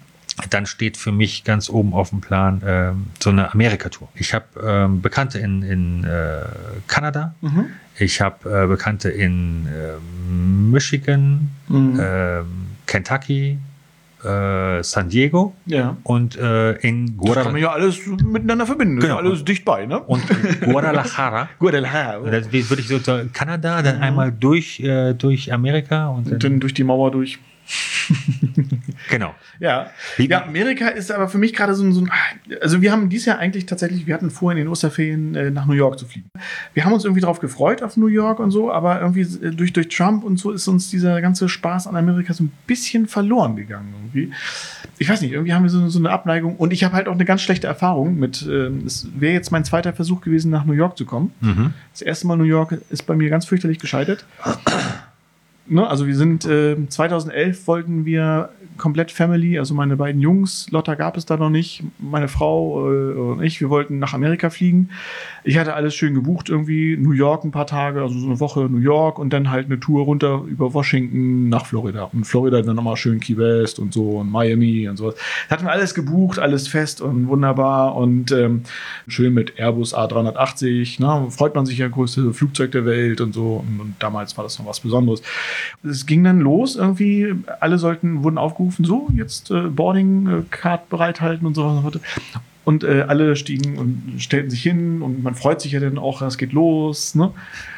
dann 0.50 0.66
steht 0.66 0.98
für 0.98 1.12
mich 1.12 1.44
ganz 1.44 1.70
oben 1.70 1.94
auf 1.94 2.10
dem 2.10 2.22
Plan 2.22 2.62
ähm, 2.66 3.08
so 3.20 3.30
eine 3.30 3.52
Amerika-Tour. 3.54 4.08
Ich 4.16 4.34
habe 4.34 4.46
ähm, 4.64 5.02
Bekannte 5.02 5.40
in, 5.40 5.62
in 5.64 6.04
äh, 6.04 6.44
Kanada, 6.88 7.36
Mhm. 7.42 7.66
ich 8.00 8.22
habe 8.22 8.64
äh, 8.64 8.68
Bekannte 8.68 9.10
in 9.10 9.68
ähm, 9.68 10.72
Michigan, 10.72 11.50
Mhm. 11.68 12.00
ähm, 12.02 12.46
Kentucky, 12.88 13.58
äh, 14.24 14.84
San 14.84 15.10
Diego 15.10 15.54
ja. 15.66 15.98
und 16.04 16.38
äh, 16.38 16.74
in 16.74 17.18
Das 17.18 17.34
kann 17.36 17.52
man 17.54 17.54
Guadalajara. 17.54 17.58
ja 17.60 17.72
alles 17.72 18.00
miteinander 18.24 18.66
verbinden. 18.66 18.98
Das 18.98 19.06
Genau. 19.06 19.18
alles 19.18 19.44
dicht 19.46 19.66
bei, 19.66 19.86
ne? 19.86 20.00
Und 20.00 20.22
Guadalajara. 20.62 21.50
Guadalajara. 21.60 22.18
Und 22.18 22.32
dann 22.32 22.52
würde 22.52 22.80
ich 22.82 22.88
so 22.88 23.00
Kanada, 23.34 23.82
dann 23.82 24.02
einmal 24.02 24.32
durch, 24.32 24.80
äh, 24.80 25.14
durch 25.14 25.52
Amerika 25.54 26.08
und 26.10 26.28
dann, 26.28 26.34
Und 26.34 26.44
dann 26.44 26.60
durch 26.60 26.74
die 26.74 26.84
Mauer 26.84 27.12
durch. 27.12 27.40
genau. 29.10 29.34
Ja. 29.60 29.92
Ja, 30.18 30.46
Amerika 30.46 30.88
ist 30.88 31.12
aber 31.12 31.28
für 31.30 31.38
mich 31.38 31.54
gerade 31.54 31.74
so 31.76 31.84
ein, 31.84 31.94
so 31.94 32.02
ein. 32.02 32.12
Also, 32.62 32.82
wir 32.82 32.92
haben 32.92 33.10
dieses 33.10 33.26
Jahr 33.26 33.40
eigentlich 33.40 33.66
tatsächlich, 33.66 34.08
wir 34.08 34.14
hatten 34.14 34.30
vor, 34.30 34.52
in 34.52 34.58
den 34.58 34.68
Osterferien 34.68 35.36
äh, 35.36 35.52
nach 35.52 35.66
New 35.66 35.74
York 35.74 36.00
zu 36.00 36.06
fliegen. 36.06 36.30
Wir 36.74 36.86
haben 36.86 36.94
uns 36.94 37.04
irgendwie 37.06 37.22
drauf 37.22 37.40
gefreut 37.40 37.84
auf 37.84 37.98
New 37.98 38.08
York 38.08 38.40
und 38.40 38.52
so, 38.52 38.72
aber 38.72 39.02
irgendwie 39.02 39.22
äh, 39.22 39.52
durch, 39.52 39.74
durch 39.74 39.90
Trump 39.90 40.24
und 40.24 40.38
so 40.38 40.52
ist 40.52 40.68
uns 40.68 40.90
dieser 40.90 41.22
ganze 41.22 41.48
Spaß 41.50 41.88
an 41.88 41.96
Amerika 41.96 42.34
so 42.34 42.44
ein 42.44 42.52
bisschen 42.68 43.08
verloren 43.08 43.56
gegangen 43.56 43.94
irgendwie. 43.98 44.34
Ich 44.98 45.10
weiß 45.10 45.22
nicht, 45.22 45.32
irgendwie 45.32 45.54
haben 45.54 45.64
wir 45.64 45.70
so, 45.70 45.88
so 45.90 46.00
eine 46.00 46.10
Abneigung 46.10 46.58
und 46.58 46.74
ich 46.74 46.84
habe 46.84 46.96
halt 46.96 47.08
auch 47.08 47.14
eine 47.14 47.26
ganz 47.26 47.42
schlechte 47.42 47.68
Erfahrung 47.68 48.18
mit. 48.20 48.48
ähm, 48.50 48.84
Es 48.86 49.08
wäre 49.16 49.34
jetzt 49.34 49.52
mein 49.52 49.66
zweiter 49.66 49.94
Versuch 49.94 50.22
gewesen, 50.22 50.52
nach 50.52 50.66
New 50.66 50.74
York 50.74 50.98
zu 50.98 51.06
kommen. 51.06 51.34
Mhm. 51.42 51.74
Das 51.92 52.02
erste 52.02 52.28
Mal 52.28 52.38
New 52.38 52.44
York 52.44 52.78
ist 52.90 53.04
bei 53.04 53.16
mir 53.16 53.30
ganz 53.30 53.46
fürchterlich 53.46 53.80
gescheitert. 53.80 54.26
Ne, 55.72 55.88
also 55.88 56.06
wir 56.06 56.18
sind 56.18 56.44
äh, 56.44 56.76
2011 56.86 57.66
wollten 57.66 58.04
wir 58.04 58.50
komplett 58.78 59.10
Family, 59.10 59.58
also 59.58 59.74
meine 59.74 59.96
beiden 59.96 60.20
Jungs, 60.20 60.68
Lotta 60.70 60.96
gab 60.96 61.16
es 61.16 61.26
da 61.26 61.38
noch 61.38 61.50
nicht, 61.50 61.82
meine 61.98 62.28
Frau 62.28 62.92
äh, 62.92 63.14
und 63.14 63.44
ich, 63.44 63.62
wir 63.62 63.70
wollten 63.70 63.98
nach 63.98 64.14
Amerika 64.14 64.50
fliegen. 64.50 64.90
Ich 65.46 65.58
hatte 65.58 65.74
alles 65.74 65.96
schön 65.96 66.14
gebucht, 66.14 66.50
irgendwie 66.50 66.98
New 66.98 67.12
York 67.12 67.46
ein 67.46 67.52
paar 67.52 67.68
Tage, 67.68 68.02
also 68.02 68.20
so 68.20 68.26
eine 68.26 68.40
Woche 68.42 68.62
New 68.62 68.80
York 68.80 69.18
und 69.18 69.32
dann 69.32 69.50
halt 69.50 69.68
eine 69.68 69.80
Tour 69.80 70.04
runter 70.04 70.44
über 70.46 70.74
Washington 70.74 71.48
nach 71.48 71.66
Florida. 71.66 72.10
Und 72.12 72.26
Florida 72.26 72.62
dann 72.62 72.76
nochmal 72.76 72.98
schön 72.98 73.22
Key 73.22 73.38
West 73.38 73.80
und 73.80 73.94
so 73.94 74.20
und 74.20 74.30
Miami 74.30 74.90
und 74.90 74.98
sowas. 74.98 75.16
Hatten 75.50 75.66
wir 75.66 75.72
alles 75.72 75.94
gebucht, 75.94 76.38
alles 76.38 76.68
fest 76.68 77.00
und 77.00 77.30
wunderbar 77.30 77.96
und 77.96 78.32
ähm, 78.34 78.64
schön 79.08 79.34
mit 79.34 79.58
Airbus 79.58 79.96
A380. 79.96 81.02
Ne? 81.02 81.32
Freut 81.32 81.56
man 81.56 81.66
sich 81.66 81.78
ja, 81.78 81.88
größte 81.88 82.34
Flugzeug 82.34 82.72
der 82.72 82.86
Welt 82.86 83.22
und 83.22 83.34
so. 83.34 83.64
Und, 83.66 83.80
und 83.80 83.96
damals 84.00 84.36
war 84.38 84.44
das 84.44 84.60
noch 84.60 84.66
was 84.66 84.82
Besonderes. 84.82 85.22
Es 85.84 86.06
ging 86.06 86.24
dann 86.24 86.40
los 86.40 86.76
irgendwie. 86.76 87.34
Alle 87.60 87.78
sollten, 87.78 88.24
wurden 88.24 88.38
aufgerufen, 88.38 88.86
so, 88.86 89.08
jetzt 89.16 89.52
äh, 89.52 89.62
Boarding-Card 89.62 90.90
bereithalten 90.90 91.46
und 91.48 91.56
so 91.56 91.84
weiter. 91.84 92.00
Und 92.64 92.84
äh, 92.84 93.06
alle 93.08 93.36
stiegen 93.36 93.78
und 93.78 94.14
stellten 94.20 94.52
sich 94.52 94.62
hin 94.62 95.02
und 95.02 95.24
man 95.24 95.34
freut 95.34 95.62
sich 95.62 95.72
ja 95.72 95.80
dann 95.80 95.98
auch, 95.98 96.22
es 96.22 96.38
geht 96.38 96.54
los. 96.54 97.16
Ne? 97.16 97.32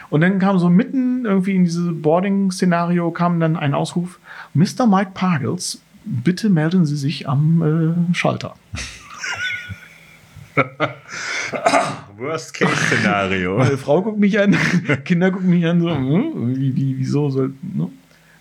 Und 0.10 0.22
dann 0.22 0.40
kam 0.40 0.60
so 0.60 0.70
mitten 0.70 1.26
irgendwie 1.26 1.56
in 1.56 1.64
dieses 1.64 1.90
Boarding-Szenario 2.02 3.12
kam 3.12 3.40
dann 3.40 3.56
ein 3.56 3.74
Ausruf: 3.74 4.20
Mr. 4.54 4.86
Mike 4.88 5.12
Pagels, 5.14 5.82
bitte 6.04 6.50
melden 6.50 6.86
Sie 6.86 6.98
sich 6.98 7.28
am 7.28 8.08
äh, 8.12 8.14
Schalter. 8.14 8.56
Worst-Case-Szenario. 12.18 13.58
Meine 13.58 13.78
Frau 13.78 14.02
guckt 14.02 14.20
mich 14.20 14.40
an, 14.40 14.56
Kinder 15.06 15.32
gucken 15.32 15.50
mich 15.50 15.66
an, 15.66 15.82
so, 15.82 15.90
hm, 15.90 16.56
wie, 16.56 16.76
wie, 16.76 16.98
wieso 16.98 17.30
soll. 17.30 17.54
Ne? 17.62 17.90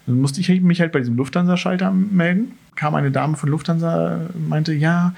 Dann 0.07 0.21
musste 0.21 0.41
ich 0.41 0.49
mich 0.61 0.81
halt 0.81 0.93
bei 0.93 0.99
diesem 0.99 1.17
Lufthansa-Schalter 1.17 1.91
melden. 1.91 2.53
Kam 2.75 2.95
eine 2.95 3.11
Dame 3.11 3.37
von 3.37 3.51
Lufthansa, 3.51 4.21
meinte, 4.49 4.73
ja, 4.73 5.15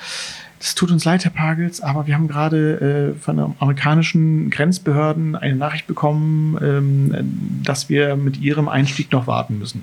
es 0.60 0.74
tut 0.74 0.90
uns 0.90 1.04
leid, 1.04 1.24
Herr 1.24 1.30
Pagels, 1.30 1.80
aber 1.82 2.06
wir 2.06 2.14
haben 2.14 2.26
gerade 2.26 3.12
äh, 3.14 3.20
von 3.20 3.36
den 3.36 3.54
amerikanischen 3.58 4.50
Grenzbehörden 4.50 5.36
eine 5.36 5.56
Nachricht 5.56 5.86
bekommen, 5.86 6.58
ähm, 6.62 7.60
dass 7.62 7.88
wir 7.88 8.16
mit 8.16 8.40
ihrem 8.40 8.68
Einstieg 8.68 9.12
noch 9.12 9.26
warten 9.26 9.58
müssen. 9.58 9.82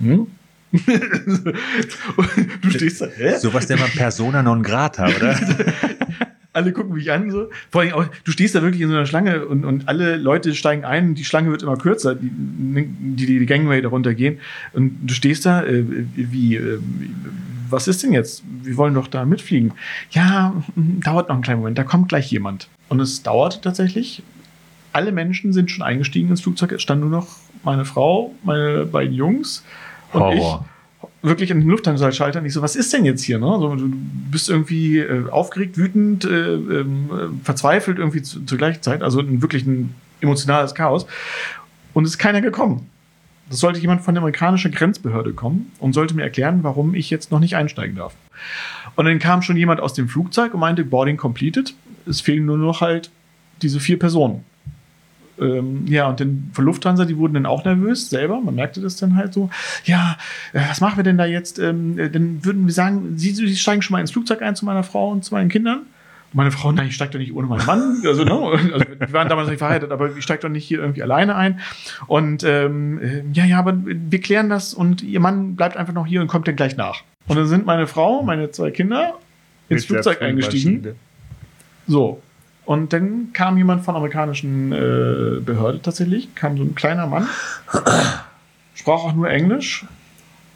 Hm? 0.00 0.26
du 2.62 2.70
stehst 2.70 3.00
da, 3.00 3.06
hä? 3.06 3.38
Sowas 3.38 3.68
nennt 3.68 3.80
man 3.80 3.90
Persona 3.90 4.42
non 4.42 4.62
grata, 4.62 5.06
oder? 5.06 5.38
Alle 6.54 6.72
gucken 6.72 6.94
mich 6.94 7.10
an 7.12 7.30
so. 7.30 7.50
Vor 7.70 7.82
allem 7.82 7.92
auch, 7.92 8.06
du 8.24 8.32
stehst 8.32 8.54
da 8.54 8.62
wirklich 8.62 8.80
in 8.80 8.88
so 8.88 8.94
einer 8.94 9.06
Schlange 9.06 9.44
und, 9.46 9.64
und 9.64 9.88
alle 9.88 10.16
Leute 10.16 10.54
steigen 10.54 10.84
ein, 10.84 11.14
die 11.14 11.24
Schlange 11.24 11.50
wird 11.50 11.62
immer 11.62 11.76
kürzer, 11.76 12.14
die 12.14 12.30
die, 12.30 13.26
die, 13.26 13.38
die 13.40 13.46
Gangway 13.46 13.82
darunter 13.82 14.14
gehen. 14.14 14.38
Und 14.72 14.98
du 15.02 15.14
stehst 15.14 15.44
da, 15.44 15.64
äh, 15.64 15.84
wie, 16.14 16.56
äh, 16.56 16.78
was 17.68 17.88
ist 17.88 18.02
denn 18.02 18.12
jetzt? 18.12 18.42
Wir 18.62 18.76
wollen 18.76 18.94
doch 18.94 19.08
da 19.08 19.24
mitfliegen. 19.24 19.72
Ja, 20.10 20.54
dauert 20.76 21.28
noch 21.28 21.34
einen 21.34 21.42
kleinen 21.42 21.60
Moment, 21.60 21.76
da 21.76 21.84
kommt 21.84 22.08
gleich 22.08 22.30
jemand. 22.30 22.68
Und 22.88 23.00
es 23.00 23.22
dauerte 23.22 23.60
tatsächlich. 23.60 24.22
Alle 24.92 25.10
Menschen 25.10 25.52
sind 25.52 25.70
schon 25.70 25.82
eingestiegen 25.82 26.28
ins 26.28 26.42
Flugzeug. 26.42 26.70
Es 26.72 26.82
stand 26.82 27.00
nur 27.00 27.10
noch 27.10 27.28
meine 27.64 27.84
Frau, 27.84 28.32
meine 28.44 28.84
beiden 28.84 29.12
Jungs 29.14 29.64
und 30.12 30.20
Horror. 30.20 30.64
ich 30.64 30.73
wirklich 31.22 31.50
an 31.52 31.60
den 31.60 31.68
Lufthansa-Schalter 31.68 32.40
nicht 32.40 32.52
so, 32.52 32.62
was 32.62 32.76
ist 32.76 32.92
denn 32.92 33.04
jetzt 33.04 33.22
hier? 33.22 33.38
Ne? 33.38 33.46
So, 33.46 33.74
du 33.74 33.90
bist 34.30 34.48
irgendwie 34.48 34.98
äh, 34.98 35.28
aufgeregt, 35.28 35.76
wütend, 35.76 36.24
äh, 36.24 36.54
äh, 36.54 36.86
verzweifelt 37.42 37.98
irgendwie 37.98 38.22
zu, 38.22 38.44
zur 38.44 38.58
gleichen 38.58 38.82
Zeit. 38.82 39.02
Also 39.02 39.20
ein, 39.20 39.42
wirklich 39.42 39.66
ein 39.66 39.94
emotionales 40.20 40.74
Chaos. 40.74 41.06
Und 41.92 42.04
es 42.04 42.12
ist 42.12 42.18
keiner 42.18 42.40
gekommen. 42.40 42.90
Das 43.50 43.60
sollte 43.60 43.78
jemand 43.78 44.02
von 44.02 44.14
der 44.14 44.22
amerikanischen 44.22 44.72
Grenzbehörde 44.72 45.32
kommen 45.32 45.70
und 45.78 45.92
sollte 45.92 46.14
mir 46.14 46.22
erklären, 46.22 46.60
warum 46.62 46.94
ich 46.94 47.10
jetzt 47.10 47.30
noch 47.30 47.40
nicht 47.40 47.56
einsteigen 47.56 47.96
darf. 47.96 48.14
Und 48.96 49.04
dann 49.04 49.18
kam 49.18 49.42
schon 49.42 49.56
jemand 49.56 49.80
aus 49.80 49.92
dem 49.94 50.08
Flugzeug 50.08 50.54
und 50.54 50.60
meinte, 50.60 50.84
Boarding 50.84 51.16
completed. 51.16 51.74
Es 52.06 52.20
fehlen 52.20 52.46
nur 52.46 52.58
noch 52.58 52.80
halt 52.80 53.10
diese 53.62 53.80
vier 53.80 53.98
Personen. 53.98 54.44
Ähm, 55.40 55.86
ja, 55.86 56.08
und 56.08 56.20
dann 56.20 56.50
von 56.52 56.64
Lufthansa, 56.64 57.04
die 57.04 57.16
wurden 57.16 57.34
dann 57.34 57.46
auch 57.46 57.64
nervös 57.64 58.10
selber. 58.10 58.40
Man 58.40 58.54
merkte 58.54 58.80
das 58.80 58.96
dann 58.96 59.16
halt 59.16 59.34
so. 59.34 59.50
Ja, 59.84 60.16
äh, 60.52 60.60
was 60.68 60.80
machen 60.80 60.96
wir 60.96 61.04
denn 61.04 61.18
da 61.18 61.26
jetzt? 61.26 61.58
Ähm, 61.58 61.98
äh, 61.98 62.10
dann 62.10 62.44
würden 62.44 62.66
wir 62.66 62.72
sagen, 62.72 63.16
Sie, 63.16 63.30
Sie 63.30 63.56
steigen 63.56 63.82
schon 63.82 63.94
mal 63.94 64.00
ins 64.00 64.12
Flugzeug 64.12 64.42
ein 64.42 64.56
zu 64.56 64.64
meiner 64.64 64.84
Frau 64.84 65.10
und 65.10 65.24
zu 65.24 65.34
meinen 65.34 65.48
Kindern. 65.48 65.78
Und 65.78 66.36
meine 66.36 66.50
Frau, 66.50 66.72
nein, 66.72 66.88
ich 66.88 66.94
steige 66.94 67.12
doch 67.12 67.18
nicht 67.18 67.34
ohne 67.34 67.46
meinen 67.46 67.66
Mann. 67.66 68.02
Also, 68.04 68.24
ne? 68.24 68.32
also, 68.72 68.84
wir 68.98 69.12
waren 69.12 69.28
damals 69.28 69.48
nicht 69.48 69.58
verheiratet, 69.58 69.90
aber 69.90 70.16
ich 70.16 70.22
steige 70.22 70.42
doch 70.42 70.48
nicht 70.48 70.64
hier 70.64 70.78
irgendwie 70.78 71.02
alleine 71.02 71.34
ein. 71.36 71.60
Und 72.06 72.44
ähm, 72.44 73.00
äh, 73.00 73.22
ja, 73.32 73.44
ja, 73.44 73.58
aber 73.58 73.74
wir 73.84 74.20
klären 74.20 74.48
das 74.48 74.74
und 74.74 75.02
Ihr 75.02 75.20
Mann 75.20 75.56
bleibt 75.56 75.76
einfach 75.76 75.94
noch 75.94 76.06
hier 76.06 76.20
und 76.20 76.28
kommt 76.28 76.46
dann 76.46 76.56
gleich 76.56 76.76
nach. 76.76 77.02
Und 77.26 77.36
dann 77.36 77.46
sind 77.46 77.66
meine 77.66 77.86
Frau, 77.86 78.22
meine 78.22 78.50
zwei 78.50 78.70
Kinder 78.70 79.14
ins 79.68 79.86
Flugzeug 79.86 80.22
eingestiegen. 80.22 80.94
So. 81.86 82.22
Und 82.64 82.92
dann 82.92 83.32
kam 83.32 83.58
jemand 83.58 83.84
von 83.84 83.94
der 83.94 83.98
amerikanischen 83.98 84.72
äh, 84.72 85.40
Behörde 85.40 85.82
tatsächlich, 85.82 86.34
kam 86.34 86.56
so 86.56 86.62
ein 86.62 86.74
kleiner 86.74 87.06
Mann, 87.06 87.28
sprach 88.74 89.04
auch 89.04 89.12
nur 89.12 89.28
Englisch 89.28 89.84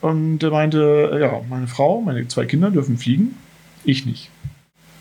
und 0.01 0.39
der 0.39 0.51
meinte, 0.51 1.19
ja, 1.21 1.41
meine 1.49 1.67
Frau, 1.67 2.01
meine 2.01 2.27
zwei 2.29 2.47
Kinder 2.47 2.71
dürfen 2.71 2.97
fliegen, 2.97 3.37
ich 3.85 4.07
nicht. 4.07 4.31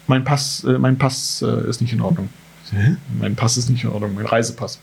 Mein 0.07 0.23
Pass, 0.23 0.63
äh, 0.63 0.77
mein 0.77 0.97
Pass 0.97 1.41
äh, 1.41 1.69
ist 1.69 1.81
nicht 1.81 1.93
in 1.93 2.01
Ordnung. 2.01 2.29
Hä? 2.71 2.97
Mein 3.19 3.35
Pass 3.35 3.55
ist 3.55 3.69
nicht 3.69 3.83
in 3.83 3.89
Ordnung, 3.89 4.13
mein 4.13 4.25
Reisepass. 4.25 4.79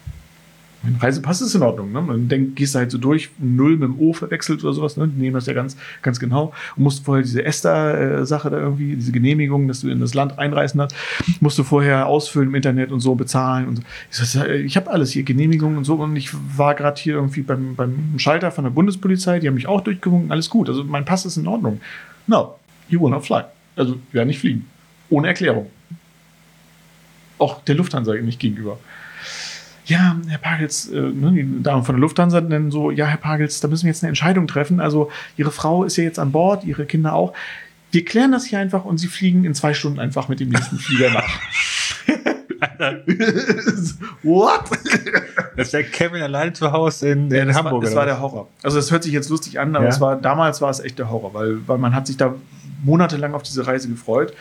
Mein 0.85 0.97
Reisepass 0.97 1.41
ist 1.41 1.55
in 1.55 1.63
Ordnung, 1.63 1.93
ne? 1.93 2.03
Man 2.03 2.29
denkt, 2.29 2.57
gehst 2.57 2.75
du 2.75 2.81
halt 2.81 2.91
so 2.91 2.99
durch, 2.99 3.31
Null 3.39 3.73
mit 3.73 3.89
dem 3.89 3.99
O 3.99 4.13
verwechselt 4.13 4.63
oder 4.63 4.75
sowas, 4.75 4.99
ne? 4.99 5.09
Die 5.09 5.19
nehmen 5.19 5.35
das 5.35 5.47
ja 5.47 5.55
ganz, 5.55 5.77
ganz 6.03 6.21
genau. 6.21 6.53
Und 6.77 6.83
musst 6.83 7.05
vorher 7.05 7.23
diese 7.23 7.43
ESTA-Sache 7.43 8.51
da 8.51 8.59
irgendwie, 8.59 8.95
diese 8.95 9.11
Genehmigung, 9.11 9.67
dass 9.67 9.81
du 9.81 9.89
in 9.89 10.01
das 10.01 10.13
Land 10.13 10.39
einreisen 10.39 10.81
hast, 10.83 10.95
musst 11.41 11.59
du 11.59 11.65
vorher 11.65 12.07
ausfüllen 12.07 12.51
im 12.51 12.55
Internet 12.55 12.93
und 12.93 13.01
so 13.01 13.15
bezahlen 13.15 13.67
und 13.67 13.77
so. 13.77 13.83
Ich, 14.11 14.17
sag, 14.31 14.49
ich 14.49 14.77
habe 14.77 14.91
alles 14.91 15.13
hier, 15.13 15.23
Genehmigung 15.23 15.79
und 15.79 15.85
so. 15.85 15.95
Und 15.95 16.17
ich 16.17 16.31
war 16.57 16.75
gerade 16.75 17.01
hier 17.01 17.15
irgendwie 17.15 17.41
beim, 17.41 17.75
beim 17.75 18.19
Schalter 18.19 18.51
von 18.51 18.65
der 18.65 18.71
Bundespolizei, 18.71 19.41
die 19.41 19.49
haben 19.49 19.55
mich 19.55 19.67
auch 19.67 19.81
durchgewunken, 19.81 20.31
alles 20.31 20.51
gut. 20.51 20.69
Also 20.69 20.85
mein 20.85 21.07
Pass 21.07 21.25
ist 21.25 21.39
in 21.39 21.47
Ordnung. 21.47 21.81
No, 22.27 22.57
you 22.89 23.01
will 23.01 23.11
not 23.11 23.25
fly. 23.25 23.45
Also 23.75 23.97
werden 24.13 24.29
nicht 24.29 24.39
fliegen. 24.39 24.67
Ohne 25.09 25.29
Erklärung. 25.29 25.71
Auch 27.39 27.63
der 27.65 27.75
Lufthansa 27.75 28.15
nicht 28.15 28.39
gegenüber 28.39 28.79
ja, 29.87 30.17
Herr 30.29 30.39
Pagels, 30.39 30.91
äh, 30.91 30.99
ne, 31.01 31.33
die 31.33 31.63
Damen 31.63 31.85
von 31.85 31.95
der 31.97 32.01
Lufthansa 32.01 32.41
nennen 32.41 32.71
so, 32.71 32.91
ja, 32.91 33.07
Herr 33.07 33.19
Pagels, 33.19 33.61
da 33.61 33.69
müssen 33.69 33.85
wir 33.85 33.91
jetzt 33.93 34.03
eine 34.03 34.09
Entscheidung 34.09 34.47
treffen. 34.47 34.81
Also 34.81 35.11
Ihre 35.37 35.51
Frau 35.51 35.85
ist 35.85 35.97
ja 35.97 36.05
jetzt 36.05 36.19
an 36.19 36.33
Bord, 36.33 36.65
Ihre 36.65 36.87
Kinder 36.87 37.13
auch. 37.15 37.33
Wir 37.93 38.05
klären 38.05 38.33
das 38.33 38.45
hier 38.47 38.59
einfach 38.59 38.85
und 38.85 38.99
Sie 38.99 39.07
fliegen 39.09 39.45
in 39.45 39.55
zwei 39.55 39.73
Stunden 39.75 40.01
einfach 40.01 40.29
mit 40.29 40.41
dem 40.41 40.49
nächsten 40.49 40.79
Flieger 40.79 41.11
nach. 41.11 41.29
What? 44.23 44.63
Das 45.57 45.67
ist 45.69 45.75
der 45.75 45.85
Kevin 45.85 46.23
allein 46.23 46.55
zu 46.55 46.73
Hause 46.73 47.11
in, 47.11 47.31
in 47.31 47.37
Ja, 47.37 47.45
das 47.45 47.57
Hamburg. 47.57 47.75
War, 47.75 47.81
das 47.83 47.91
oder 47.91 47.99
war 48.01 48.07
der 48.07 48.21
Horror. 48.21 48.49
Also 48.63 48.77
das 48.79 48.91
hört 48.91 49.03
sich 49.05 49.13
jetzt 49.13 49.29
lustig 49.29 49.61
an, 49.61 49.75
aber 49.77 49.85
Ja. 49.85 49.91
es 49.91 50.01
war, 50.01 50.17
damals 50.17 50.61
war 50.61 50.71
es 50.71 50.81
echt 50.81 50.99
der 50.99 51.11
Horror, 51.11 51.35
weil, 51.35 51.59
weil 51.69 51.79
man 51.79 51.95
hat 51.95 52.07
sich 52.07 52.17
da 52.17 52.35
monatelang 52.85 53.35
auf 53.35 53.43
diese 53.43 53.67
Reise 53.67 53.89
gefreut. 53.89 54.35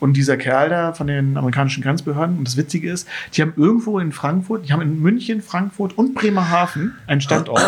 Und 0.00 0.16
dieser 0.16 0.36
Kerl 0.36 0.68
da 0.68 0.92
von 0.92 1.06
den 1.06 1.36
amerikanischen 1.36 1.82
Grenzbehörden, 1.82 2.38
und 2.38 2.48
das 2.48 2.56
Witzige 2.56 2.90
ist, 2.90 3.06
die 3.34 3.42
haben 3.42 3.52
irgendwo 3.56 4.00
in 4.00 4.10
Frankfurt, 4.10 4.68
die 4.68 4.72
haben 4.72 4.82
in 4.82 5.00
München, 5.00 5.42
Frankfurt 5.42 5.96
und 5.96 6.14
Bremerhaven 6.14 6.94
einen 7.06 7.20
Standort, 7.20 7.62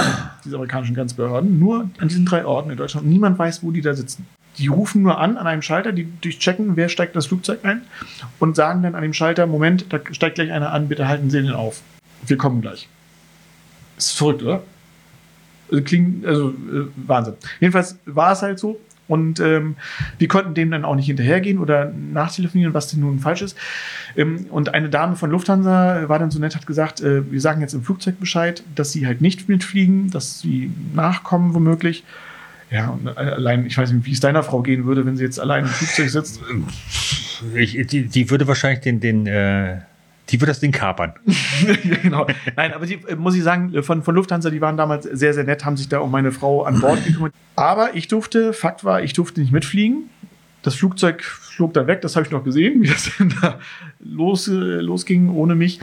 diese 0.45 0.57
amerikanischen 0.57 0.97
Grenzbehörden, 0.97 1.61
nur 1.61 1.89
an 1.99 2.09
diesen 2.09 2.27
drei 2.27 2.45
Orten 2.45 2.70
in 2.70 2.77
Deutschland. 2.77 3.05
Und 3.07 3.12
niemand 3.12 3.39
weiß, 3.39 3.62
wo 3.62 3.70
die 3.70 3.83
da 3.83 3.95
sitzen. 3.95 4.27
Die 4.59 4.68
rufen 4.68 5.03
nur 5.03 5.18
an, 5.18 5.37
an 5.37 5.47
einem 5.47 5.62
Schalter, 5.62 5.93
die 5.93 6.09
durchchecken, 6.20 6.77
wer 6.77 6.89
steigt 6.89 7.16
das 7.16 7.27
Flugzeug 7.27 7.64
ein 7.64 7.83
und 8.39 8.57
sagen 8.57 8.83
dann 8.83 8.95
an 8.95 9.03
dem 9.03 9.12
Schalter, 9.12 9.47
Moment, 9.47 9.87
da 9.93 10.01
steigt 10.12 10.37
gleich 10.37 10.53
einer 10.53 10.72
an, 10.72 10.89
bitte 10.89 11.09
halten 11.09 11.31
Sie 11.31 11.43
den 11.43 11.53
auf. 11.53 11.83
Wir 12.27 12.37
kommen 12.37 12.61
gleich. 12.61 12.89
Ist 13.97 14.16
verrückt, 14.16 14.43
oder? 14.43 14.62
Also 15.70 15.83
klingt, 15.85 16.27
also 16.27 16.51
äh, 16.51 16.87
Wahnsinn. 16.97 17.35
Jedenfalls 17.61 17.97
war 18.07 18.33
es 18.33 18.43
halt 18.43 18.59
so. 18.59 18.79
Und 19.07 19.38
ähm, 19.40 19.76
wir 20.18 20.28
konnten 20.28 20.55
dem 20.55 20.70
dann 20.70 20.84
auch 20.84 20.94
nicht 20.94 21.07
hinterhergehen 21.07 21.59
oder 21.59 21.92
nachtelefonieren, 21.92 22.72
was 22.72 22.88
denn 22.88 23.00
nun 23.00 23.18
falsch 23.18 23.42
ist. 23.42 23.57
Ähm, 24.16 24.46
und 24.50 24.72
eine 24.72 24.88
Dame 24.88 25.16
von 25.16 25.30
Lufthansa 25.30 26.09
war 26.09 26.18
dann 26.18 26.30
so 26.30 26.38
nett, 26.38 26.57
hat 26.57 26.66
gesagt, 26.66 27.00
äh, 27.02 27.30
wir 27.30 27.40
sagen 27.40 27.61
jetzt 27.61 27.74
im 27.74 27.82
Flugzeug 27.82 28.18
Bescheid, 28.18 28.62
dass 28.74 28.92
sie 28.92 29.07
halt 29.07 29.20
nicht 29.20 29.48
mitfliegen, 29.48 30.11
dass 30.11 30.40
sie 30.40 30.72
nachkommen 30.94 31.55
womöglich. 31.55 32.05
Ja, 32.70 32.88
und 32.88 33.07
äh, 33.07 33.11
allein, 33.11 33.66
ich 33.66 33.76
weiß 33.76 33.92
nicht, 33.92 34.07
wie 34.07 34.12
es 34.12 34.20
deiner 34.20 34.42
Frau 34.42 34.62
gehen 34.62 34.86
würde, 34.86 35.05
wenn 35.05 35.16
sie 35.16 35.24
jetzt 35.24 35.38
allein 35.38 35.64
im 35.64 35.70
Flugzeug 35.70 36.09
sitzt. 36.09 36.40
Ich, 37.55 37.86
die, 37.88 38.07
die 38.07 38.30
würde 38.30 38.48
wahrscheinlich 38.48 38.80
den, 38.80 39.00
den 39.00 39.26
äh, 39.26 39.80
die 40.31 40.41
würde 40.41 40.51
das 40.51 40.61
Ding 40.61 40.72
kapern. 40.72 41.14
genau. 42.03 42.27
Nein, 42.57 42.72
aber 42.72 42.87
die, 42.87 42.95
äh, 43.07 43.16
muss 43.16 43.35
ich 43.35 43.43
sagen, 43.43 43.83
von, 43.83 44.03
von 44.03 44.14
Lufthansa, 44.14 44.51
die 44.51 44.61
waren 44.61 44.77
damals 44.77 45.05
sehr, 45.05 45.35
sehr 45.35 45.45
nett, 45.45 45.64
haben 45.64 45.77
sich 45.77 45.89
da 45.89 45.99
um 45.99 46.11
meine 46.11 46.33
Frau 46.33 46.62
an 46.62 46.81
Bord 46.81 47.05
gekümmert. 47.05 47.35
Aber 47.57 47.95
ich 47.95 48.09
durfte, 48.09 48.53
Fakt 48.53 48.85
war, 48.85 49.03
ich 49.03 49.12
durfte 49.12 49.41
nicht 49.41 49.53
mitfliegen. 49.53 50.11
Das 50.65 50.75
Flugzeug 50.75 51.23
flog 51.23 51.73
dann 51.75 51.87
weg, 51.87 52.01
das 52.01 52.17
habe 52.17 52.27
ich 52.27 52.33
noch 52.33 52.43
gesehen, 52.43 52.83
wie 52.83 52.89
das 52.89 53.11
dann 53.19 53.35
da 53.41 53.61
los, 54.01 54.49
äh, 54.49 54.53
losging 54.53 55.31
ohne 55.31 55.55
mich. 55.55 55.81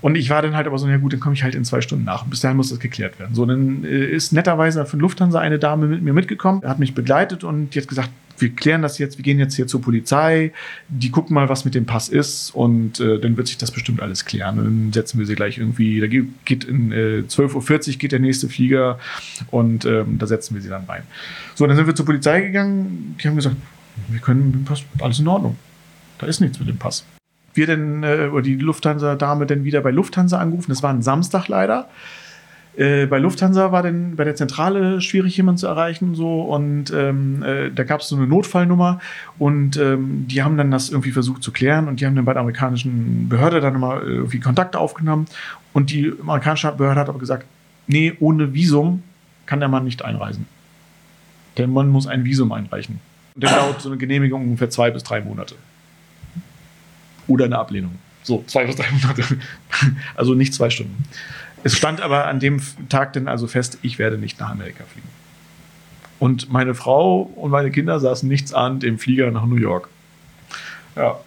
Und 0.00 0.16
ich 0.16 0.28
war 0.30 0.42
dann 0.42 0.54
halt 0.54 0.66
aber 0.66 0.78
so, 0.78 0.86
ja 0.88 0.98
gut, 0.98 1.12
dann 1.12 1.20
komme 1.20 1.34
ich 1.34 1.42
halt 1.42 1.54
in 1.54 1.64
zwei 1.64 1.80
Stunden 1.80 2.04
nach. 2.04 2.24
Bis 2.24 2.40
dahin 2.40 2.56
muss 2.56 2.68
das 2.68 2.80
geklärt 2.80 3.18
werden. 3.18 3.34
So, 3.34 3.46
dann 3.46 3.84
äh, 3.84 4.06
ist 4.06 4.32
netterweise 4.32 4.84
von 4.84 5.00
Lufthansa 5.00 5.40
eine 5.40 5.58
Dame 5.58 5.86
mit 5.86 6.02
mir 6.02 6.12
mitgekommen, 6.12 6.62
hat 6.64 6.78
mich 6.78 6.94
begleitet 6.94 7.44
und 7.44 7.74
hat 7.74 7.88
gesagt, 7.88 8.10
wir 8.38 8.50
klären 8.50 8.82
das 8.82 8.98
jetzt, 8.98 9.16
wir 9.16 9.22
gehen 9.22 9.38
jetzt 9.38 9.54
hier 9.54 9.66
zur 9.66 9.80
Polizei, 9.80 10.52
die 10.88 11.10
gucken 11.10 11.34
mal, 11.34 11.48
was 11.48 11.64
mit 11.64 11.74
dem 11.74 11.86
Pass 11.86 12.08
ist 12.08 12.50
und 12.50 12.98
äh, 13.00 13.20
dann 13.20 13.36
wird 13.36 13.46
sich 13.46 13.58
das 13.58 13.70
bestimmt 13.70 14.02
alles 14.02 14.24
klären. 14.24 14.58
Und 14.58 14.64
dann 14.64 14.92
setzen 14.92 15.18
wir 15.18 15.26
sie 15.26 15.34
gleich 15.34 15.58
irgendwie, 15.58 16.00
da 16.00 16.06
geht 16.06 16.44
geht 16.44 16.64
in 16.64 16.92
äh, 16.92 17.22
12.40 17.28 17.92
Uhr 17.92 17.98
geht 17.98 18.12
der 18.12 18.18
nächste 18.18 18.48
Flieger 18.48 18.98
und 19.50 19.84
ähm, 19.84 20.18
da 20.18 20.26
setzen 20.26 20.54
wir 20.54 20.62
sie 20.62 20.68
dann 20.68 20.84
rein. 20.84 21.02
So, 21.54 21.66
dann 21.66 21.76
sind 21.76 21.86
wir 21.86 21.94
zur 21.94 22.06
Polizei 22.06 22.40
gegangen, 22.40 23.16
die 23.22 23.28
haben 23.28 23.36
gesagt, 23.36 23.56
wir 24.08 24.20
können 24.20 24.46
mit 24.46 24.54
dem 24.54 24.64
Pass, 24.64 24.82
alles 25.00 25.18
in 25.18 25.28
Ordnung. 25.28 25.56
Da 26.18 26.26
ist 26.26 26.40
nichts 26.40 26.58
mit 26.58 26.68
dem 26.68 26.78
Pass. 26.78 27.04
Wir 27.54 27.66
dann, 27.66 28.02
äh, 28.02 28.28
oder 28.32 28.42
die 28.42 28.56
Lufthansa-Dame 28.56 29.46
dann 29.46 29.64
wieder 29.64 29.80
bei 29.80 29.90
Lufthansa 29.90 30.38
angerufen, 30.38 30.70
das 30.70 30.82
war 30.82 30.90
ein 30.90 31.02
Samstag 31.02 31.48
leider. 31.48 31.88
Äh, 32.76 33.06
bei 33.06 33.18
Lufthansa 33.18 33.70
war 33.70 33.82
dann 33.82 34.16
bei 34.16 34.24
der 34.24 34.34
Zentrale 34.34 35.00
schwierig, 35.00 35.36
jemanden 35.36 35.58
zu 35.58 35.66
erreichen 35.68 36.08
und 36.08 36.14
so. 36.16 36.42
Und 36.42 36.92
ähm, 36.92 37.42
äh, 37.42 37.70
da 37.70 37.84
gab 37.84 38.00
es 38.00 38.08
so 38.08 38.16
eine 38.16 38.26
Notfallnummer 38.26 39.00
und 39.38 39.76
ähm, 39.76 40.26
die 40.26 40.42
haben 40.42 40.56
dann 40.56 40.70
das 40.70 40.90
irgendwie 40.90 41.12
versucht 41.12 41.42
zu 41.42 41.52
klären 41.52 41.86
und 41.86 42.00
die 42.00 42.06
haben 42.06 42.16
dann 42.16 42.24
bei 42.24 42.32
der 42.32 42.40
amerikanischen 42.40 43.28
Behörde 43.28 43.60
dann 43.60 43.78
mal 43.78 44.02
äh, 44.02 44.06
irgendwie 44.06 44.40
Kontakte 44.40 44.78
aufgenommen. 44.78 45.26
Und 45.72 45.90
die 45.90 46.12
amerikanische 46.20 46.72
Behörde 46.72 47.00
hat 47.00 47.08
aber 47.08 47.18
gesagt, 47.18 47.46
nee, 47.86 48.12
ohne 48.18 48.54
Visum 48.54 49.02
kann 49.46 49.60
der 49.60 49.68
Mann 49.68 49.84
nicht 49.84 50.04
einreisen. 50.04 50.46
Der 51.56 51.68
Mann 51.68 51.88
muss 51.88 52.08
ein 52.08 52.24
Visum 52.24 52.50
einreichen. 52.50 52.98
Und 53.34 53.44
dann 53.44 53.54
dauert 53.54 53.80
so 53.80 53.88
eine 53.88 53.98
Genehmigung 53.98 54.42
ungefähr 54.42 54.70
zwei 54.70 54.90
bis 54.90 55.02
drei 55.02 55.20
Monate. 55.20 55.56
Oder 57.26 57.46
eine 57.46 57.58
Ablehnung. 57.58 57.98
So, 58.22 58.44
zwei 58.46 58.64
bis 58.64 58.76
drei 58.76 58.90
Monate. 58.90 59.24
Also 60.14 60.34
nicht 60.34 60.54
zwei 60.54 60.70
Stunden. 60.70 61.04
Es 61.64 61.76
stand 61.76 62.00
aber 62.00 62.26
an 62.26 62.40
dem 62.40 62.60
Tag 62.88 63.12
dann 63.14 63.26
also 63.26 63.46
fest, 63.46 63.78
ich 63.82 63.98
werde 63.98 64.18
nicht 64.18 64.38
nach 64.38 64.50
Amerika 64.50 64.84
fliegen. 64.84 65.08
Und 66.20 66.50
meine 66.52 66.74
Frau 66.74 67.22
und 67.22 67.50
meine 67.50 67.70
Kinder 67.70 67.98
saßen 67.98 68.28
nichtsahnend 68.28 68.84
im 68.84 68.98
Flieger 68.98 69.30
nach 69.30 69.44
New 69.46 69.56
York. 69.56 69.88
Ja. 70.94 71.18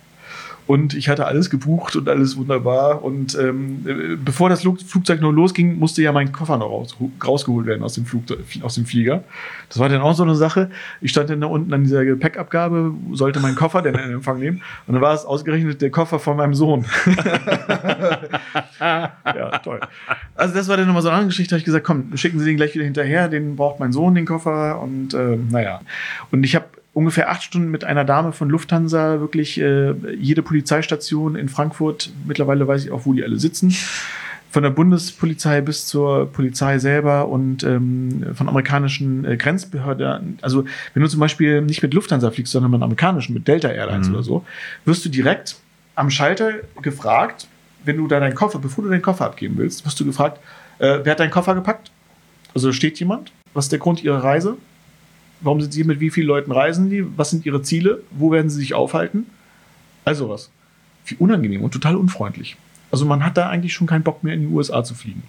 Und 0.68 0.94
ich 0.94 1.08
hatte 1.08 1.26
alles 1.26 1.50
gebucht 1.50 1.96
und 1.96 2.08
alles 2.10 2.36
wunderbar. 2.36 3.02
Und 3.04 3.36
ähm, 3.40 3.86
äh, 3.88 4.16
bevor 4.18 4.50
das 4.50 4.62
Flug 4.62 4.82
Flugzeug 4.82 5.22
nur 5.22 5.34
losging, 5.34 5.80
musste 5.80 6.02
ja 6.02 6.12
mein 6.12 6.34
Koffer 6.34 6.58
noch 6.58 6.70
raus, 6.70 6.96
rausgeholt 7.26 7.66
werden 7.66 7.84
aus 7.84 7.94
dem, 7.94 8.06
Flugzeug, 8.06 8.40
aus 8.62 8.76
dem 8.76 8.86
Flieger. 8.86 9.24
Das 9.70 9.80
war 9.80 9.88
dann 9.88 10.02
auch 10.02 10.14
so 10.14 10.24
eine 10.24 10.36
Sache. 10.36 10.70
Ich 11.00 11.12
stand 11.12 11.30
dann 11.30 11.40
da 11.42 11.48
unten 11.48 11.74
an 11.74 11.84
dieser 11.84 12.04
Gepäckabgabe, 12.04 12.94
sollte 13.14 13.40
meinen 13.40 13.56
Koffer 13.56 13.82
dann 13.82 13.96
in 13.96 14.12
Empfang 14.12 14.40
nehmen. 14.40 14.62
Und 14.88 14.94
dann 14.94 15.02
war 15.02 15.14
es 15.14 15.24
ausgerechnet 15.26 15.82
der 15.82 15.90
Koffer 15.90 16.20
von 16.20 16.36
meinem 16.36 16.54
Sohn. 16.54 16.86
ja, 18.80 19.60
toll. 19.64 19.80
Also 20.36 20.54
das 20.54 20.68
war 20.68 20.76
dann 20.76 20.88
nochmal 20.88 21.02
so 21.02 21.08
eine 21.08 21.16
andere 21.18 21.30
Geschichte. 21.30 21.52
Da 21.52 21.56
habe 21.56 21.60
ich 21.60 21.66
gesagt, 21.66 21.86
komm, 21.86 22.16
schicken 22.18 22.40
Sie 22.40 22.46
den 22.46 22.58
gleich 22.58 22.76
wieder 22.76 22.84
hinterher. 22.84 23.30
Den 23.30 23.56
braucht 23.56 23.80
mein 23.80 23.94
Sohn, 23.94 24.16
den 24.16 24.26
Koffer. 24.26 24.82
Und 24.82 25.14
äh, 25.14 25.38
naja. 25.50 25.80
Und 26.32 26.44
ich 26.44 26.56
habe 26.56 26.66
ungefähr 26.98 27.30
acht 27.30 27.44
Stunden 27.44 27.70
mit 27.70 27.84
einer 27.84 28.04
Dame 28.06 28.34
von 28.34 28.50
Lufthansa 28.50 29.20
wirklich 29.20 29.60
äh, 29.62 29.94
jede 30.20 30.42
Polizeistation 30.42 31.36
in 31.36 31.48
Frankfurt, 31.48 32.10
mittlerweile 32.26 32.68
weiß 32.68 32.86
ich 32.86 32.92
auch, 32.92 33.06
wo 33.06 33.14
die 33.14 33.24
alle 33.24 33.38
sitzen, 33.38 33.72
von 34.50 34.64
der 34.64 34.72
Bundespolizei 34.72 35.62
bis 35.62 35.86
zur 35.86 36.32
Polizei 36.32 36.80
selber 36.80 37.28
und 37.28 37.64
ähm, 37.64 38.26
von 38.34 38.50
amerikanischen 38.50 39.26
äh, 39.26 39.38
Grenzbehörden. 39.38 40.40
Also 40.42 40.66
wenn 40.96 41.04
du 41.04 41.08
zum 41.08 41.20
Beispiel 41.20 41.62
nicht 41.62 41.84
mit 41.84 41.94
Lufthansa 41.94 42.32
fliegst, 42.32 42.52
sondern 42.52 42.72
mit 42.72 42.82
amerikanischen, 42.82 43.36
mit 43.36 43.48
Delta 43.48 43.68
Airlines 43.70 44.08
Mhm. 44.08 44.16
oder 44.16 44.24
so, 44.24 44.46
wirst 44.86 45.06
du 45.06 45.10
direkt 45.10 45.58
am 45.94 46.10
Schalter 46.10 46.54
gefragt, 46.82 47.48
wenn 47.86 47.98
du 47.98 48.08
da 48.08 48.20
deinen 48.20 48.34
Koffer, 48.34 48.58
bevor 48.58 48.84
du 48.84 48.90
deinen 48.90 49.04
Koffer 49.04 49.26
abgeben 49.26 49.56
willst, 49.58 49.86
wirst 49.86 50.00
du 50.00 50.06
gefragt, 50.06 50.40
äh, 50.80 51.00
wer 51.04 51.12
hat 51.12 51.20
deinen 51.20 51.30
Koffer 51.32 51.54
gepackt? 51.54 51.92
Also 52.56 52.72
steht 52.72 53.00
jemand? 53.00 53.32
Was 53.54 53.66
ist 53.66 53.72
der 53.72 53.80
Grund 53.80 54.04
ihrer 54.04 54.24
Reise? 54.24 54.58
Warum 55.42 55.62
sind 55.62 55.72
Sie 55.72 55.84
mit 55.84 56.00
wie 56.00 56.10
vielen 56.10 56.28
Leuten 56.28 56.52
reisen 56.52 56.90
die? 56.90 57.06
Was 57.18 57.30
sind 57.30 57.46
Ihre 57.46 57.62
Ziele? 57.62 58.02
Wo 58.12 58.32
werden 58.32 58.50
Sie 58.50 58.60
sich 58.60 58.74
aufhalten? 58.74 59.28
Also 60.06 60.30
was. 60.30 60.50
Wie 61.06 61.16
unangenehm 61.16 61.62
und 61.64 61.72
total 61.72 61.96
unfreundlich. 61.96 62.58
Also 62.92 63.06
man 63.06 63.24
hat 63.24 63.38
da 63.38 63.50
eigentlich 63.50 63.74
schon 63.74 63.88
keinen 63.88 64.04
Bock 64.04 64.24
mehr 64.24 64.34
in 64.34 64.42
die 64.42 64.48
USA 64.48 64.84
zu 64.84 64.96
fliegen. 64.96 65.24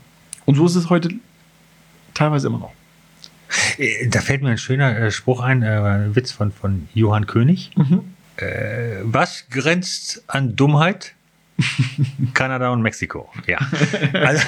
Und 0.44 0.54
so 0.54 0.64
ist 0.66 0.76
es 0.76 0.88
heute 0.88 1.10
teilweise 2.14 2.46
immer 2.46 2.58
noch. 2.58 2.72
Äh, 3.78 4.08
Da 4.08 4.20
fällt 4.20 4.42
mir 4.42 4.50
ein 4.50 4.58
schöner 4.58 4.96
äh, 4.96 5.10
Spruch 5.10 5.40
ein, 5.40 5.62
äh, 5.62 5.66
ein 5.66 6.16
Witz 6.16 6.32
von, 6.32 6.52
von 6.52 6.88
Johann 6.94 7.26
König. 7.26 7.70
Äh, 8.36 8.98
was 9.02 9.46
grenzt 9.50 10.22
an 10.26 10.56
Dummheit? 10.56 11.14
Kanada 12.34 12.70
und 12.70 12.82
Mexiko. 12.82 13.28
Ja. 13.46 13.58
Also, 14.12 14.42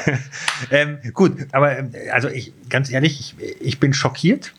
ähm, 0.70 0.98
gut, 1.12 1.32
aber 1.52 1.78
ähm, 1.78 1.92
also 2.12 2.28
ich, 2.28 2.52
ganz 2.68 2.90
ehrlich, 2.90 3.34
ich, 3.38 3.60
ich 3.60 3.80
bin 3.80 3.92
schockiert. 3.92 4.52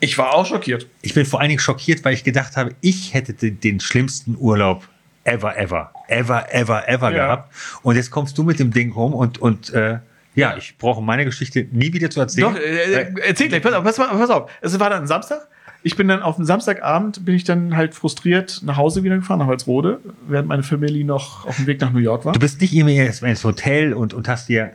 Ich 0.00 0.16
war 0.18 0.34
auch 0.34 0.46
schockiert. 0.46 0.86
Ich 1.02 1.14
bin 1.14 1.24
vor 1.26 1.40
allen 1.40 1.48
Dingen 1.48 1.60
schockiert, 1.60 2.04
weil 2.04 2.14
ich 2.14 2.24
gedacht 2.24 2.56
habe, 2.56 2.72
ich 2.80 3.14
hätte 3.14 3.32
den, 3.32 3.60
den 3.60 3.80
schlimmsten 3.80 4.36
Urlaub 4.38 4.86
ever, 5.24 5.56
ever, 5.58 5.90
ever, 6.08 6.52
ever, 6.54 6.88
ever 6.88 7.10
Ja. 7.12 7.24
gehabt. 7.24 7.52
Und 7.82 7.96
jetzt 7.96 8.10
kommst 8.10 8.36
du 8.38 8.42
mit 8.42 8.58
dem 8.58 8.70
Ding 8.72 8.92
rum 8.92 9.14
und, 9.14 9.38
und 9.38 9.72
äh, 9.74 9.98
ja, 10.34 10.56
ich 10.56 10.76
brauche 10.78 11.02
meine 11.02 11.24
Geschichte 11.24 11.66
nie 11.72 11.92
wieder 11.92 12.10
zu 12.10 12.20
erzählen. 12.20 12.52
Doch, 12.54 12.60
äh, 12.60 12.92
äh, 13.02 13.12
erzähl 13.26 13.48
gleich, 13.48 13.62
pass 13.62 13.72
auf, 13.72 13.82
pass, 13.84 13.96
pass 13.96 14.30
auf. 14.30 14.50
Es 14.60 14.78
war 14.78 14.90
dann 14.90 15.02
ein 15.02 15.06
Samstag. 15.06 15.48
Ich 15.82 15.96
bin 15.96 16.08
dann 16.08 16.20
auf 16.20 16.36
dem 16.36 16.44
Samstagabend, 16.44 17.24
bin 17.24 17.34
ich 17.36 17.44
dann 17.44 17.76
halt 17.76 17.94
frustriert 17.94 18.60
nach 18.64 18.76
Hause 18.76 19.02
wieder 19.04 19.16
gefahren, 19.16 19.38
nach 19.38 19.46
Walsrode, 19.46 20.00
während 20.28 20.48
meine 20.48 20.62
Familie 20.64 21.04
noch 21.04 21.46
auf 21.46 21.56
dem 21.56 21.66
Weg 21.66 21.80
nach 21.80 21.92
New 21.92 22.00
York 22.00 22.24
war. 22.24 22.32
Du 22.32 22.40
bist 22.40 22.60
nicht 22.60 22.74
immer 22.74 22.90
erst 22.90 23.22
ins 23.22 23.44
Hotel 23.44 23.92
und, 23.94 24.12
und 24.12 24.28
hast 24.28 24.48
dir. 24.48 24.72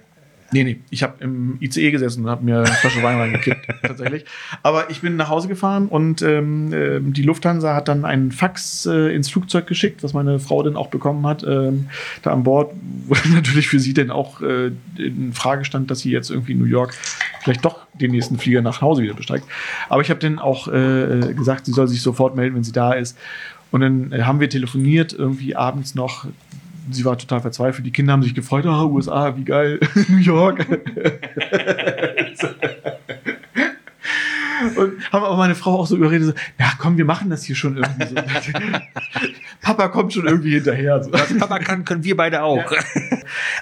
Nee, 0.54 0.66
nee, 0.66 0.80
ich 0.90 1.02
habe 1.02 1.16
im 1.24 1.58
ICE 1.62 1.92
gesessen 1.92 2.26
und 2.26 2.30
habe 2.30 2.44
mir 2.44 2.58
eine 2.58 2.68
Flasche 2.68 3.02
Wein 3.02 3.18
reingekippt, 3.18 3.68
tatsächlich. 3.84 4.26
Aber 4.64 4.90
ich 4.90 5.00
bin 5.00 5.16
nach 5.16 5.30
Hause 5.30 5.48
gefahren 5.48 5.88
und 5.88 6.22
ähm, 6.22 6.74
ähm, 6.74 7.14
die 7.14 7.24
Lufthansa 7.24 7.74
hat 7.74 7.88
dann 7.88 8.04
einen 8.04 8.34
Fax 8.34 8.86
äh, 8.86 9.16
ins 9.16 9.30
Flugzeug 9.30 9.66
geschickt, 9.66 10.04
was 10.04 10.14
meine 10.14 10.40
Frau 10.40 10.62
dann 10.62 10.76
auch 10.76 10.88
bekommen 10.88 11.26
hat, 11.26 11.44
ähm, 11.44 11.88
da 12.22 12.34
an 12.34 12.44
Bord, 12.44 12.74
wo 13.08 13.16
natürlich 13.34 13.70
für 13.70 13.80
sie 13.80 13.94
dann 13.94 14.12
auch 14.12 14.42
äh, 14.42 14.72
in 14.98 15.32
Frage 15.34 15.64
stand, 15.64 15.90
dass 15.90 16.00
sie 16.00 16.12
jetzt 16.12 16.30
irgendwie 16.30 16.52
in 16.52 16.60
New 16.60 16.66
York 16.66 16.94
vielleicht 17.44 17.64
doch 17.64 17.88
den 17.94 18.12
nächsten 18.12 18.38
Flieger 18.38 18.62
nach 18.62 18.82
Hause 18.82 19.04
wieder 19.04 19.14
besteigt. 19.14 19.46
Aber 19.88 20.02
ich 20.02 20.10
habe 20.10 20.20
dann 20.20 20.38
auch 20.38 20.68
äh, 20.68 21.34
gesagt, 21.34 21.66
sie 21.66 21.72
soll 21.72 21.88
sich 21.88 22.02
sofort 22.02 22.36
melden, 22.36 22.56
wenn 22.56 22.64
sie 22.64 22.74
da 22.74 22.94
ist. 22.94 23.18
Und 23.72 23.82
dann 23.82 24.12
äh, 24.12 24.24
haben 24.24 24.40
wir 24.40 24.50
telefoniert, 24.50 25.14
irgendwie 25.14 25.56
abends 25.56 25.96
noch. 25.96 26.26
Sie 26.90 27.06
war 27.06 27.18
total 27.18 27.42
verzweifelt. 27.42 27.86
Die 27.86 27.92
Kinder 27.92 28.14
haben 28.14 28.24
sich 28.24 28.34
gefreut, 28.34 28.66
ah, 28.66 28.86
USA, 28.86 29.36
wie 29.38 29.44
geil, 29.44 29.80
New 30.08 30.18
York. 30.18 30.66
Und 34.76 35.12
haben 35.12 35.24
aber 35.26 35.38
meine 35.38 35.56
Frau 35.56 35.80
auch 35.80 35.88
so 35.88 35.96
überredet, 35.96 36.28
so, 36.28 36.34
ja 36.60 36.72
komm, 36.78 36.98
wir 36.98 37.06
machen 37.06 37.30
das 37.30 37.44
hier 37.44 37.56
schon 37.56 37.78
irgendwie 37.78 38.08
so. 38.08 38.16
Papa 39.62 39.88
kommt 39.88 40.14
schon 40.14 40.28
irgendwie 40.28 40.54
hinterher. 40.54 41.04
So. 41.04 41.12
Was 41.12 41.36
Papa 41.38 41.60
kann, 41.60 41.84
können 41.86 42.04
wir 42.04 42.16
beide 42.16 42.44
auch. 42.44 42.72
Ja. 42.72 42.80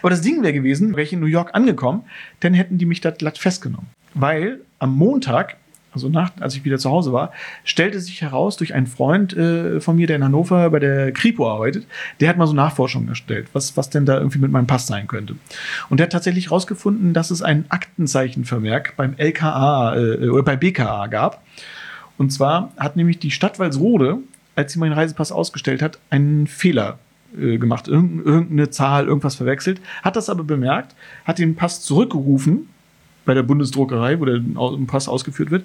Aber 0.02 0.10
das 0.10 0.22
Ding 0.22 0.42
wäre 0.42 0.54
gewesen, 0.54 0.92
wäre 0.92 1.04
ich 1.04 1.14
in 1.14 1.20
New 1.20 1.28
York 1.28 1.52
angekommen, 1.54 2.04
dann 2.42 2.54
hätten 2.54 2.78
die 2.78 2.86
mich 2.86 3.02
da 3.02 3.12
glatt 3.12 3.38
festgenommen. 3.38 3.88
Weil 4.14 4.60
am 4.80 4.96
Montag 4.96 5.58
also 5.94 6.10
nach, 6.10 6.32
als 6.40 6.56
ich 6.56 6.66
wieder 6.66 6.78
zu 6.78 6.90
Hause 6.90 7.14
war, 7.14 7.32
stellte 7.64 8.00
sich 8.00 8.22
heraus 8.22 8.58
durch 8.58 8.74
einen 8.74 8.88
Freund 8.88 9.36
äh, 9.36 9.80
von 9.80 9.96
mir, 9.96 10.08
der 10.08 10.18
in 10.18 10.24
Hannover 10.24 10.70
bei 10.70 10.80
der 10.80 11.12
Kripo 11.12 11.50
arbeitet, 11.50 11.86
der 12.20 12.30
hat 12.30 12.38
mal 12.38 12.48
so 12.48 12.54
Nachforschungen 12.54 13.10
erstellt, 13.10 13.48
was, 13.54 13.76
was 13.76 13.90
denn 13.90 14.06
da 14.06 14.18
irgendwie 14.18 14.40
mit 14.40 14.52
meinem 14.52 14.68
Pass 14.68 14.88
sein 14.88 15.08
könnte. 15.08 15.36
Und 15.90 16.00
der 16.00 16.06
hat 16.06 16.12
tatsächlich 16.12 16.46
herausgefunden, 16.46 17.14
dass 17.14 17.32
es 17.32 17.42
ein 17.42 17.66
Aktenzeichenvermerk 17.70 18.96
beim 18.98 19.16
LKA 19.18 19.96
äh, 19.96 20.30
oder 20.30 20.44
bei 20.44 20.56
BKA 20.56 21.08
gab. 21.08 21.44
Und 22.18 22.32
zwar 22.32 22.72
hat 22.78 22.96
nämlich 22.96 23.20
die 23.20 23.32
Stadt 23.32 23.60
Walsrode, 23.60 24.18
als 24.56 24.74
sie 24.74 24.80
meinen 24.80 24.94
Reisepass 24.94 25.32
ausgestellt 25.32 25.82
hat, 25.82 26.00
einen 26.10 26.48
Fehler 26.48 27.00
äh, 27.38 27.58
gemacht, 27.58 27.88
irgendeine 27.88 28.70
Zahl, 28.70 29.08
irgendwas 29.08 29.36
verwechselt, 29.36 29.80
hat 30.04 30.16
das 30.16 30.30
aber 30.30 30.44
bemerkt, 30.44 30.96
hat 31.26 31.40
den 31.40 31.56
Pass 31.56 31.82
zurückgerufen 31.82 32.68
bei 33.30 33.36
der 33.36 33.44
Bundesdruckerei, 33.44 34.20
wo 34.20 34.26
der 34.26 34.42
Pass 34.88 35.08
ausgeführt 35.08 35.52
wird. 35.52 35.64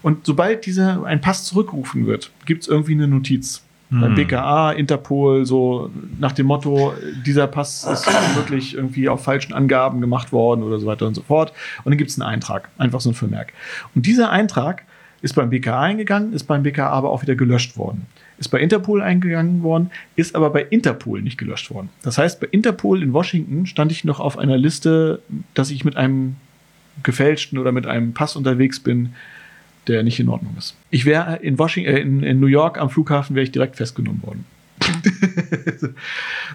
Und 0.00 0.24
sobald 0.24 0.64
dieser 0.64 1.04
ein 1.04 1.20
Pass 1.20 1.44
zurückgerufen 1.44 2.06
wird, 2.06 2.30
gibt 2.46 2.62
es 2.62 2.68
irgendwie 2.68 2.94
eine 2.94 3.06
Notiz. 3.06 3.62
Hm. 3.90 4.00
Beim 4.00 4.14
BKA, 4.14 4.72
Interpol, 4.72 5.44
so 5.44 5.90
nach 6.18 6.32
dem 6.32 6.46
Motto, 6.46 6.94
dieser 7.26 7.48
Pass 7.48 7.84
ist 7.84 8.06
wirklich 8.34 8.76
irgendwie 8.76 9.10
auf 9.10 9.22
falschen 9.24 9.52
Angaben 9.52 10.00
gemacht 10.00 10.32
worden 10.32 10.62
oder 10.62 10.78
so 10.78 10.86
weiter 10.86 11.06
und 11.06 11.14
so 11.14 11.20
fort. 11.20 11.52
Und 11.84 11.90
dann 11.90 11.98
gibt 11.98 12.08
es 12.08 12.18
einen 12.18 12.26
Eintrag, 12.26 12.70
einfach 12.78 13.02
so 13.02 13.10
ein 13.10 13.14
Vermerk. 13.14 13.52
Und 13.94 14.06
dieser 14.06 14.30
Eintrag 14.30 14.84
ist 15.20 15.34
beim 15.34 15.50
BKA 15.50 15.82
eingegangen, 15.82 16.32
ist 16.32 16.44
beim 16.44 16.62
BKA 16.62 16.88
aber 16.88 17.10
auch 17.10 17.20
wieder 17.20 17.34
gelöscht 17.34 17.76
worden. 17.76 18.06
Ist 18.38 18.48
bei 18.48 18.58
Interpol 18.58 19.02
eingegangen 19.02 19.62
worden, 19.62 19.90
ist 20.16 20.34
aber 20.34 20.48
bei 20.48 20.62
Interpol 20.62 21.20
nicht 21.20 21.36
gelöscht 21.36 21.70
worden. 21.70 21.90
Das 22.02 22.16
heißt, 22.16 22.40
bei 22.40 22.48
Interpol 22.50 23.02
in 23.02 23.12
Washington 23.12 23.66
stand 23.66 23.92
ich 23.92 24.02
noch 24.02 24.18
auf 24.18 24.38
einer 24.38 24.56
Liste, 24.56 25.20
dass 25.52 25.70
ich 25.70 25.84
mit 25.84 25.96
einem 25.96 26.36
gefälschten 27.02 27.58
oder 27.58 27.72
mit 27.72 27.86
einem 27.86 28.12
Pass 28.12 28.36
unterwegs 28.36 28.80
bin, 28.80 29.14
der 29.86 30.02
nicht 30.02 30.20
in 30.20 30.28
Ordnung 30.28 30.54
ist. 30.58 30.76
Ich 30.90 31.04
wäre 31.04 31.36
in 31.36 31.58
äh, 31.58 32.00
in, 32.00 32.22
in 32.22 32.40
New 32.40 32.46
York 32.46 32.78
am 32.78 32.90
Flughafen 32.90 33.34
wäre 33.34 33.44
ich 33.44 33.52
direkt 33.52 33.76
festgenommen 33.76 34.22
worden. 34.22 34.44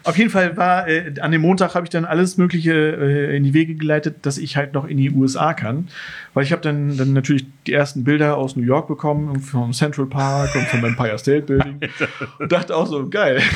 Auf 0.04 0.18
jeden 0.18 0.30
Fall 0.30 0.58
war 0.58 0.88
äh, 0.88 1.14
an 1.20 1.32
dem 1.32 1.42
Montag 1.42 1.76
habe 1.76 1.86
ich 1.86 1.90
dann 1.90 2.06
alles 2.06 2.38
Mögliche 2.38 2.74
äh, 2.74 3.36
in 3.36 3.44
die 3.44 3.54
Wege 3.54 3.76
geleitet, 3.76 4.26
dass 4.26 4.38
ich 4.38 4.58
halt 4.58 4.74
noch 4.74 4.86
in 4.86 4.98
die 4.98 5.12
USA 5.12 5.54
kann, 5.54 5.88
weil 6.34 6.44
ich 6.44 6.52
habe 6.52 6.62
dann 6.62 6.98
dann 6.98 7.14
natürlich 7.14 7.46
die 7.66 7.74
ersten 7.74 8.04
Bilder 8.04 8.38
aus 8.38 8.56
New 8.56 8.64
York 8.64 8.88
bekommen 8.88 9.40
vom 9.40 9.74
Central 9.74 10.06
Park 10.06 10.56
und 10.56 10.68
vom 10.68 10.84
Empire 10.86 11.18
State 11.18 11.44
Building 11.44 11.80
und 12.40 12.52
dachte 12.52 12.76
auch 12.76 12.88
so 12.88 13.08
geil. 13.10 13.42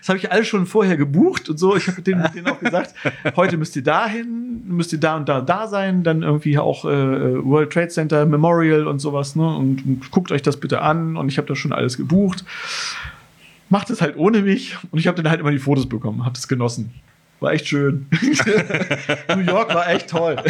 Das 0.00 0.08
habe 0.08 0.18
ich 0.18 0.30
alles 0.30 0.46
schon 0.46 0.66
vorher 0.66 0.96
gebucht 0.96 1.48
und 1.48 1.58
so. 1.58 1.76
Ich 1.76 1.88
habe 1.88 2.00
denen, 2.02 2.24
denen 2.32 2.46
auch 2.46 2.60
gesagt, 2.60 2.94
heute 3.34 3.56
müsst 3.56 3.74
ihr 3.76 3.82
dahin, 3.82 4.62
müsst 4.66 4.92
ihr 4.92 5.00
da 5.00 5.16
und 5.16 5.28
da 5.28 5.40
da 5.40 5.66
sein, 5.66 6.02
dann 6.02 6.22
irgendwie 6.22 6.58
auch 6.58 6.84
äh, 6.84 6.88
World 7.44 7.72
Trade 7.72 7.88
Center 7.88 8.26
Memorial 8.26 8.86
und 8.86 9.00
sowas 9.00 9.36
ne 9.36 9.46
und, 9.46 9.84
und 9.84 10.10
guckt 10.10 10.30
euch 10.30 10.42
das 10.42 10.58
bitte 10.58 10.82
an 10.82 11.16
und 11.16 11.28
ich 11.28 11.38
habe 11.38 11.48
das 11.48 11.58
schon 11.58 11.72
alles 11.72 11.96
gebucht 11.96 12.44
macht 13.68 13.90
es 13.90 14.00
halt 14.00 14.16
ohne 14.16 14.42
mich 14.42 14.76
und 14.90 14.98
ich 14.98 15.06
habe 15.06 15.20
dann 15.22 15.30
halt 15.30 15.40
immer 15.40 15.50
die 15.50 15.58
Fotos 15.58 15.88
bekommen, 15.88 16.24
habe 16.24 16.34
das 16.34 16.48
genossen. 16.48 16.92
War 17.40 17.52
echt 17.52 17.68
schön. 17.68 18.06
New 19.28 19.40
York 19.40 19.74
war 19.74 19.88
echt 19.90 20.08
toll. 20.08 20.36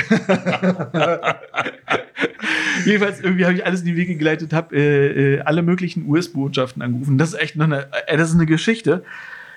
Jedenfalls 2.85 3.21
irgendwie 3.21 3.45
habe 3.45 3.55
ich 3.55 3.67
alles 3.67 3.81
in 3.81 3.87
die 3.87 3.97
Wege 3.97 4.14
geleitet, 4.14 4.53
habe 4.53 4.77
äh, 4.77 5.35
äh, 5.35 5.41
alle 5.41 5.62
möglichen 5.62 6.09
US-Botschaften 6.09 6.83
angerufen. 6.83 7.19
Das 7.19 7.31
ist 7.31 7.41
echt 7.41 7.61
eine, 7.61 7.89
äh, 8.07 8.17
das 8.17 8.29
ist 8.29 8.37
eine 8.37 8.47
Geschichte. 8.47 9.03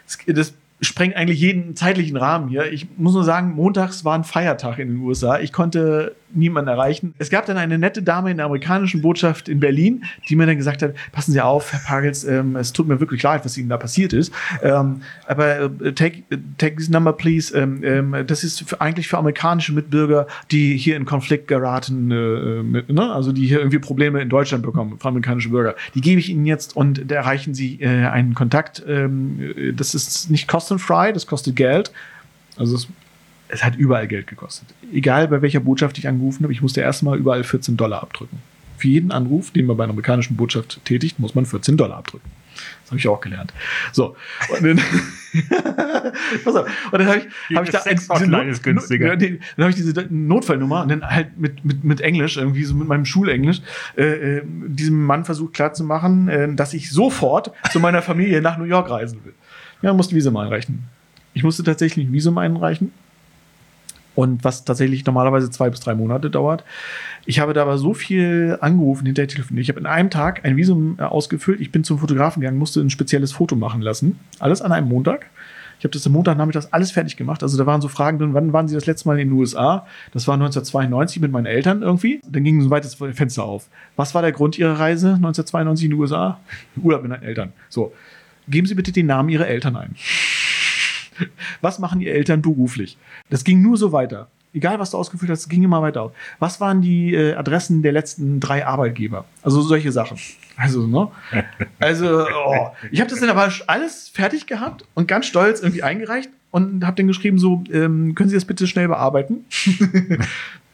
Das, 0.06 0.18
das 0.26 0.54
sprengt 0.82 1.16
eigentlich 1.16 1.40
jeden 1.40 1.76
zeitlichen 1.76 2.18
Rahmen 2.18 2.50
hier. 2.50 2.72
Ich 2.72 2.88
muss 2.98 3.14
nur 3.14 3.24
sagen, 3.24 3.52
montags 3.52 4.04
war 4.06 4.18
ein 4.18 4.24
Feiertag 4.24 4.80
in 4.80 4.88
den 4.88 4.98
USA. 4.98 5.40
Ich 5.40 5.54
konnte 5.54 6.16
niemanden 6.34 6.70
erreichen. 6.70 7.14
Es 7.18 7.30
gab 7.30 7.46
dann 7.46 7.58
eine 7.58 7.78
nette 7.78 8.02
Dame 8.02 8.32
in 8.32 8.38
der 8.38 8.46
amerikanischen 8.46 9.02
Botschaft 9.02 9.50
in 9.50 9.60
Berlin, 9.60 10.04
die 10.28 10.36
mir 10.36 10.46
dann 10.46 10.58
gesagt 10.58 10.82
hat, 10.82 10.94
passen 11.12 11.32
Sie 11.32 11.42
auf, 11.42 11.72
Herr 11.74 11.80
Pagels, 11.80 12.24
ähm, 12.24 12.56
es 12.56 12.74
tut 12.74 12.88
mir 12.88 13.00
wirklich 13.00 13.22
leid, 13.24 13.46
was 13.46 13.58
Ihnen 13.58 13.70
da 13.70 13.78
passiert 13.78 14.14
ist. 14.14 14.34
Ähm, 14.62 15.02
aber 15.28 15.72
äh, 15.82 15.94
take, 15.94 16.24
take 16.58 16.76
this 16.76 16.90
number, 16.90 17.14
please. 17.14 17.56
Ähm, 17.58 17.82
ähm 17.84 18.16
das 18.28 18.44
ist 18.44 18.68
für, 18.68 18.82
eigentlich 18.82 19.08
für 19.08 19.18
amerikanische 19.18 19.74
Mitbürger, 19.74 20.28
die 20.52 20.78
hier 20.78 20.96
in 20.96 21.06
Konflikt 21.06 21.48
geraten, 21.48 22.12
äh, 22.12 22.64
mit, 22.64 22.90
ne? 22.90 23.12
also 23.12 23.32
die 23.32 23.48
hier 23.48 23.60
irgendwie 23.60 23.80
Probleme 23.80 24.22
in 24.22 24.30
Deutschland 24.30 24.64
bekommen, 24.64 24.98
für 25.00 25.08
amerikanische 25.08 25.50
Bürger. 25.50 25.76
Die 25.96 26.02
gebe 26.02 26.20
ich 26.20 26.30
Ihnen 26.30 26.46
jetzt 26.46 26.76
und 26.76 27.10
da 27.10 27.16
erreichen 27.16 27.54
Sie 27.54 27.82
äh, 27.82 27.88
einen 27.88 28.34
Kontakt. 28.34 28.84
Ähm, 28.88 29.74
das 29.76 29.96
ist 29.96 30.30
nicht 30.30 30.48
kostenfrei, 30.48 31.12
das 31.12 31.28
kostet 31.28 31.56
Geld. 31.56 31.92
Also 32.58 32.76
es 32.76 32.88
es 33.50 33.64
hat 33.64 33.76
überall 33.76 34.08
Geld 34.08 34.28
gekostet. 34.28 34.68
Egal 34.94 35.28
bei 35.28 35.42
welcher 35.42 35.60
Botschaft 35.60 35.98
ich 35.98 36.08
angerufen 36.08 36.44
habe, 36.44 36.54
ich 36.54 36.62
musste 36.62 36.82
erstmal 36.82 37.18
überall 37.18 37.44
14 37.44 37.76
Dollar 37.76 38.02
abdrücken. 38.02 38.40
Für 38.78 38.88
jeden 38.88 39.12
Anruf, 39.12 39.52
den 39.52 39.66
man 39.66 39.76
bei 39.76 39.84
einer 39.84 39.92
amerikanischen 39.92 40.38
Botschaft 40.38 40.80
tätigt, 40.86 41.20
muss 41.20 41.36
man 41.36 41.46
14 41.46 41.76
Dollar 41.76 41.98
abdrücken. 41.98 42.30
Das 42.84 42.92
habe 42.92 43.00
ich 43.00 43.08
auch 43.08 43.22
gelernt. 43.22 43.54
So. 43.92 44.16
Und 44.50 44.64
dann, 44.64 44.78
pass 46.44 46.56
auf. 46.56 46.68
Und 46.92 47.00
dann 47.00 47.08
habe 47.08 47.18
ich, 47.20 47.56
hab 47.56 47.64
ich 47.66 47.70
da 47.72 47.82
ein, 47.84 48.48
diese, 48.48 48.62
günstiger. 48.62 49.16
dann 49.16 49.40
habe 49.58 49.70
ich 49.70 49.76
diese 49.76 49.94
Notfallnummer 50.10 50.84
und 50.84 50.90
dann 50.90 51.08
halt 51.08 51.38
mit, 51.38 51.64
mit, 51.66 51.84
mit 51.84 52.02
Englisch, 52.02 52.38
irgendwie 52.38 52.64
so 52.64 52.76
mit 52.76 52.88
meinem 52.88 53.06
Schulenglisch, 53.06 53.62
äh, 53.98 54.38
äh, 54.38 54.42
diesem 54.46 55.04
Mann 55.04 55.26
versucht 55.26 55.54
klarzumachen, 55.54 56.30
äh, 56.30 56.54
dass 56.54 56.74
ich 56.74 56.92
sofort 56.92 57.52
zu 57.72 57.80
meiner 57.80 58.02
Familie 58.02 58.42
nach 58.42 58.58
New 58.58 58.66
York 58.66 58.90
reisen 58.90 59.24
will. 59.24 59.34
Ja, 59.82 59.94
musste 59.94 60.16
Visum 60.16 60.36
einreichen. 60.38 60.84
Ich 61.34 61.44
musste 61.44 61.64
tatsächlich 61.64 62.08
ein 62.08 62.14
Visum 62.14 62.38
einreichen 62.38 62.92
und 64.20 64.44
was 64.44 64.66
tatsächlich 64.66 65.06
normalerweise 65.06 65.50
zwei 65.50 65.70
bis 65.70 65.80
drei 65.80 65.96
Monate 65.96 66.30
dauert. 66.30 66.66
Ich 67.26 67.40
habe 67.40 67.54
da 67.54 67.62
aber 67.62 67.78
so 67.78 67.94
viel 67.94 68.58
angerufen, 68.60 69.06
hinterher 69.06 69.30
telefoniert. 69.30 69.64
Ich 69.64 69.70
habe 69.70 69.80
in 69.80 69.86
einem 69.86 70.10
Tag 70.10 70.44
ein 70.44 70.58
Visum 70.58 70.98
äh, 71.00 71.04
ausgefüllt. 71.04 71.62
Ich 71.62 71.72
bin 71.72 71.86
zum 71.86 72.00
Fotografen 72.00 72.42
gegangen, 72.42 72.58
musste 72.58 72.82
ein 72.82 72.90
spezielles 72.90 73.32
Foto 73.32 73.56
machen 73.56 73.82
lassen. 73.82 74.20
Alles 74.40 74.62
an 74.62 74.74
einem 74.74 74.90
Montag. 74.90 75.28
Ich 75.78 75.86
habe 75.86 75.94
das 75.94 76.06
am 76.06 76.12
Montagnachmittag 76.12 76.66
alles 76.72 76.92
fertig 76.92 77.16
gemacht. 77.16 77.44
Also 77.44 77.58
da 77.58 77.66
waren 77.66 77.80
so 77.80 77.88
Fragen 77.88 78.20
drin, 78.20 78.34
wann 78.34 78.52
waren 78.52 78.68
Sie 78.68 78.76
das 78.76 78.88
letzte 78.88 79.08
Mal 79.08 79.18
in 79.22 79.30
den 79.30 79.38
USA? 79.38 79.88
Das 80.12 80.28
war 80.28 80.34
1992 80.34 81.22
mit 81.22 81.32
meinen 81.32 81.46
Eltern 81.46 81.82
irgendwie. 81.82 82.20
Dann 82.28 82.44
ging 82.44 82.60
so 82.60 82.68
ein 82.68 82.72
weites 82.72 82.96
Fenster 82.96 83.46
auf. 83.46 83.70
Was 83.96 84.14
war 84.16 84.22
der 84.22 84.34
Grund 84.34 84.58
Ihrer 84.58 84.78
Reise 84.78 85.14
1992 85.14 85.86
in 85.86 85.92
den 85.92 86.00
USA? 86.02 86.42
Urlaub 86.84 87.04
mit 87.04 87.12
meinen 87.12 87.24
Eltern. 87.24 87.54
So, 87.70 87.94
geben 88.50 88.68
Sie 88.68 88.76
bitte 88.76 88.92
den 88.92 89.06
Namen 89.06 89.30
Ihrer 89.30 89.48
Eltern 89.48 89.78
ein. 89.78 89.96
Was 91.62 91.80
machen 91.80 92.02
die 92.02 92.10
Eltern 92.10 92.42
beruflich? 92.42 92.98
Das 93.30 93.44
ging 93.44 93.62
nur 93.62 93.78
so 93.78 93.92
weiter. 93.92 94.28
Egal, 94.52 94.80
was 94.80 94.92
du 94.92 94.98
ausgefüllt 94.98 95.30
hast, 95.30 95.48
ging 95.48 95.64
immer 95.64 95.82
weiter. 95.82 96.12
Was 96.40 96.60
waren 96.60 96.82
die 96.82 97.14
äh, 97.14 97.36
Adressen 97.36 97.84
der 97.84 97.92
letzten 97.92 98.40
drei 98.40 98.66
Arbeitgeber? 98.66 99.26
Also 99.44 99.62
solche 99.62 99.92
Sachen. 99.92 100.18
Also, 100.58 100.88
ne? 100.88 101.10
Also, 101.80 102.26
oh. 102.28 102.70
ich 102.92 103.00
habe 103.00 103.10
das 103.10 103.20
dann 103.20 103.30
aber 103.30 103.52
alles 103.68 104.10
fertig 104.10 104.48
gehabt 104.48 104.86
und 104.96 105.08
ganz 105.08 105.28
stolz 105.28 105.62
irgendwie 105.62 105.84
eingereicht 105.84 106.30
und 106.50 106.84
habe 106.84 106.98
dann 106.98 107.08
geschrieben 107.08 107.38
so, 107.38 107.64
ähm, 107.72 108.16
können 108.16 108.30
Sie 108.30 108.36
das 108.36 108.46
bitte 108.46 108.66
schnell 108.66 108.88
bearbeiten? 108.88 109.46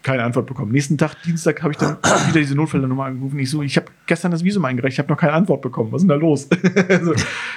keine 0.05 0.23
Antwort 0.23 0.45
bekommen. 0.45 0.71
Nächsten 0.71 0.97
Tag, 0.97 1.21
Dienstag, 1.23 1.61
habe 1.63 1.73
ich 1.73 1.77
dann 1.77 1.97
wieder 2.29 2.39
diese 2.39 2.55
Notfälle 2.55 2.87
nochmal 2.87 3.11
angerufen. 3.11 3.39
Ich 3.39 3.49
so, 3.49 3.61
ich 3.61 3.75
habe 3.75 3.87
gestern 4.05 4.31
das 4.31 4.43
Visum 4.43 4.63
eingereicht, 4.63 4.93
ich 4.93 4.99
habe 4.99 5.09
noch 5.09 5.17
keine 5.17 5.33
Antwort 5.33 5.61
bekommen. 5.61 5.91
Was 5.91 6.03
ist 6.03 6.09
denn 6.09 6.17
da 6.19 6.23
los? 6.23 6.47
so, 7.03 7.13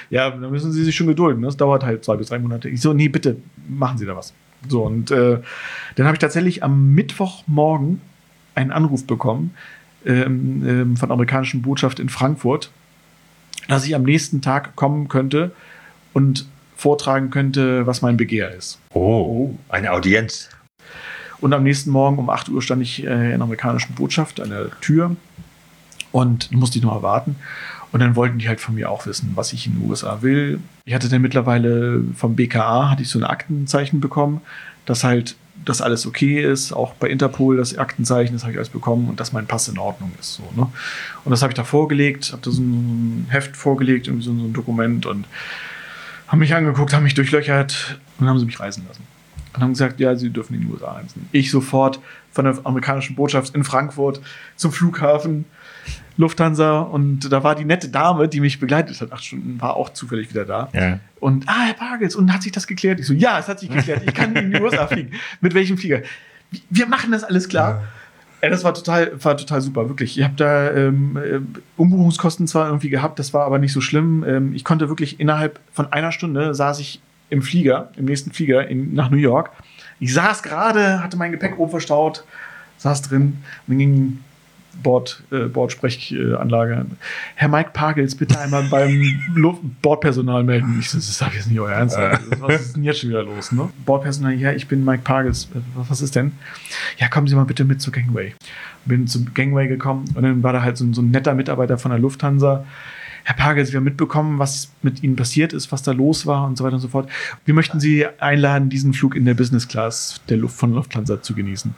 ja, 0.09 0.31
dann 0.31 0.51
müssen 0.51 0.71
Sie 0.71 0.83
sich 0.83 0.95
schon 0.95 1.07
gedulden. 1.07 1.43
Das 1.43 1.55
dauert 1.55 1.85
halt 1.85 2.03
zwei 2.03 2.17
bis 2.17 2.27
drei 2.27 2.39
Monate. 2.39 2.67
Ich 2.67 2.81
so, 2.81 2.91
nee, 2.91 3.07
bitte, 3.07 3.37
machen 3.69 3.97
Sie 3.97 4.05
da 4.05 4.15
was. 4.15 4.33
So, 4.67 4.83
und 4.83 5.11
äh, 5.11 5.39
dann 5.95 6.05
habe 6.05 6.15
ich 6.15 6.19
tatsächlich 6.19 6.63
am 6.63 6.93
Mittwochmorgen 6.93 8.01
einen 8.55 8.71
Anruf 8.71 9.05
bekommen 9.07 9.55
ähm, 10.05 10.63
ähm, 10.67 10.97
von 10.97 11.09
der 11.09 11.13
amerikanischen 11.13 11.61
Botschaft 11.61 11.99
in 11.99 12.09
Frankfurt, 12.09 12.71
dass 13.67 13.85
ich 13.85 13.95
am 13.95 14.03
nächsten 14.03 14.41
Tag 14.41 14.75
kommen 14.75 15.07
könnte 15.07 15.51
und 16.13 16.45
vortragen 16.75 17.29
könnte, 17.29 17.85
was 17.85 18.01
mein 18.01 18.17
Begehr 18.17 18.53
ist. 18.53 18.79
Oh, 18.93 19.51
eine 19.69 19.91
Audienz. 19.91 20.49
Und 21.41 21.53
am 21.53 21.63
nächsten 21.63 21.91
Morgen 21.91 22.17
um 22.17 22.29
8 22.29 22.49
Uhr 22.49 22.61
stand 22.61 22.81
ich 22.81 23.03
äh, 23.03 23.09
in 23.09 23.29
der 23.29 23.41
amerikanischen 23.41 23.95
Botschaft 23.95 24.39
an 24.41 24.49
der 24.49 24.71
Tür 24.81 25.15
und 26.11 26.51
musste 26.51 26.79
ich 26.79 26.83
noch 26.83 26.93
erwarten. 26.93 27.35
Und 27.91 28.01
dann 28.01 28.15
wollten 28.15 28.37
die 28.37 28.47
halt 28.47 28.59
von 28.59 28.75
mir 28.75 28.89
auch 28.91 29.05
wissen, 29.05 29.31
was 29.35 29.51
ich 29.53 29.65
in 29.65 29.73
den 29.73 29.89
USA 29.89 30.21
will. 30.21 30.59
Ich 30.85 30.93
hatte 30.93 31.09
dann 31.09 31.21
mittlerweile 31.21 32.03
vom 32.15 32.35
BKA 32.35 32.91
hatte 32.91 33.01
ich 33.01 33.09
so 33.09 33.19
ein 33.19 33.25
Aktenzeichen 33.25 33.99
bekommen, 33.99 34.41
dass 34.85 35.03
halt 35.03 35.35
das 35.65 35.81
alles 35.81 36.05
okay 36.05 36.41
ist, 36.41 36.71
auch 36.71 36.93
bei 36.93 37.09
Interpol 37.09 37.57
das 37.57 37.77
Aktenzeichen, 37.77 38.33
das 38.33 38.43
habe 38.43 38.53
ich 38.53 38.57
alles 38.57 38.69
bekommen 38.69 39.09
und 39.09 39.19
dass 39.19 39.33
mein 39.33 39.45
Pass 39.45 39.67
in 39.67 39.77
Ordnung 39.77 40.11
ist. 40.19 40.35
So, 40.35 40.43
ne? 40.55 40.67
Und 41.25 41.31
das 41.31 41.41
habe 41.41 41.51
ich 41.51 41.55
da 41.55 41.63
vorgelegt, 41.63 42.31
habe 42.31 42.41
da 42.41 42.51
so 42.51 42.61
ein 42.61 43.27
Heft 43.29 43.57
vorgelegt, 43.57 44.07
irgendwie 44.07 44.25
so 44.25 44.31
ein 44.31 44.53
Dokument 44.53 45.05
und 45.05 45.25
haben 46.27 46.39
mich 46.39 46.53
angeguckt, 46.53 46.93
haben 46.93 47.03
mich 47.03 47.15
durchlöchert 47.15 47.99
und 48.19 48.27
haben 48.27 48.39
sie 48.39 48.45
mich 48.45 48.59
reisen 48.59 48.85
lassen 48.87 49.03
und 49.53 49.61
haben 49.61 49.73
gesagt, 49.73 49.99
ja, 49.99 50.15
sie 50.15 50.29
dürfen 50.29 50.55
in 50.55 50.61
die 50.61 50.67
USA 50.67 50.93
reisen. 50.93 51.27
Ich 51.31 51.51
sofort 51.51 51.99
von 52.31 52.45
der 52.45 52.57
amerikanischen 52.63 53.15
Botschaft 53.15 53.55
in 53.55 53.63
Frankfurt 53.63 54.21
zum 54.55 54.71
Flughafen 54.71 55.45
Lufthansa 56.19 56.81
und 56.81 57.31
da 57.31 57.45
war 57.45 57.55
die 57.55 57.63
nette 57.63 57.87
Dame, 57.87 58.27
die 58.27 58.41
mich 58.41 58.59
begleitet 58.59 58.99
hat, 58.99 59.13
acht 59.13 59.23
Stunden, 59.23 59.59
war 59.61 59.77
auch 59.77 59.87
zufällig 59.89 60.29
wieder 60.29 60.43
da. 60.43 60.67
Ja. 60.73 60.99
Und, 61.21 61.47
ah, 61.47 61.61
Herr 61.67 61.73
Pagels, 61.73 62.13
und 62.13 62.33
hat 62.33 62.43
sich 62.43 62.51
das 62.51 62.67
geklärt? 62.67 62.99
Ich 62.99 63.07
so, 63.07 63.13
ja, 63.13 63.39
es 63.39 63.47
hat 63.47 63.61
sich 63.61 63.69
geklärt. 63.69 64.01
Ich 64.05 64.13
kann 64.13 64.35
in 64.35 64.51
die 64.51 64.59
USA 64.59 64.85
fliegen. 64.87 65.11
Mit 65.39 65.53
welchem 65.53 65.77
Flieger? 65.77 66.01
Wir 66.69 66.87
machen 66.87 67.13
das 67.13 67.23
alles 67.23 67.47
klar. 67.47 67.83
Ja. 68.41 68.49
das 68.49 68.65
war 68.65 68.73
total, 68.73 69.13
war 69.23 69.37
total 69.37 69.61
super, 69.61 69.87
wirklich. 69.87 70.17
Ich 70.17 70.23
habe 70.25 70.33
da 70.35 70.71
ähm, 70.71 71.15
äh, 71.15 71.39
Umbuchungskosten 71.77 72.47
zwar 72.47 72.67
irgendwie 72.67 72.89
gehabt, 72.89 73.17
das 73.17 73.33
war 73.33 73.45
aber 73.45 73.57
nicht 73.57 73.71
so 73.71 73.79
schlimm. 73.79 74.25
Ähm, 74.27 74.53
ich 74.53 74.65
konnte 74.65 74.89
wirklich 74.89 75.21
innerhalb 75.21 75.61
von 75.71 75.93
einer 75.93 76.11
Stunde 76.11 76.53
saß 76.53 76.81
ich 76.81 76.99
im 77.29 77.41
Flieger, 77.41 77.91
im 77.95 78.03
nächsten 78.03 78.33
Flieger 78.33 78.67
in, 78.67 78.93
nach 78.93 79.09
New 79.09 79.17
York. 79.17 79.51
Ich 80.01 80.13
saß 80.13 80.43
gerade, 80.43 81.01
hatte 81.01 81.15
mein 81.15 81.31
Gepäck 81.31 81.57
oben 81.57 81.71
verstaut, 81.71 82.25
saß 82.77 83.03
drin 83.03 83.41
und 83.67 83.69
dann 83.69 83.77
ging 83.77 84.19
Bord, 84.81 85.23
äh, 85.31 85.45
Bordsprechanlage. 85.45 86.85
Herr 87.35 87.47
Mike 87.47 87.71
Pagels, 87.73 88.15
bitte 88.15 88.39
einmal 88.39 88.63
beim 88.63 89.19
Bordpersonal 89.81 90.43
melden. 90.43 90.77
Ich 90.79 90.89
so, 90.89 90.97
das 90.97 91.09
ist 91.09 91.21
jetzt 91.33 91.49
nicht 91.49 91.59
euer 91.59 91.71
Ernst. 91.71 91.97
Was 92.39 92.61
ist 92.61 92.75
denn 92.75 92.83
jetzt 92.83 92.99
schon 92.99 93.09
wieder 93.09 93.23
los? 93.23 93.51
Ne? 93.51 93.69
Bordpersonal, 93.85 94.33
ja, 94.33 94.51
ich 94.51 94.67
bin 94.67 94.85
Mike 94.85 95.03
Pagels. 95.03 95.49
Was 95.75 96.01
ist 96.01 96.15
denn? 96.15 96.31
Ja, 96.97 97.07
kommen 97.07 97.27
Sie 97.27 97.35
mal 97.35 97.45
bitte 97.45 97.65
mit 97.65 97.81
zur 97.81 97.93
Gangway. 97.93 98.33
Bin 98.85 99.07
zum 99.07 99.33
Gangway 99.33 99.67
gekommen 99.67 100.05
und 100.15 100.23
dann 100.23 100.43
war 100.43 100.53
da 100.53 100.61
halt 100.61 100.77
so, 100.77 100.91
so 100.93 101.01
ein 101.01 101.11
netter 101.11 101.33
Mitarbeiter 101.33 101.77
von 101.77 101.91
der 101.91 101.99
Lufthansa. 101.99 102.65
Herr 103.23 103.35
Pagels, 103.35 103.71
wir 103.71 103.77
haben 103.77 103.83
mitbekommen, 103.83 104.39
was 104.39 104.71
mit 104.81 105.03
Ihnen 105.03 105.15
passiert 105.15 105.53
ist, 105.53 105.71
was 105.71 105.83
da 105.83 105.91
los 105.91 106.25
war 106.25 106.45
und 106.45 106.57
so 106.57 106.63
weiter 106.63 106.75
und 106.75 106.81
so 106.81 106.87
fort. 106.87 107.09
Wir 107.45 107.53
möchten 107.53 107.79
Sie 107.79 108.07
einladen, 108.19 108.69
diesen 108.69 108.93
Flug 108.93 109.15
in 109.15 109.25
der 109.25 109.33
Business 109.33 109.67
Class 109.67 110.21
der 110.29 110.37
Luft 110.37 110.57
von 110.57 110.73
Lufthansa 110.73 111.21
zu 111.21 111.35
genießen. 111.35 111.75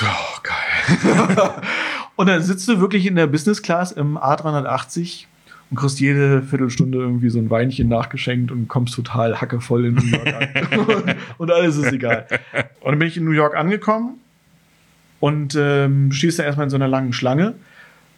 Ja, 0.00 0.16
geil. 0.42 1.50
und 2.18 2.26
dann 2.26 2.42
sitzt 2.42 2.66
du 2.66 2.80
wirklich 2.80 3.06
in 3.06 3.14
der 3.14 3.28
Business 3.28 3.62
Class 3.62 3.92
im 3.92 4.18
A380 4.18 5.26
und 5.70 5.76
kriegst 5.76 6.00
jede 6.00 6.42
Viertelstunde 6.42 6.98
irgendwie 6.98 7.30
so 7.30 7.38
ein 7.38 7.48
Weinchen 7.48 7.88
nachgeschenkt 7.88 8.50
und 8.50 8.66
kommst 8.66 8.92
total 8.96 9.40
hackevoll 9.40 9.86
in 9.86 9.94
New 9.94 10.04
York 10.04 10.26
an. 10.26 11.14
und 11.38 11.52
alles 11.52 11.76
ist 11.76 11.92
egal. 11.92 12.26
Und 12.80 12.90
dann 12.90 12.98
bin 12.98 13.06
ich 13.06 13.16
in 13.16 13.24
New 13.24 13.30
York 13.30 13.56
angekommen 13.56 14.18
und 15.20 15.54
ähm, 15.56 16.10
stehst 16.10 16.40
da 16.40 16.42
erstmal 16.42 16.64
in 16.64 16.70
so 16.70 16.76
einer 16.76 16.88
langen 16.88 17.12
Schlange. 17.12 17.54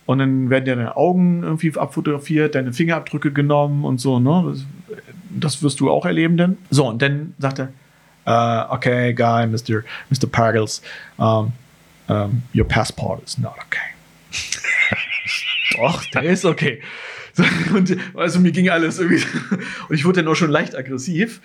Und 0.06 0.18
dann 0.18 0.48
werden 0.48 0.64
dir 0.64 0.76
deine 0.76 0.96
Augen 0.96 1.42
irgendwie 1.42 1.78
abfotografiert, 1.78 2.54
deine 2.54 2.72
Fingerabdrücke 2.72 3.32
genommen 3.32 3.84
und 3.84 4.00
so, 4.00 4.18
ne? 4.18 4.44
Das, 4.48 4.64
das 5.28 5.62
wirst 5.62 5.78
du 5.78 5.90
auch 5.90 6.06
erleben 6.06 6.38
denn. 6.38 6.56
So, 6.70 6.88
und 6.88 7.02
dann 7.02 7.34
sagt 7.38 7.60
er, 7.60 7.68
uh, 8.26 8.74
okay, 8.74 9.12
guy, 9.12 9.46
Mr. 9.46 9.82
Mr. 10.08 10.26
Pagels, 10.26 10.80
um, 11.18 11.52
um, 12.08 12.42
your 12.54 12.66
passport 12.66 13.22
is 13.24 13.36
not 13.36 13.56
okay. 13.66 13.89
Doch, 15.76 16.04
der 16.06 16.24
ist 16.24 16.44
okay. 16.44 16.80
Und 17.74 17.96
also 18.14 18.40
mir 18.40 18.52
ging 18.52 18.68
alles 18.68 18.98
irgendwie. 18.98 19.22
Und 19.88 19.94
ich 19.94 20.04
wurde 20.04 20.22
dann 20.22 20.30
auch 20.30 20.34
schon 20.34 20.50
leicht 20.50 20.76
aggressiv. 20.76 21.40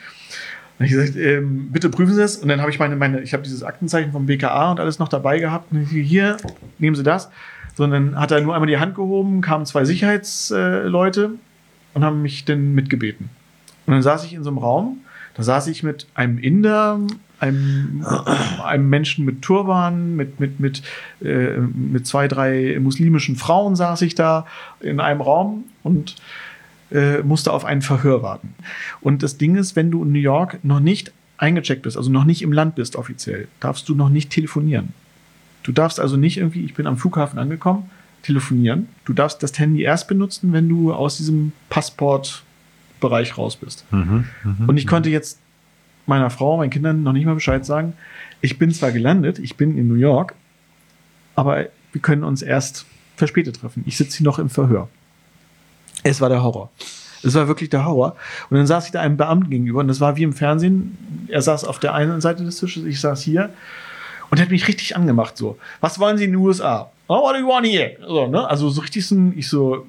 Und 0.77 0.85
ich 0.85 0.91
gesagt, 0.91 1.15
ähm, 1.15 1.71
bitte 1.71 1.89
prüfen 1.89 2.13
Sie 2.13 2.21
es. 2.21 2.37
Und 2.37 2.49
dann 2.49 2.59
habe 2.59 2.71
ich 2.71 2.79
meine, 2.79 2.95
meine, 2.95 3.21
ich 3.21 3.33
habe 3.33 3.43
dieses 3.43 3.63
Aktenzeichen 3.63 4.11
vom 4.11 4.25
BKA 4.25 4.71
und 4.71 4.79
alles 4.79 4.99
noch 4.99 5.07
dabei 5.07 5.39
gehabt. 5.39 5.71
Und 5.71 5.83
ich, 5.83 6.07
hier, 6.07 6.37
nehmen 6.79 6.95
Sie 6.95 7.03
das. 7.03 7.29
Sondern 7.75 8.19
hat 8.19 8.31
er 8.31 8.41
nur 8.41 8.53
einmal 8.53 8.67
die 8.67 8.77
Hand 8.77 8.95
gehoben, 8.95 9.41
kamen 9.41 9.65
zwei 9.65 9.85
Sicherheitsleute 9.85 11.31
und 11.93 12.03
haben 12.03 12.21
mich 12.21 12.45
dann 12.45 12.73
mitgebeten. 12.73 13.29
Und 13.85 13.93
dann 13.93 14.01
saß 14.01 14.25
ich 14.25 14.33
in 14.33 14.43
so 14.43 14.49
einem 14.49 14.57
Raum 14.57 15.01
da 15.35 15.43
saß 15.43 15.67
ich 15.67 15.83
mit 15.83 16.07
einem 16.15 16.37
Inder, 16.37 16.99
einem, 17.39 18.05
einem 18.63 18.89
Menschen 18.89 19.25
mit 19.25 19.41
Turban, 19.41 20.15
mit, 20.15 20.39
mit, 20.39 20.59
mit, 20.59 20.81
äh, 21.21 21.57
mit 21.57 22.07
zwei, 22.07 22.27
drei 22.27 22.77
muslimischen 22.79 23.35
Frauen 23.35 23.75
saß 23.75 24.01
ich 24.01 24.15
da 24.15 24.45
in 24.79 24.99
einem 24.99 25.21
Raum 25.21 25.65
und 25.83 26.15
äh, 26.91 27.19
musste 27.23 27.51
auf 27.51 27.65
ein 27.65 27.81
Verhör 27.81 28.21
warten. 28.21 28.53
Und 29.01 29.23
das 29.23 29.37
Ding 29.37 29.55
ist, 29.55 29.75
wenn 29.75 29.91
du 29.91 30.03
in 30.03 30.11
New 30.11 30.19
York 30.19 30.59
noch 30.63 30.79
nicht 30.79 31.11
eingecheckt 31.37 31.81
bist, 31.81 31.97
also 31.97 32.11
noch 32.11 32.23
nicht 32.23 32.41
im 32.41 32.53
Land 32.53 32.75
bist 32.75 32.95
offiziell, 32.95 33.47
darfst 33.59 33.89
du 33.89 33.95
noch 33.95 34.09
nicht 34.09 34.29
telefonieren. 34.29 34.93
Du 35.63 35.71
darfst 35.71 35.99
also 35.99 36.15
nicht 36.15 36.37
irgendwie, 36.37 36.63
ich 36.63 36.75
bin 36.75 36.87
am 36.87 36.97
Flughafen 36.97 37.39
angekommen, 37.39 37.89
telefonieren. 38.21 38.87
Du 39.03 39.13
darfst 39.13 39.41
das 39.43 39.57
Handy 39.59 39.81
erst 39.81 40.07
benutzen, 40.07 40.53
wenn 40.53 40.69
du 40.69 40.93
aus 40.93 41.17
diesem 41.17 41.51
Passport 41.69 42.43
Bereich 43.01 43.37
raus 43.37 43.55
bist. 43.57 43.85
Mhm, 43.91 44.25
mh, 44.43 44.65
und 44.67 44.77
ich 44.77 44.87
konnte 44.87 45.09
jetzt 45.09 45.39
meiner 46.05 46.29
Frau, 46.29 46.57
meinen 46.57 46.69
Kindern 46.69 47.03
noch 47.03 47.13
nicht 47.13 47.25
mal 47.25 47.35
Bescheid 47.35 47.65
sagen. 47.65 47.93
Ich 48.41 48.57
bin 48.57 48.71
zwar 48.71 48.91
gelandet, 48.91 49.39
ich 49.39 49.57
bin 49.57 49.77
in 49.77 49.87
New 49.87 49.95
York, 49.95 50.35
aber 51.35 51.67
wir 51.91 52.01
können 52.01 52.23
uns 52.23 52.41
erst 52.41 52.85
verspätet 53.15 53.59
treffen. 53.59 53.83
Ich 53.85 53.97
sitze 53.97 54.17
hier 54.17 54.25
noch 54.25 54.39
im 54.39 54.49
Verhör. 54.49 54.89
Es 56.03 56.21
war 56.21 56.29
der 56.29 56.43
Horror. 56.43 56.69
Es 57.23 57.33
war 57.33 57.47
wirklich 57.47 57.69
der 57.69 57.85
Horror. 57.85 58.15
Und 58.49 58.57
dann 58.57 58.67
saß 58.67 58.85
ich 58.85 58.91
da 58.91 59.01
einem 59.01 59.17
Beamten 59.17 59.49
gegenüber 59.49 59.79
und 59.79 59.87
das 59.87 59.99
war 59.99 60.15
wie 60.15 60.23
im 60.23 60.33
Fernsehen. 60.33 61.27
Er 61.27 61.41
saß 61.41 61.63
auf 61.63 61.79
der 61.79 61.93
einen 61.93 62.21
Seite 62.21 62.43
des 62.43 62.59
Tisches, 62.59 62.85
ich 62.85 62.99
saß 63.01 63.21
hier 63.21 63.49
und 64.29 64.39
hat 64.39 64.51
mich 64.51 64.67
richtig 64.67 64.95
angemacht 64.95 65.37
so. 65.37 65.57
Was 65.81 65.99
wollen 65.99 66.17
Sie 66.17 66.25
in 66.25 66.31
den 66.31 66.39
USA? 66.39 66.91
Oh, 67.07 67.21
what 67.21 67.35
do 67.35 67.39
you 67.39 67.47
want 67.47 67.65
here? 67.65 67.97
So, 68.05 68.27
ne? 68.27 68.47
Also 68.47 68.69
so 68.69 68.81
richtig 68.81 69.07
so, 69.07 69.31
ich 69.35 69.47
so 69.47 69.85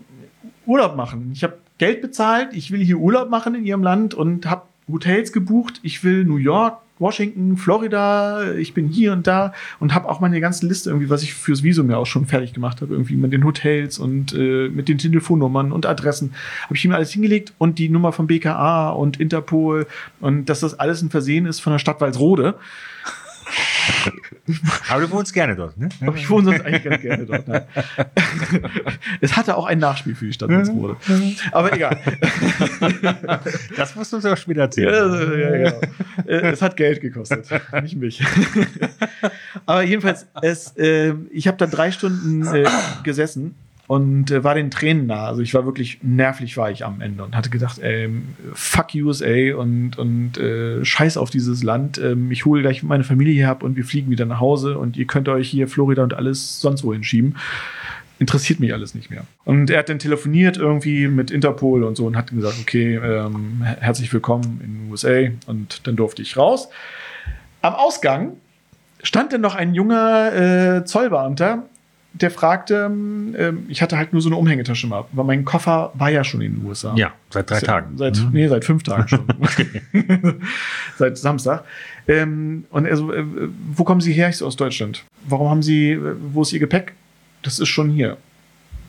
Urlaub 0.65 0.97
machen. 0.97 1.31
Ich 1.33 1.45
habe 1.45 1.59
Geld 1.79 2.01
bezahlt, 2.01 2.51
ich 2.53 2.71
will 2.71 2.83
hier 2.83 2.97
Urlaub 2.97 3.29
machen 3.29 3.55
in 3.55 3.65
ihrem 3.65 3.83
Land 3.83 4.15
und 4.15 4.47
habe 4.47 4.63
Hotels 4.91 5.33
gebucht. 5.33 5.81
Ich 5.83 6.05
will 6.05 6.25
New 6.25 6.37
York, 6.37 6.79
Washington, 6.99 7.57
Florida, 7.57 8.55
ich 8.55 8.73
bin 8.73 8.89
hier 8.89 9.13
und 9.13 9.27
da 9.27 9.53
und 9.81 9.95
habe 9.95 10.09
auch 10.09 10.21
meine 10.21 10.41
ganze 10.41 10.67
Liste 10.67 10.91
irgendwie, 10.91 11.11
was 11.11 11.23
ich 11.23 11.35
fürs 11.35 11.63
Visum 11.63 11.91
ja 11.91 11.99
auch 11.99 12.07
schon 12.07 12.27
fertig 12.27 12.55
gemacht 12.55 12.81
habe, 12.81 12.95
irgendwie 12.95 13.17
mit 13.17 13.33
den 13.33 13.45
Hotels 13.45 13.99
und 13.99 14.33
äh, 14.33 14.69
mit 14.69 14.89
den 14.89 14.97
Telefonnummern 14.97 15.73
und 15.73 15.85
Adressen, 15.85 16.33
habe 16.65 16.77
ich 16.77 16.85
ihm 16.85 16.93
alles 16.93 17.13
hingelegt 17.13 17.53
und 17.59 17.79
die 17.79 17.91
Nummer 17.91 18.13
vom 18.13 18.27
BKA 18.27 18.91
und 18.91 19.21
Interpol 19.21 19.87
und 20.21 20.47
dass 20.47 20.61
das 20.61 20.79
alles 20.79 21.03
ein 21.03 21.11
Versehen 21.11 21.45
ist 21.47 21.61
von 21.61 21.73
der 21.73 21.79
Stadt 21.79 22.01
Walsrode. 22.01 22.55
Aber 24.89 25.01
du 25.01 25.11
wohnst 25.11 25.33
gerne 25.33 25.57
dort, 25.57 25.77
ne? 25.77 25.89
Aber 26.01 26.17
ich 26.17 26.29
wohne 26.29 26.47
sonst 26.47 26.61
eigentlich 26.65 26.85
ganz 26.85 27.03
gerne 27.03 27.27
dort. 27.27 27.49
Ne? 27.49 27.67
es 29.21 29.37
hatte 29.37 29.57
auch 29.57 29.67
ein 29.67 29.79
Nachspiel 29.79 30.15
für 30.15 30.27
die 30.27 30.33
Stadt 30.33 30.51
Salzburg. 30.51 30.99
Aber 31.53 31.73
egal. 31.73 31.99
Das 33.77 33.95
musst 33.95 34.13
du 34.13 34.17
uns 34.17 34.25
aber 34.25 34.37
später 34.37 34.63
erzählen. 34.63 34.93
Ja, 34.93 35.37
ja, 35.37 35.71
genau. 35.71 35.81
Äh, 36.27 36.53
es 36.53 36.63
hat 36.63 36.77
Geld 36.77 37.01
gekostet, 37.01 37.49
nicht 37.83 37.97
mich. 37.97 38.23
Aber 39.67 39.83
jedenfalls, 39.83 40.27
es, 40.43 40.77
äh, 40.77 41.15
ich 41.31 41.47
habe 41.47 41.57
da 41.57 41.67
drei 41.67 41.91
Stunden 41.91 42.47
äh, 42.47 42.67
gesessen 43.03 43.55
und 43.87 44.31
äh, 44.31 44.43
war 44.43 44.55
den 44.55 44.71
Tränen 44.71 45.07
nah. 45.07 45.27
Also 45.27 45.43
ich 45.43 45.55
war 45.55 45.65
wirklich 45.65 45.99
nervlich 46.03 46.57
war 46.57 46.71
ich 46.71 46.85
am 46.85 47.01
Ende 47.01 47.23
und 47.23 47.37
hatte 47.37 47.51
gedacht, 47.51 47.79
ey, 47.79 48.11
fuck 48.53 48.89
USA 48.95 49.55
und, 49.57 49.99
und 49.99 50.39
äh, 50.39 50.85
scheiß 50.85 51.17
auf 51.17 51.31
dieses 51.31 51.63
Land. 51.63 51.99
Ähm, 51.99 52.31
ich 52.31 52.45
hole 52.45 52.63
gleich 52.63 52.83
meine 52.83 53.05
Familie 53.05 53.35
hier 53.35 53.51
ab 53.51 53.63
und 53.63 53.77
wir 53.77 53.85
fliegen 53.85 54.11
wieder 54.11 54.27
nach 54.27 54.41
Hause 54.41 54.79
und 54.79 54.97
ihr 54.97 55.07
könnt 55.07 55.29
euch 55.29 55.49
hier 55.49 55.69
Florida 55.69 56.03
und 56.03 56.15
alles 56.15 56.61
sonst 56.61 56.83
wohin 56.85 57.05
schieben. 57.05 57.37
Interessiert 58.19 58.61
mich 58.61 58.73
alles 58.73 58.95
nicht 58.95 59.11
mehr. 59.11 59.27
Und 59.45 59.69
er 59.69 59.81
hat 59.81 59.91
dann 59.91 59.99
telefoniert 59.99 60.57
irgendwie 60.57 61.07
mit 61.07 61.31
Interpol 61.31 61.85
und 61.85 61.97
so 61.97 62.07
und 62.07 62.17
hat 62.17 62.31
gesagt, 62.31 62.57
okay, 62.61 62.97
ähm, 62.97 63.63
herzlich 63.63 64.13
willkommen 64.13 64.61
in 64.65 64.75
den 64.75 64.91
USA 64.91 65.31
und 65.47 65.87
dann 65.87 65.97
durfte 65.97 66.23
ich 66.23 66.37
raus. 66.37 66.69
Am 67.61 67.75
Ausgang 67.75 68.33
stand 69.03 69.33
dann 69.33 69.43
noch 69.43 69.55
ein 69.55 69.75
junger 69.75 70.79
äh, 70.79 70.85
Zollbeamter 70.87 71.65
der 72.21 72.31
fragte, 72.31 72.87
ähm, 72.87 73.67
ich 73.69 73.83
hatte 73.83 73.99
halt 73.99 74.13
nur 74.13 74.23
so 74.23 74.29
eine 74.29 74.37
Umhängetasche 74.37 74.87
mal, 74.87 75.05
weil 75.13 75.25
mein 75.25 75.45
Koffer 75.45 75.93
war 75.95 76.11
ja 76.11 76.25
schon 76.25 76.41
in 76.41 76.57
den 76.57 76.65
USA. 76.67 76.95
Ja, 76.97 77.13
seit 77.31 77.51
drei 77.51 77.61
Tagen. 77.61 77.99
Seit, 77.99 78.17
mhm. 78.17 78.31
Nee, 78.33 78.49
seit 78.49 78.65
fünf 78.65 78.83
Tagen 78.83 79.07
schon. 79.09 79.27
seit 80.97 81.19
Samstag. 81.19 81.65
Ähm, 82.09 82.65
und 82.71 82.87
er 82.87 82.97
so, 82.97 83.13
äh, 83.13 83.25
wo 83.73 83.85
kommen 83.85 84.01
Sie 84.01 84.13
her? 84.13 84.29
Ich 84.31 84.39
so, 84.39 84.47
aus 84.47 84.57
Deutschland. 84.57 85.05
Warum 85.27 85.51
haben 85.51 85.63
Sie, 85.63 85.93
äh, 85.93 86.15
wo 86.33 86.43
ist 86.43 86.53
Ihr 86.53 86.61
Gepäck? 86.61 86.95
Das 87.43 87.59
ist 87.59 87.69
schon 87.69 87.91
hier. 87.91 88.17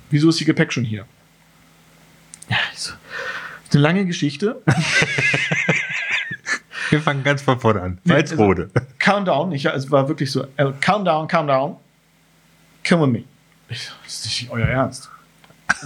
Wieso 0.10 0.30
ist 0.30 0.40
Ihr 0.40 0.48
Gepäck 0.48 0.72
schon 0.72 0.86
hier? 0.86 1.06
Ja, 2.50 2.58
so. 2.76 2.94
eine 3.74 3.82
lange 3.82 4.06
Geschichte. 4.06 4.62
Wir 6.90 7.02
fangen 7.02 7.22
ganz 7.24 7.42
von 7.42 7.60
vorne 7.60 7.82
an. 7.82 7.98
Salzrode. 8.06 8.70
Also, 8.74 8.88
Countdown, 9.00 9.52
ich, 9.52 9.66
es 9.66 9.92
war 9.92 10.08
wirklich 10.08 10.32
so, 10.32 10.46
äh, 10.56 10.72
Countdown, 10.80 11.28
Countdown 11.28 11.76
with 12.92 13.10
me. 13.10 13.24
Ich, 13.70 13.92
das 14.04 14.16
ist 14.16 14.26
nicht 14.26 14.52
euer 14.52 14.68
Ernst. 14.68 15.10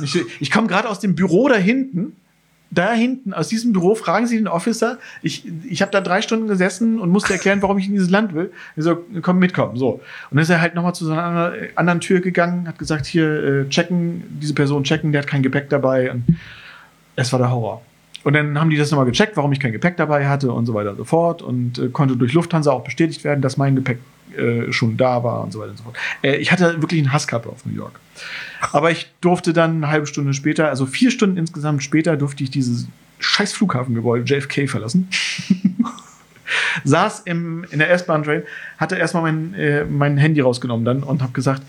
Ich, 0.04 0.20
ich 0.40 0.52
komme 0.52 0.68
gerade 0.68 0.90
aus 0.90 1.00
dem 1.00 1.16
Büro 1.16 1.48
da 1.48 1.56
hinten. 1.56 2.16
Da 2.74 2.94
hinten, 2.94 3.34
aus 3.34 3.50
diesem 3.50 3.74
Büro, 3.74 3.96
fragen 3.96 4.28
Sie 4.28 4.38
den 4.38 4.48
Officer. 4.48 4.98
Ich, 5.22 5.46
ich 5.70 5.82
habe 5.82 5.92
da 5.92 6.00
drei 6.00 6.22
Stunden 6.22 6.48
gesessen 6.48 7.02
und 7.02 7.10
musste 7.10 7.34
erklären, 7.34 7.62
warum 7.62 7.78
ich 7.78 7.88
in 7.88 7.94
dieses 7.94 8.10
Land 8.10 8.34
will. 8.34 8.54
Er 8.78 8.84
so, 8.84 9.04
komm, 9.22 9.40
mitkommen. 9.40 9.76
So. 9.76 9.96
Und 9.96 10.02
dann 10.32 10.40
ist 10.40 10.50
er 10.50 10.62
halt 10.62 10.74
nochmal 10.74 10.96
zu 10.96 11.06
so 11.06 11.12
einer 11.12 11.52
anderen 11.76 12.00
Tür 12.00 12.22
gegangen, 12.22 12.70
hat 12.70 12.80
gesagt, 12.80 13.06
hier, 13.08 13.44
äh, 13.66 13.70
checken, 13.70 14.24
diese 14.42 14.54
Person 14.54 14.86
checken, 14.86 15.12
der 15.12 15.24
hat 15.24 15.28
kein 15.28 15.44
Gepäck 15.44 15.70
dabei. 15.70 16.12
Und 16.12 16.24
es 17.18 17.34
war 17.34 17.40
der 17.40 17.52
Horror. 17.52 17.82
Und 18.24 18.34
dann 18.34 18.58
haben 18.58 18.70
die 18.70 18.78
das 18.78 18.90
nochmal 18.90 19.06
gecheckt, 19.06 19.36
warum 19.36 19.52
ich 19.52 19.60
kein 19.60 19.74
Gepäck 19.74 19.98
dabei 19.98 20.30
hatte 20.30 20.54
und 20.54 20.66
so 20.66 20.74
weiter 20.74 20.92
und 20.92 20.98
so 20.98 21.04
fort. 21.04 21.42
Und 21.42 21.78
äh, 21.78 21.90
konnte 21.90 22.16
durch 22.16 22.32
Lufthansa 22.32 22.72
auch 22.72 22.86
bestätigt 22.86 23.26
werden, 23.26 23.42
dass 23.42 23.58
mein 23.58 23.76
Gepäck 23.76 24.00
äh, 24.38 24.72
schon 24.72 24.98
da 24.98 25.24
war 25.24 25.42
und 25.42 25.52
so 25.52 25.60
weiter 25.60 25.72
und 25.72 25.78
so 25.78 25.84
fort. 25.84 25.96
Äh, 26.22 26.38
ich 26.38 26.52
hatte 26.52 26.82
wirklich 26.82 27.02
einen 27.02 27.14
Hasskappe 27.14 27.50
auf 27.50 27.66
New 27.66 27.74
York. 27.74 28.00
Aber 28.72 28.92
ich 28.92 29.12
durfte 29.22 29.54
dann 29.54 29.78
eine 29.78 29.90
halbe 29.90 30.08
Stunde 30.08 30.34
später, 30.34 30.70
also 30.70 30.86
vier 30.86 31.12
Stunden 31.12 31.38
insgesamt 31.38 31.84
später, 31.84 32.18
durfte 32.18 32.44
ich 32.44 32.52
dieses 32.52 32.88
scheiß 33.20 33.54
Flughafengebäude 33.54 34.24
JFK 34.26 34.70
verlassen. 34.70 35.10
Saß 36.84 37.22
im, 37.22 37.66
in 37.72 37.80
der 37.80 37.92
S-Bahn-Train, 37.92 38.44
hatte 38.78 38.96
erstmal 38.98 39.24
mein, 39.24 39.54
äh, 39.54 39.86
mein 39.86 40.18
Handy 40.18 40.42
rausgenommen 40.42 40.86
dann 40.86 41.04
und 41.04 41.22
habe 41.22 41.32
gesagt, 41.32 41.64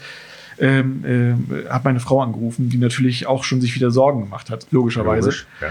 ähm, 0.58 1.04
äh, 1.04 1.68
habe 1.68 1.84
meine 1.84 2.00
Frau 2.00 2.22
angerufen, 2.22 2.68
die 2.68 2.78
natürlich 2.78 3.26
auch 3.26 3.44
schon 3.44 3.60
sich 3.60 3.74
wieder 3.74 3.90
Sorgen 3.90 4.20
gemacht 4.22 4.50
hat, 4.50 4.66
logischerweise. 4.70 5.26
Logisch, 5.26 5.46
ja. 5.60 5.68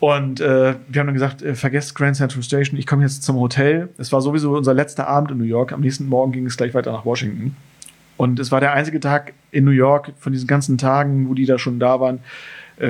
Und 0.00 0.40
äh, 0.40 0.76
wir 0.86 1.00
haben 1.00 1.08
dann 1.08 1.14
gesagt, 1.14 1.42
äh, 1.42 1.54
vergesst 1.54 1.94
Grand 1.94 2.16
Central 2.16 2.42
Station, 2.42 2.78
ich 2.78 2.86
komme 2.86 3.02
jetzt 3.02 3.24
zum 3.24 3.36
Hotel. 3.36 3.88
Es 3.98 4.12
war 4.12 4.20
sowieso 4.20 4.56
unser 4.56 4.74
letzter 4.74 5.08
Abend 5.08 5.32
in 5.32 5.38
New 5.38 5.44
York. 5.44 5.72
Am 5.72 5.80
nächsten 5.80 6.06
Morgen 6.08 6.32
ging 6.32 6.46
es 6.46 6.56
gleich 6.56 6.74
weiter 6.74 6.92
nach 6.92 7.04
Washington. 7.04 7.56
Und 8.16 8.38
es 8.38 8.52
war 8.52 8.60
der 8.60 8.72
einzige 8.72 9.00
Tag 9.00 9.32
in 9.50 9.64
New 9.64 9.70
York 9.70 10.12
von 10.18 10.32
diesen 10.32 10.46
ganzen 10.46 10.78
Tagen, 10.78 11.28
wo 11.28 11.34
die 11.34 11.46
da 11.46 11.58
schon 11.58 11.78
da 11.78 12.00
waren, 12.00 12.20
äh, 12.78 12.86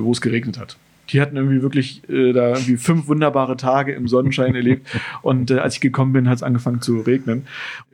wo 0.00 0.12
es 0.12 0.20
geregnet 0.20 0.58
hat. 0.58 0.76
Die 1.10 1.20
hatten 1.20 1.36
irgendwie 1.36 1.62
wirklich 1.62 2.02
äh, 2.08 2.32
da 2.32 2.50
irgendwie 2.50 2.76
fünf 2.76 3.08
wunderbare 3.08 3.56
Tage 3.56 3.92
im 3.92 4.08
Sonnenschein 4.08 4.54
erlebt. 4.54 4.86
Und 5.22 5.50
äh, 5.50 5.58
als 5.58 5.74
ich 5.74 5.80
gekommen 5.80 6.12
bin, 6.12 6.28
hat 6.28 6.36
es 6.36 6.42
angefangen 6.42 6.80
zu 6.80 7.00
regnen. 7.00 7.46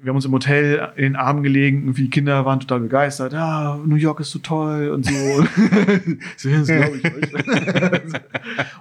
Wir 0.03 0.11
haben 0.11 0.17
uns 0.17 0.25
im 0.25 0.33
Hotel 0.33 0.93
in 0.97 1.05
den 1.05 1.17
Armen 1.17 1.43
gelegen. 1.43 1.83
Irgendwie 1.83 2.11
Kinder 2.11 2.45
waren 2.45 2.61
total 2.61 2.81
begeistert. 2.81 3.33
Ja, 3.33 3.79
New 3.85 3.97
York 3.97 4.21
ist 4.21 4.33
so 4.33 4.39
toll 4.39 4.89
und 4.89 5.07
so. 5.07 5.13
das 6.43 6.67
glaube 6.67 6.99
ich 6.99 7.05
euch. 7.05 8.21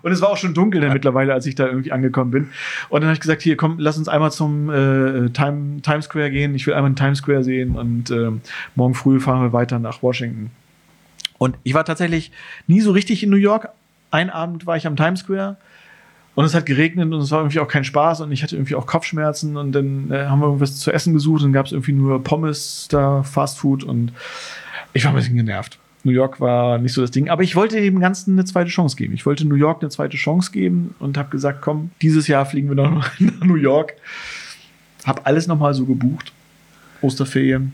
und 0.01 0.11
es 0.11 0.21
war 0.21 0.29
auch 0.29 0.38
schon 0.38 0.53
dunkel 0.53 0.81
dann 0.81 0.93
mittlerweile, 0.93 1.34
als 1.34 1.45
ich 1.45 1.55
da 1.55 1.67
irgendwie 1.67 1.91
angekommen 1.91 2.31
bin. 2.31 2.49
Und 2.89 3.01
dann 3.01 3.05
habe 3.05 3.13
ich 3.13 3.21
gesagt, 3.21 3.41
hier, 3.41 3.55
komm, 3.55 3.75
lass 3.77 3.97
uns 3.97 4.07
einmal 4.07 4.31
zum 4.31 4.69
äh, 4.69 5.29
Time, 5.29 5.81
Times 5.81 6.05
Square 6.05 6.31
gehen. 6.31 6.55
Ich 6.55 6.67
will 6.67 6.73
einmal 6.73 6.91
den 6.91 6.97
Times 6.97 7.19
Square 7.19 7.43
sehen. 7.43 7.75
Und 7.75 8.11
äh, 8.11 8.31
morgen 8.75 8.93
früh 8.93 9.19
fahren 9.19 9.41
wir 9.41 9.53
weiter 9.53 9.79
nach 9.79 10.03
Washington. 10.03 10.51
Und 11.38 11.57
ich 11.63 11.73
war 11.73 11.86
tatsächlich 11.86 12.31
nie 12.67 12.81
so 12.81 12.91
richtig 12.91 13.23
in 13.23 13.29
New 13.29 13.36
York, 13.36 13.69
ein 14.14 14.30
Abend 14.30 14.66
war 14.66 14.78
ich 14.78 14.86
am 14.86 14.95
Times 14.95 15.22
Square 15.22 15.57
und 16.36 16.45
es 16.45 16.53
hat 16.53 16.66
geregnet 16.66 17.11
und 17.11 17.20
es 17.20 17.32
war 17.32 17.39
irgendwie 17.39 17.59
auch 17.59 17.68
kein 17.68 17.84
Spaß 17.84 18.22
und 18.22 18.32
ich 18.32 18.43
hatte 18.43 18.55
irgendwie 18.55 18.76
auch 18.76 18.86
Kopfschmerzen 18.86 19.57
und 19.57 19.72
dann 19.72 20.11
äh, 20.11 20.26
haben 20.26 20.39
wir 20.39 20.45
irgendwas 20.45 20.78
zu 20.78 20.91
essen 20.91 21.14
gesucht 21.14 21.43
und 21.43 21.51
gab 21.51 21.66
es 21.66 21.72
irgendwie 21.72 21.93
nur 21.93 22.24
Pommes 22.24 22.88
da, 22.89 23.24
Fast 23.24 23.57
Food 23.57 23.84
und 23.84 24.14
ich 24.93 25.03
war 25.03 25.11
ein 25.11 25.16
bisschen 25.16 25.36
genervt. 25.36 25.80
New 26.03 26.11
York 26.11 26.39
war 26.39 26.78
nicht 26.78 26.93
so 26.93 27.01
das 27.01 27.11
Ding, 27.11 27.30
aber 27.30 27.43
ich 27.43 27.55
wollte 27.55 27.80
dem 27.80 27.99
Ganzen 27.99 28.34
eine 28.34 28.45
zweite 28.45 28.70
Chance 28.70 28.97
geben. 28.97 29.14
Ich 29.14 29.26
wollte 29.26 29.45
New 29.45 29.55
York 29.55 29.82
eine 29.82 29.89
zweite 29.89 30.18
Chance 30.18 30.51
geben 30.51 30.93
und 30.99 31.18
habe 31.18 31.30
gesagt, 31.30 31.61
komm, 31.61 31.91
dieses 32.01 32.28
Jahr 32.28 32.45
fliegen 32.45 32.68
wir 32.68 32.76
noch 32.76 32.91
nach 33.20 33.43
New 33.43 33.55
York. 33.55 33.93
Hab 35.05 35.26
alles 35.26 35.47
nochmal 35.47 35.74
so 35.74 35.86
gebucht. 35.86 36.34
Osterferien. 37.01 37.74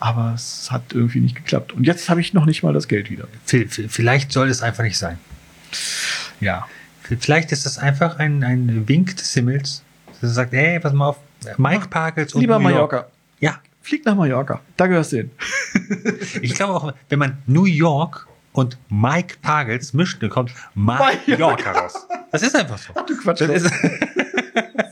Aber 0.00 0.32
es 0.34 0.70
hat 0.70 0.92
irgendwie 0.92 1.20
nicht 1.20 1.36
geklappt. 1.36 1.72
Und 1.72 1.84
jetzt 1.84 2.10
habe 2.10 2.20
ich 2.20 2.34
noch 2.34 2.44
nicht 2.44 2.62
mal 2.62 2.72
das 2.72 2.86
Geld 2.88 3.10
wieder. 3.10 3.26
Vielleicht 3.44 4.32
soll 4.32 4.48
es 4.48 4.62
einfach 4.62 4.84
nicht 4.84 4.98
sein. 4.98 5.18
Ja. 6.40 6.66
Vielleicht 7.20 7.52
ist 7.52 7.64
das 7.64 7.78
einfach 7.78 8.18
ein, 8.18 8.44
ein 8.44 8.86
Wink 8.86 9.16
des 9.16 9.32
Himmels, 9.32 9.82
dass 10.20 10.30
er 10.30 10.34
sagt, 10.34 10.52
hey, 10.52 10.78
pass 10.78 10.92
mal 10.92 11.08
auf, 11.08 11.18
Mike 11.56 11.88
Parkels 11.88 12.34
und 12.34 12.40
Lieber 12.42 12.58
New 12.58 12.68
York. 12.68 12.92
Mallorca. 12.92 13.10
Ja. 13.40 13.60
Flieg 13.80 14.04
nach 14.04 14.16
Mallorca. 14.16 14.60
Da 14.76 14.86
gehörst 14.86 15.12
du 15.12 15.18
hin. 15.18 15.30
ich 16.42 16.54
glaube 16.54 16.74
auch, 16.74 16.92
wenn 17.08 17.18
man 17.18 17.38
New 17.46 17.64
York 17.64 18.26
und 18.52 18.76
Mike 18.88 19.36
Pagels 19.40 19.94
mischt, 19.94 20.22
dann 20.22 20.30
kommt 20.30 20.52
Mallorca 20.74 21.72
raus. 21.72 22.06
Das 22.30 22.42
ist 22.42 22.54
einfach 22.54 22.76
so. 22.76 22.92
Ach, 22.94 23.06
du 23.06 23.16
Quatsch. 23.16 23.40
Das 23.40 23.62
ist 23.62 23.72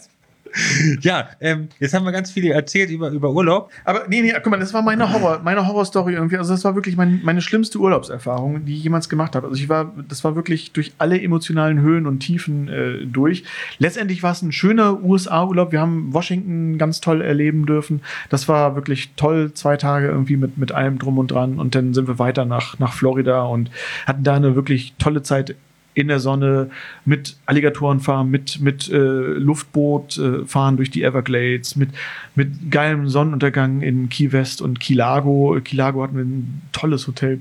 ja, 1.01 1.29
ähm, 1.41 1.69
jetzt 1.79 1.95
haben 1.95 2.05
wir 2.05 2.13
ganz 2.13 2.31
viel 2.31 2.51
erzählt 2.51 2.91
über, 2.91 3.11
über 3.11 3.31
Urlaub. 3.31 3.71
Aber 3.85 4.05
nee, 4.09 4.23
nee, 4.23 4.33
guck 4.43 4.51
mal, 4.51 4.59
das 4.59 4.73
war 4.73 4.83
meine 4.83 5.13
Horror, 5.13 5.41
meine 5.43 5.67
Horrorstory 5.67 6.15
irgendwie. 6.15 6.39
Also 6.39 6.53
das 6.53 6.65
war 6.65 6.75
wirklich 6.75 6.97
mein, 6.97 7.21
meine 7.23 7.41
schlimmste 7.41 7.79
Urlaubserfahrung, 7.79 8.65
die 8.65 8.77
ich 8.77 8.85
jemals 8.85 9.09
gemacht 9.09 9.37
habe. 9.37 9.49
Also 9.49 9.61
ich 9.61 9.69
war, 9.69 9.93
das 10.09 10.25
war 10.25 10.37
wirklich 10.37 10.73
durch 10.73 10.93
alle 10.99 11.21
emotionalen 11.21 11.81
Höhen 11.81 12.07
und 12.07 12.21
Tiefen 12.21 12.69
äh, 12.69 13.07
durch. 13.07 13.45
Letztendlich 13.79 14.23
war 14.23 14.33
es 14.33 14.43
ein 14.43 14.53
schöner 14.53 15.03
USA-Urlaub. 15.03 15.73
Wir 15.73 15.81
haben 15.81 16.13
Washington 16.13 16.79
ganz 16.79 17.01
toll 17.01 17.21
erleben 17.21 17.67
dürfen. 17.67 18.01
Das 18.31 18.49
war 18.49 18.75
wirklich 18.75 19.11
toll, 19.17 19.53
zwei 19.55 19.77
Tage 19.77 20.09
irgendwie 20.09 20.37
mit, 20.37 20.59
mit 20.59 20.73
allem 20.73 20.99
drum 20.99 21.19
und 21.19 21.31
dran. 21.31 21.59
Und 21.59 21.75
dann 21.75 21.95
sind 21.95 22.09
wir 22.09 22.19
weiter 22.19 22.45
nach, 22.45 22.79
nach 22.79 22.93
Florida 22.93 23.45
und 23.45 23.71
hatten 24.07 24.25
da 24.25 24.35
eine 24.35 24.55
wirklich 24.55 24.95
tolle 24.99 25.23
Zeit 25.23 25.57
in 25.97 26.09
der 26.09 26.21
Sonne 26.21 26.71
mit 27.07 27.37
Alligatoren 27.47 28.01
fahren, 28.01 28.31
mit, 28.31 28.61
mit 28.61 28.89
äh, 28.91 28.99
Luftboot 28.99 30.19
äh, 30.19 30.45
fahren 30.45 30.77
durch 30.77 30.91
die 30.91 31.03
Everglades, 31.03 31.75
mit, 31.75 31.89
mit 32.35 32.71
geilem 32.71 33.09
Sonnenuntergang 33.09 33.81
in 33.81 34.11
Key 34.11 34.31
West 34.31 34.61
und 34.61 34.79
Key 34.79 34.93
Lago. 34.93 35.59
Key 35.65 35.75
Lago 35.75 36.03
hatten 36.03 36.17
wir 36.17 36.25
ein 36.25 36.63
tolles 36.73 37.07
Hotel 37.07 37.41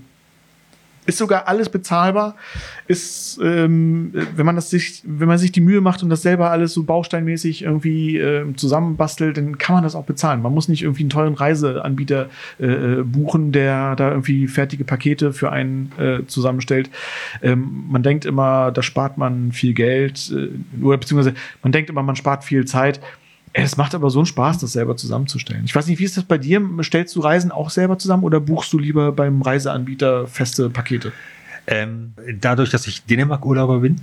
ist 1.06 1.18
sogar 1.18 1.48
alles 1.48 1.70
bezahlbar. 1.70 2.36
Ist, 2.88 3.40
ähm, 3.44 4.12
wenn 4.36 4.46
man 4.46 4.56
das 4.56 4.70
sich, 4.70 5.02
wenn 5.06 5.28
man 5.28 5.38
sich 5.38 5.52
die 5.52 5.62
Mühe 5.62 5.82
macht 5.82 6.04
und 6.04 6.10
das 6.10 6.22
selber 6.22 6.52
alles 6.52 6.74
so 6.74 6.84
bausteinmäßig 6.84 7.64
irgendwie 7.64 8.18
äh, 8.18 8.46
zusammenbastelt, 8.56 9.38
dann 9.38 9.58
kann 9.58 9.76
man 9.76 9.84
das 9.84 9.96
auch 9.96 10.06
bezahlen. 10.06 10.42
Man 10.42 10.54
muss 10.54 10.68
nicht 10.68 10.84
irgendwie 10.84 11.04
einen 11.04 11.10
tollen 11.10 11.34
Reiseanbieter 11.34 12.30
äh, 12.60 13.04
buchen, 13.04 13.52
der 13.52 13.96
da 13.96 14.10
irgendwie 14.10 14.48
fertige 14.48 14.84
Pakete 14.84 15.34
für 15.34 15.52
einen 15.52 15.92
äh, 15.98 16.26
zusammenstellt. 16.28 16.90
Ähm, 17.42 17.86
man 17.90 18.04
denkt 18.04 18.26
immer, 18.26 18.72
da 18.72 18.82
spart 18.82 19.18
man 19.18 19.52
viel 19.52 19.74
Geld, 19.74 20.32
äh, 20.36 20.84
oder 20.84 20.98
beziehungsweise 20.98 21.36
man 21.64 21.72
denkt 21.72 21.90
immer, 21.90 22.04
man 22.04 22.16
spart 22.16 22.44
viel 22.44 22.66
Zeit. 22.66 23.00
Es 23.58 23.78
macht 23.78 23.96
aber 23.96 24.10
so 24.10 24.20
einen 24.20 24.26
Spaß, 24.26 24.58
das 24.58 24.74
selber 24.74 24.98
zusammenzustellen. 24.98 25.64
Ich 25.64 25.74
weiß 25.74 25.88
nicht, 25.88 26.00
wie 26.00 26.04
ist 26.04 26.18
das 26.18 26.26
bei 26.26 26.38
dir? 26.38 26.62
Stellst 26.82 27.16
du 27.16 27.22
Reisen 27.22 27.54
auch 27.54 27.70
selber 27.70 27.98
zusammen 27.98 28.24
oder 28.24 28.42
buchst 28.42 28.74
du 28.74 28.78
lieber 28.78 29.14
beim 29.14 29.42
Reiseanbieter 29.42 30.28
feste 30.28 30.70
Pakete? 30.70 31.14
Ähm, 31.66 32.14
dadurch, 32.42 32.70
dass 32.70 32.86
ich 32.86 33.06
Dänemark-Urlauber 33.06 33.80
bin, 33.80 34.02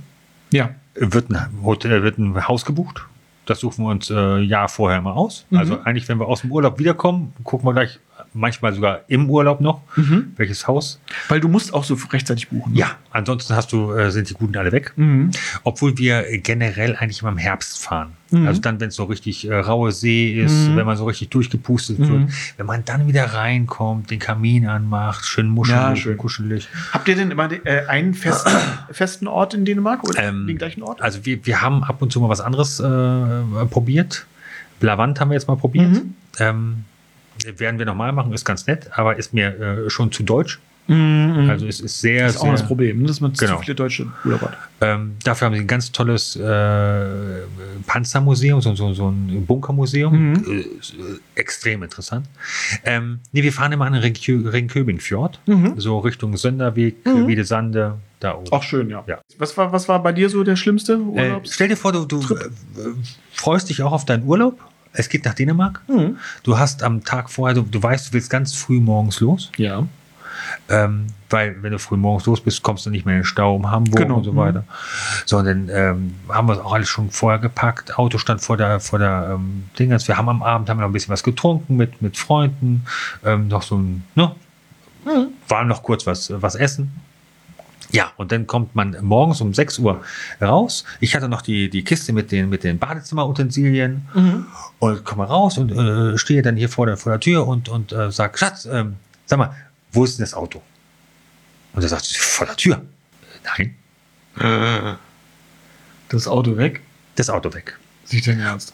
ja. 0.51 0.71
wird, 0.95 1.29
ein 1.29 1.49
Hotel, 1.63 2.01
wird 2.01 2.17
ein 2.17 2.47
Haus 2.47 2.65
gebucht. 2.65 3.05
Das 3.45 3.59
suchen 3.59 3.85
wir 3.85 3.91
uns 3.91 4.09
äh, 4.09 4.39
Jahr 4.39 4.69
vorher 4.69 5.01
mal 5.01 5.11
aus. 5.11 5.45
Mhm. 5.51 5.57
Also 5.59 5.79
eigentlich, 5.83 6.09
wenn 6.09 6.19
wir 6.19 6.27
aus 6.27 6.41
dem 6.41 6.51
Urlaub 6.51 6.79
wiederkommen, 6.79 7.33
gucken 7.43 7.67
wir 7.67 7.73
gleich 7.73 7.99
manchmal 8.33 8.73
sogar 8.73 9.01
im 9.07 9.29
Urlaub 9.29 9.61
noch, 9.61 9.81
mhm. 9.95 10.33
welches 10.35 10.67
Haus. 10.67 10.99
Weil 11.27 11.39
du 11.39 11.47
musst 11.47 11.73
auch 11.73 11.83
so 11.83 11.97
rechtzeitig 12.11 12.49
buchen. 12.49 12.73
Ne? 12.73 12.79
Ja, 12.79 12.97
ansonsten 13.11 13.55
hast 13.55 13.71
du, 13.71 13.91
äh, 13.91 14.11
sind 14.11 14.29
die 14.29 14.33
Guten 14.33 14.57
alle 14.57 14.71
weg. 14.71 14.93
Mhm. 14.95 15.31
Obwohl 15.63 15.97
wir 15.97 16.37
generell 16.39 16.95
eigentlich 16.95 17.21
immer 17.21 17.31
im 17.31 17.37
Herbst 17.37 17.83
fahren. 17.83 18.13
Mhm. 18.31 18.47
Also 18.47 18.61
dann, 18.61 18.79
wenn 18.79 18.89
es 18.89 18.95
so 18.95 19.03
richtig 19.05 19.47
äh, 19.47 19.53
raue 19.53 19.91
See 19.91 20.41
ist, 20.41 20.69
mhm. 20.69 20.77
wenn 20.77 20.85
man 20.85 20.97
so 20.97 21.05
richtig 21.05 21.29
durchgepustet 21.29 21.99
wird, 21.99 22.09
mhm. 22.09 22.29
wenn 22.57 22.65
man 22.65 22.83
dann 22.83 23.07
wieder 23.07 23.25
reinkommt, 23.25 24.09
den 24.09 24.19
Kamin 24.19 24.67
anmacht, 24.67 25.25
schön 25.25 25.47
muschelig, 25.47 25.79
ja, 25.79 25.95
schön. 25.95 26.17
kuschelig. 26.17 26.67
Habt 26.91 27.07
ihr 27.07 27.15
denn 27.15 27.31
immer 27.31 27.49
äh, 27.51 27.85
einen 27.87 28.13
festen, 28.13 28.51
festen 28.91 29.27
Ort 29.27 29.53
in 29.53 29.65
Dänemark 29.65 30.03
oder 30.03 30.23
ähm, 30.23 30.47
den 30.47 30.57
gleichen 30.57 30.81
Ort? 30.81 31.01
Also 31.01 31.25
wir, 31.25 31.45
wir 31.45 31.61
haben 31.61 31.83
ab 31.83 32.01
und 32.01 32.11
zu 32.11 32.19
mal 32.19 32.29
was 32.29 32.41
anderes 32.41 32.79
äh, 32.79 33.65
probiert. 33.69 34.25
Blavant 34.79 35.19
haben 35.19 35.29
wir 35.29 35.35
jetzt 35.35 35.47
mal 35.47 35.55
probiert. 35.55 35.91
Mhm. 35.91 36.15
Ähm, 36.39 36.85
werden 37.57 37.79
wir 37.79 37.85
nochmal 37.85 38.11
machen, 38.11 38.33
ist 38.33 38.45
ganz 38.45 38.67
nett, 38.67 38.89
aber 38.93 39.17
ist 39.17 39.33
mir 39.33 39.59
äh, 39.59 39.89
schon 39.89 40.11
zu 40.11 40.23
deutsch. 40.23 40.59
Mhm. 40.87 41.49
Also 41.49 41.65
es 41.65 41.79
ist 41.79 42.01
sehr, 42.01 42.25
das 42.25 42.35
ist 42.35 42.41
auch 42.41 42.43
sehr, 42.43 42.51
das 42.51 42.67
Problem, 42.67 43.07
dass 43.07 43.21
man 43.21 43.31
genau. 43.33 43.55
zu 43.55 43.63
viele 43.63 43.75
deutsche 43.75 44.07
Urlauber 44.25 44.51
hat. 44.51 44.57
Ähm, 44.81 45.15
dafür 45.23 45.45
haben 45.45 45.53
sie 45.53 45.61
ein 45.61 45.67
ganz 45.67 45.91
tolles 45.91 46.35
äh, 46.35 47.07
Panzermuseum, 47.87 48.59
so, 48.59 48.75
so, 48.75 48.93
so 48.93 49.09
ein 49.09 49.45
Bunkermuseum. 49.45 50.31
Mhm. 50.31 50.45
Äh, 50.45 51.39
extrem 51.39 51.83
interessant. 51.83 52.27
Ähm, 52.83 53.19
nee, 53.31 53.43
wir 53.43 53.53
fahren 53.53 53.71
immer 53.71 53.85
an 53.85 53.93
den 53.93 54.01
Ringköbing-Fjord, 54.03 55.39
mhm. 55.45 55.79
so 55.79 55.99
Richtung 55.99 56.35
Sönderweg, 56.35 56.97
mhm. 57.05 57.27
Wiedesande, 57.27 57.97
da 58.19 58.35
oben. 58.35 58.51
Auch 58.51 58.63
schön, 58.63 58.89
ja. 58.89 59.03
ja. 59.07 59.21
Was, 59.37 59.55
war, 59.57 59.71
was 59.71 59.87
war 59.87 60.03
bei 60.03 60.11
dir 60.11 60.29
so 60.29 60.43
der 60.43 60.57
schlimmste 60.57 60.97
Urlaub? 60.97 61.45
Äh, 61.45 61.49
stell 61.49 61.69
dir 61.69 61.77
vor, 61.77 61.93
du, 61.93 62.05
du 62.05 62.19
äh, 62.19 62.49
freust 63.31 63.69
dich 63.69 63.81
auch 63.83 63.93
auf 63.93 64.03
deinen 64.03 64.25
Urlaub 64.25 64.59
es 64.93 65.09
geht 65.09 65.25
nach 65.25 65.33
Dänemark. 65.33 65.81
Mhm. 65.87 66.17
Du 66.43 66.57
hast 66.57 66.83
am 66.83 67.03
Tag 67.03 67.29
vorher, 67.29 67.55
du, 67.55 67.63
du 67.63 67.81
weißt, 67.81 68.09
du 68.09 68.13
willst 68.13 68.29
ganz 68.29 68.53
früh 68.53 68.79
morgens 68.79 69.19
los. 69.19 69.51
Ja. 69.57 69.85
Ähm, 70.69 71.07
weil 71.29 71.61
wenn 71.63 71.71
du 71.71 71.79
früh 71.79 71.97
morgens 71.97 72.25
los 72.25 72.41
bist, 72.41 72.63
kommst 72.63 72.85
du 72.85 72.89
nicht 72.89 73.05
mehr 73.05 73.15
in 73.15 73.21
den 73.21 73.25
Stau 73.25 73.55
um 73.55 73.71
Hamburg 73.71 74.03
genau. 74.03 74.17
und 74.17 74.23
so 74.23 74.35
weiter. 74.35 74.59
Mhm. 74.59 74.65
So, 75.25 75.37
und 75.37 75.45
dann 75.45 75.69
ähm, 75.69 76.15
haben 76.29 76.47
wir 76.47 76.53
es 76.53 76.59
auch 76.59 76.73
alles 76.73 76.89
schon 76.89 77.09
vorher 77.09 77.39
gepackt. 77.39 77.97
Auto 77.97 78.17
stand 78.17 78.41
vor 78.41 78.57
der, 78.57 78.79
vor 78.79 78.99
der 78.99 79.31
ähm, 79.33 79.65
Dingens. 79.77 80.07
Wir 80.07 80.17
haben 80.17 80.29
am 80.29 80.43
Abend 80.43 80.69
haben 80.69 80.77
wir 80.77 80.81
noch 80.81 80.89
ein 80.89 80.93
bisschen 80.93 81.13
was 81.13 81.23
getrunken 81.23 81.75
mit, 81.75 82.01
mit 82.01 82.17
Freunden. 82.17 82.85
Ähm, 83.23 83.47
noch 83.47 83.63
so 83.63 83.77
ein, 83.77 84.03
ne? 84.15 84.35
Mhm. 85.05 85.29
Waren 85.47 85.67
noch 85.67 85.83
kurz 85.83 86.05
was, 86.05 86.31
was 86.41 86.55
essen. 86.55 86.91
Ja, 87.93 88.11
und 88.17 88.31
dann 88.31 88.47
kommt 88.47 88.73
man 88.73 88.97
morgens 89.01 89.39
um 89.39 89.53
6 89.53 89.77
Uhr 89.79 90.01
raus. 90.41 90.83
Ich 90.99 91.15
hatte 91.15 91.29
noch 91.29 91.43
die, 91.43 91.69
die 91.69 91.83
Kiste 91.83 92.11
mit 92.11 92.31
den, 92.31 92.49
mit 92.49 92.63
den 92.63 92.79
Badezimmerutensilien 92.79 94.07
mhm. 94.15 94.47
und 94.79 95.05
komme 95.05 95.25
raus 95.25 95.59
und 95.59 95.71
äh, 95.71 96.17
stehe 96.17 96.41
dann 96.41 96.57
hier 96.57 96.69
vor 96.69 96.87
der, 96.87 96.97
vor 96.97 97.11
der 97.11 97.19
Tür 97.19 97.45
und, 97.47 97.69
und 97.69 97.91
äh, 97.91 98.11
sage, 98.11 98.35
Schatz, 98.37 98.65
ähm, 98.65 98.95
sag 99.27 99.37
mal, 99.37 99.55
wo 99.91 100.03
ist 100.03 100.17
denn 100.17 100.23
das 100.23 100.33
Auto? 100.33 100.63
Und 101.73 101.83
er 101.83 101.89
sagt, 101.89 102.07
vor 102.07 102.47
der 102.47 102.55
Tür. 102.55 102.81
Nein. 103.43 103.75
Das 106.09 106.27
Auto 106.27 106.57
weg? 106.57 106.81
Das 107.15 107.29
Auto 107.29 107.53
weg. 107.53 107.77
Sieht 108.05 108.25
denn 108.25 108.39
ernst? 108.39 108.73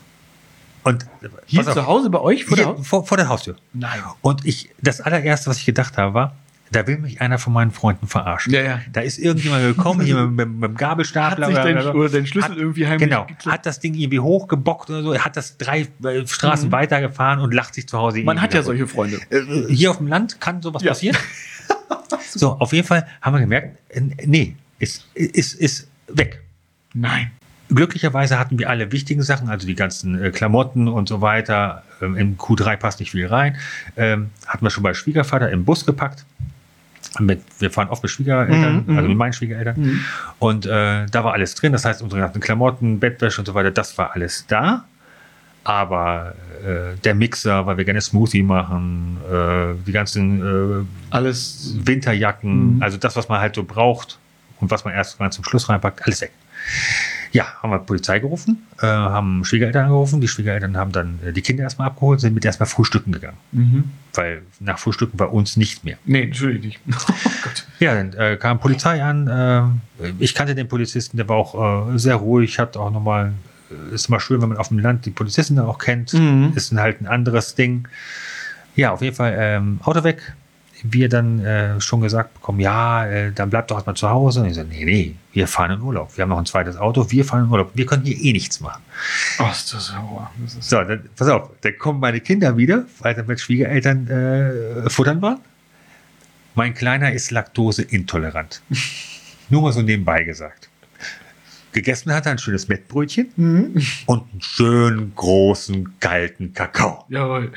Und 0.83 1.05
Hier 1.45 1.63
zu 1.65 1.85
Hause 1.85 2.09
bei 2.09 2.19
euch 2.19 2.45
vor, 2.45 2.55
der, 2.55 2.77
vor, 2.77 3.05
vor 3.05 3.17
der 3.17 3.27
Haustür. 3.27 3.57
Nein. 3.73 4.01
Und 4.21 4.45
ich, 4.45 4.69
das 4.81 5.01
allererste, 5.01 5.49
was 5.49 5.57
ich 5.57 5.65
gedacht 5.65 5.97
habe, 5.97 6.13
war, 6.13 6.35
da 6.71 6.85
will 6.87 6.97
mich 6.99 7.19
einer 7.21 7.37
von 7.39 7.53
meinen 7.53 7.71
Freunden 7.71 8.07
verarschen. 8.07 8.53
Ja, 8.53 8.61
ja. 8.61 8.81
Da 8.91 9.01
ist 9.01 9.17
irgendjemand 9.17 9.63
gekommen, 9.75 10.01
hier 10.01 10.25
mit, 10.27 10.49
mit, 10.49 10.69
dem 10.71 10.75
Gabelstapler 10.75 11.47
Hat 11.47 11.53
sich 11.53 11.63
oder, 11.63 11.83
den, 11.91 11.95
oder 11.99 12.09
den 12.09 12.27
Schlüssel 12.27 12.51
Hat- 12.51 12.57
irgendwie 12.57 12.85
heimlich 12.87 13.09
Genau, 13.09 13.25
geklappt. 13.25 13.45
hat 13.59 13.65
das 13.65 13.79
Ding 13.79 13.93
irgendwie 13.95 14.19
hochgebockt 14.19 14.89
oder 14.89 15.01
so, 15.03 15.17
hat 15.17 15.35
das 15.37 15.57
drei 15.57 15.87
äh, 16.03 16.27
Straßen 16.27 16.67
Mhm. 16.67 16.71
weitergefahren 16.71 17.39
und 17.39 17.53
lacht 17.53 17.73
sich 17.73 17.87
zu 17.87 17.97
Hause. 17.97 18.21
Man 18.21 18.41
hat 18.41 18.53
ja 18.53 18.59
kaputt. 18.61 18.65
solche 18.77 18.87
Freunde. 18.87 19.19
Äh, 19.29 19.73
Hier 19.73 19.91
auf 19.91 19.97
dem 19.97 20.07
Land 20.07 20.39
kann 20.39 20.61
sowas 20.61 20.83
Ja. 20.83 20.91
passieren. 20.91 21.17
so, 22.33 22.51
auf 22.53 22.73
jeden 22.73 22.87
Fall 22.87 23.07
haben 23.21 23.33
wir 23.35 23.39
gemerkt, 23.41 23.77
äh, 23.89 24.01
nee, 24.25 24.55
ist, 24.79 25.05
ist, 25.13 25.53
ist 25.55 25.87
weg. 26.07 26.41
Nein. 26.93 27.31
Glücklicherweise 27.71 28.39
hatten 28.39 28.57
wir 28.57 28.67
alle 28.69 28.91
wichtigen 28.91 29.21
Sachen, 29.21 29.47
also 29.47 29.67
die 29.67 29.75
ganzen 29.75 30.31
Klamotten 30.31 30.87
und 30.87 31.07
so 31.07 31.21
weiter. 31.21 31.83
Ähm, 32.01 32.15
in 32.17 32.35
Q3 32.37 32.77
passt 32.77 32.99
nicht 32.99 33.11
viel 33.11 33.27
rein. 33.27 33.57
Ähm, 33.95 34.31
hatten 34.47 34.65
wir 34.65 34.71
schon 34.71 34.81
bei 34.81 34.95
Schwiegervater 34.95 35.51
im 35.51 35.65
Bus 35.65 35.85
gepackt. 35.85 36.25
Mit, 37.17 37.41
wir 37.57 37.71
fahren 37.71 37.89
oft 37.89 38.03
mit 38.03 38.11
Schwiegereltern, 38.11 38.83
Mhm, 38.85 38.89
also 38.89 39.01
mhm. 39.01 39.07
mit 39.09 39.17
meinen 39.17 39.33
Schwiegereltern. 39.33 40.01
Und 40.37 40.65
äh, 40.67 41.05
da 41.07 41.23
war 41.23 41.33
alles 41.33 41.55
drin. 41.55 41.71
Das 41.71 41.83
heißt, 41.85 42.01
unsere 42.03 42.21
ganzen 42.21 42.39
Klamotten, 42.39 42.99
Bettwäsche 42.99 43.41
und 43.41 43.45
so 43.47 43.53
weiter, 43.55 43.71
das 43.71 43.97
war 43.97 44.13
alles 44.13 44.45
da. 44.47 44.85
Aber 45.63 46.35
äh, 46.65 46.95
der 47.03 47.15
Mixer, 47.15 47.65
weil 47.65 47.77
wir 47.77 47.85
gerne 47.85 47.99
Smoothie 48.01 48.43
machen, 48.43 49.17
äh, 49.31 49.73
die 49.85 49.91
ganzen 49.91 50.81
äh, 50.81 50.85
Alles. 51.09 51.75
Winterjacken, 51.83 52.75
Mhm. 52.77 52.83
also 52.83 52.97
das, 52.97 53.15
was 53.15 53.27
man 53.27 53.39
halt 53.41 53.55
so 53.55 53.63
braucht 53.63 54.17
und 54.59 54.69
was 54.71 54.85
man 54.85 54.93
erst 54.93 55.17
ganz 55.19 55.35
zum 55.35 55.43
Schluss 55.43 55.67
reinpackt, 55.67 56.03
alles 56.05 56.21
weg. 56.21 56.31
Ja, 57.31 57.45
haben 57.61 57.69
wir 57.69 57.79
Polizei 57.79 58.19
gerufen, 58.19 58.65
äh, 58.79 58.87
haben 58.87 59.45
Schwiegereltern 59.45 59.85
angerufen. 59.85 60.19
Die 60.19 60.27
Schwiegereltern 60.27 60.75
haben 60.77 60.91
dann 60.91 61.19
äh, 61.23 61.31
die 61.31 61.41
Kinder 61.41 61.63
erstmal 61.63 61.87
abgeholt, 61.87 62.19
sind 62.19 62.33
mit 62.33 62.43
erstmal 62.43 62.67
frühstücken 62.67 63.11
gegangen. 63.11 63.37
Mhm. 63.51 63.83
Weil 64.13 64.41
nach 64.59 64.79
Frühstücken 64.79 65.17
bei 65.17 65.25
uns 65.25 65.55
nicht 65.55 65.83
mehr. 65.83 65.97
Nee, 66.05 66.27
natürlich 66.27 66.63
nicht. 66.63 66.79
Oh. 66.91 67.13
Ja, 67.79 67.95
dann 67.95 68.13
äh, 68.13 68.35
kam 68.35 68.59
Polizei 68.59 69.01
an. 69.01 69.27
Äh, 69.27 70.11
ich 70.19 70.35
kannte 70.35 70.55
den 70.55 70.67
Polizisten, 70.67 71.15
der 71.17 71.29
war 71.29 71.37
auch 71.37 71.93
äh, 71.93 71.97
sehr 71.97 72.15
ruhig, 72.15 72.59
hat 72.59 72.75
auch 72.75 72.91
nochmal, 72.91 73.31
äh, 73.71 73.95
ist 73.95 74.09
immer 74.09 74.19
schön, 74.19 74.41
wenn 74.41 74.49
man 74.49 74.57
auf 74.57 74.67
dem 74.67 74.79
Land 74.79 75.05
die 75.05 75.11
Polizisten 75.11 75.55
dann 75.55 75.65
auch 75.65 75.77
kennt. 75.77 76.13
Mhm. 76.13 76.51
Ist 76.55 76.73
ein, 76.73 76.79
halt 76.79 76.99
ein 77.01 77.07
anderes 77.07 77.55
Ding. 77.55 77.87
Ja, 78.75 78.91
auf 78.91 79.01
jeden 79.01 79.15
Fall 79.15 79.35
ähm, 79.37 79.79
Auto 79.83 80.03
weg. 80.03 80.33
Wir 80.83 81.09
dann 81.09 81.39
äh, 81.43 81.81
schon 81.81 82.01
gesagt 82.01 82.33
bekommen, 82.35 82.59
ja, 82.59 83.05
äh, 83.05 83.31
dann 83.31 83.49
bleibt 83.49 83.69
doch 83.71 83.75
erstmal 83.75 83.95
zu 83.95 84.09
Hause. 84.09 84.41
Und 84.41 84.47
ich 84.47 84.55
so, 84.55 84.63
nee, 84.63 84.85
nee, 84.85 85.15
wir 85.33 85.47
fahren 85.47 85.71
in 85.71 85.81
Urlaub. 85.81 86.15
Wir 86.15 86.21
haben 86.23 86.29
noch 86.29 86.37
ein 86.37 86.45
zweites 86.45 86.77
Auto, 86.77 87.09
wir 87.11 87.25
fahren 87.25 87.45
in 87.45 87.51
Urlaub. 87.51 87.71
Wir 87.73 87.85
können 87.85 88.03
hier 88.05 88.17
eh 88.17 88.31
nichts 88.33 88.59
machen. 88.61 88.81
Oh, 89.39 89.47
ist 89.51 89.73
das 89.73 89.95
Horror. 89.97 90.31
Das 90.43 90.55
ist 90.55 90.69
So, 90.69 90.81
dann, 90.81 91.09
pass 91.15 91.27
auf, 91.27 91.49
dann 91.61 91.77
kommen 91.77 91.99
meine 91.99 92.19
Kinder 92.21 92.55
wieder, 92.57 92.85
weil 92.99 93.15
sie 93.15 93.23
mit 93.23 93.39
Schwiegereltern 93.39 94.07
äh, 94.07 94.89
futtern 94.89 95.21
waren. 95.21 95.39
Mein 96.55 96.73
Kleiner 96.73 97.11
ist 97.11 97.31
laktoseintolerant. 97.31 98.61
Nur 99.49 99.61
mal 99.63 99.71
so 99.73 99.81
nebenbei 99.81 100.23
gesagt. 100.23 100.69
Gegessen 101.71 102.11
hat 102.13 102.25
er 102.25 102.31
ein 102.33 102.37
schönes 102.39 102.67
Mettbrötchen 102.67 103.31
Mhm. 103.35 103.81
und 104.07 104.23
einen 104.31 104.41
schönen, 104.41 105.13
großen, 105.15 105.99
kalten 105.99 106.53
Kakao. 106.53 107.05
Jawohl. 107.09 107.51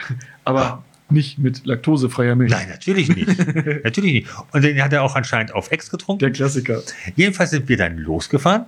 Aber 0.45 0.83
nicht 1.13 1.39
mit 1.39 1.65
laktosefreier 1.67 2.35
Milch. 2.35 2.51
Nein, 2.51 2.69
natürlich 2.69 3.09
nicht. 3.15 3.29
natürlich 3.85 4.13
nicht. 4.13 4.29
Und 4.53 4.63
den 4.63 4.83
hat 4.83 4.93
er 4.93 5.03
auch 5.03 5.15
anscheinend 5.15 5.55
auf 5.55 5.71
Ex 5.71 5.91
getrunken. 5.91 6.21
Der 6.21 6.31
Klassiker. 6.33 6.83
Jedenfalls 7.17 7.51
sind 7.51 7.69
wir 7.69 7.77
dann 7.77 7.99
losgefahren. 7.99 8.67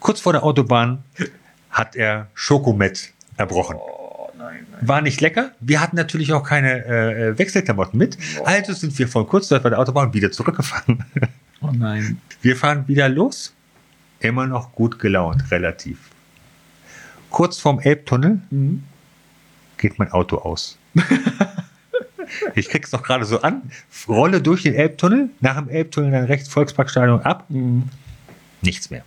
Kurz 0.00 0.20
vor 0.20 0.32
der 0.32 0.42
Autobahn 0.44 1.02
hat 1.70 1.96
er 1.96 2.28
Schokomett 2.34 3.12
erbrochen. 3.36 3.76
Oh, 3.76 4.28
nein, 4.36 4.66
nein. 4.70 4.88
War 4.88 5.00
nicht 5.00 5.20
lecker. 5.20 5.52
Wir 5.60 5.80
hatten 5.80 5.96
natürlich 5.96 6.32
auch 6.32 6.42
keine 6.44 6.84
äh, 6.84 7.38
Wechselklamotten 7.38 7.98
mit. 7.98 8.18
Also 8.44 8.72
sind 8.72 8.98
wir 8.98 9.08
von 9.08 9.26
kurz 9.26 9.48
dort 9.48 9.62
bei 9.62 9.70
der 9.70 9.78
Autobahn 9.78 10.12
wieder 10.12 10.30
zurückgefahren. 10.30 11.04
Oh 11.60 11.70
nein. 11.72 12.20
Wir 12.42 12.56
fahren 12.56 12.86
wieder 12.86 13.08
los. 13.08 13.54
Immer 14.20 14.46
noch 14.46 14.72
gut 14.72 14.98
gelaunt, 14.98 15.50
relativ. 15.50 15.98
Kurz 17.30 17.58
vorm 17.58 17.80
Elbtunnel 17.80 18.40
Mhm. 18.50 18.84
Geht 19.78 19.98
mein 19.98 20.10
Auto 20.12 20.38
aus. 20.38 20.78
ich 22.54 22.68
krieg's 22.68 22.92
noch 22.92 23.02
gerade 23.02 23.24
so 23.24 23.40
an, 23.42 23.62
rolle 24.08 24.40
durch 24.40 24.62
den 24.62 24.74
Elbtunnel, 24.74 25.28
nach 25.40 25.56
dem 25.58 25.68
Elbtunnel 25.68 26.10
dann 26.10 26.24
rechts 26.24 26.48
Volksparkstadion 26.48 27.20
ab, 27.22 27.44
Mhm. 27.48 27.84
nichts 28.62 28.90
mehr. 28.90 29.04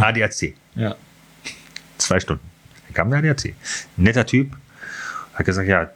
ADAC, 0.00 0.54
Ja. 0.74 0.94
zwei 1.98 2.20
Stunden. 2.20 2.44
Dann 2.86 2.94
kam 2.94 3.10
der 3.10 3.18
ADAC. 3.20 3.54
Netter 3.96 4.26
Typ, 4.26 4.56
hat 5.34 5.46
gesagt, 5.46 5.68
ja, 5.68 5.90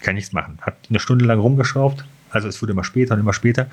kann 0.00 0.14
nichts 0.16 0.32
machen. 0.32 0.58
Hat 0.60 0.76
eine 0.90 1.00
Stunde 1.00 1.24
lang 1.24 1.38
rumgeschraubt, 1.38 2.04
also 2.30 2.48
es 2.48 2.60
wurde 2.60 2.72
immer 2.72 2.84
später 2.84 3.14
und 3.14 3.20
immer 3.20 3.32
später. 3.32 3.68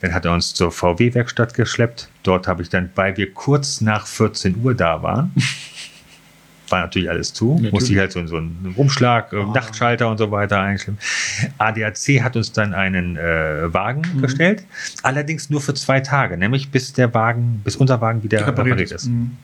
Dann 0.00 0.14
hat 0.14 0.24
er 0.24 0.32
uns 0.32 0.54
zur 0.54 0.70
VW-Werkstatt 0.72 1.54
geschleppt. 1.54 2.08
Dort 2.22 2.46
habe 2.48 2.62
ich 2.62 2.68
dann, 2.70 2.90
weil 2.94 3.16
wir 3.16 3.32
kurz 3.34 3.80
nach 3.80 4.06
14 4.06 4.56
Uhr 4.62 4.74
da 4.74 5.02
waren, 5.02 5.32
war 6.74 6.80
natürlich 6.82 7.08
alles 7.08 7.32
zu, 7.32 7.52
Natürlich. 7.54 7.72
musste 7.72 7.92
ich 7.92 7.98
halt 7.98 8.12
so, 8.12 8.26
so 8.26 8.36
einen 8.36 8.74
Umschlag, 8.76 9.32
äh, 9.32 9.36
Oh. 9.36 9.52
Nachtschalter 9.52 10.08
und 10.10 10.18
so 10.18 10.30
weiter 10.30 10.60
einstimmen. 10.60 10.98
ADAC 11.58 12.20
hat 12.22 12.36
uns 12.36 12.50
dann 12.52 12.74
einen 12.74 13.16
äh, 13.16 13.72
Wagen 13.72 14.02
Mhm. 14.14 14.22
gestellt, 14.22 14.64
allerdings 15.02 15.48
nur 15.50 15.60
für 15.60 15.74
zwei 15.74 16.00
Tage, 16.00 16.36
nämlich 16.36 16.70
bis 16.70 16.92
der 16.92 17.14
Wagen, 17.14 17.60
bis 17.64 17.76
unser 17.76 18.00
Wagen 18.00 18.22
wieder 18.22 18.46
repariert, 18.46 18.80
ist. 18.90 19.06
Mhm. 19.06 19.36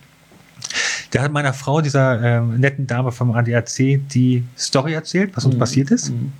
Der 1.13 1.23
hat 1.23 1.33
meiner 1.33 1.53
Frau, 1.55 1.81
dieser 1.81 2.21
ähm, 2.23 2.59
netten 2.61 2.87
Dame 2.87 3.11
vom 3.13 3.33
ADAC, 3.33 4.01
die 4.09 4.45
Story 4.59 4.93
erzählt, 4.95 5.31
was 5.37 5.45
uns 5.45 5.55
Mhm. 5.55 5.59
passiert 5.61 5.91
ist. 5.91 6.11
Mhm. 6.11 6.33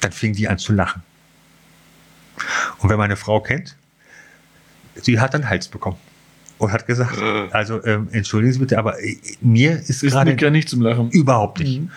Dann 0.00 0.12
fing 0.12 0.32
die 0.32 0.48
an 0.48 0.58
zu 0.58 0.72
lachen. 0.72 1.02
Und 2.78 2.88
wer 2.90 2.96
meine 2.96 3.16
Frau 3.16 3.40
kennt, 3.40 3.76
sie 4.94 5.18
hat 5.20 5.34
einen 5.34 5.48
Hals 5.48 5.68
bekommen. 5.68 5.98
Und 6.58 6.72
hat 6.72 6.86
gesagt, 6.86 7.20
also 7.52 7.84
ähm, 7.84 8.08
entschuldigen 8.12 8.52
Sie 8.54 8.58
bitte, 8.60 8.78
aber 8.78 8.98
äh, 9.02 9.16
mir 9.42 9.72
ist, 9.78 10.02
Ist 10.02 10.12
gerade 10.12 10.34
gar 10.36 10.50
nicht 10.50 10.68
zum 10.70 10.80
Lachen. 10.80 11.10
überhaupt 11.10 11.58
nicht. 11.60 11.80
Mhm. 11.82 11.90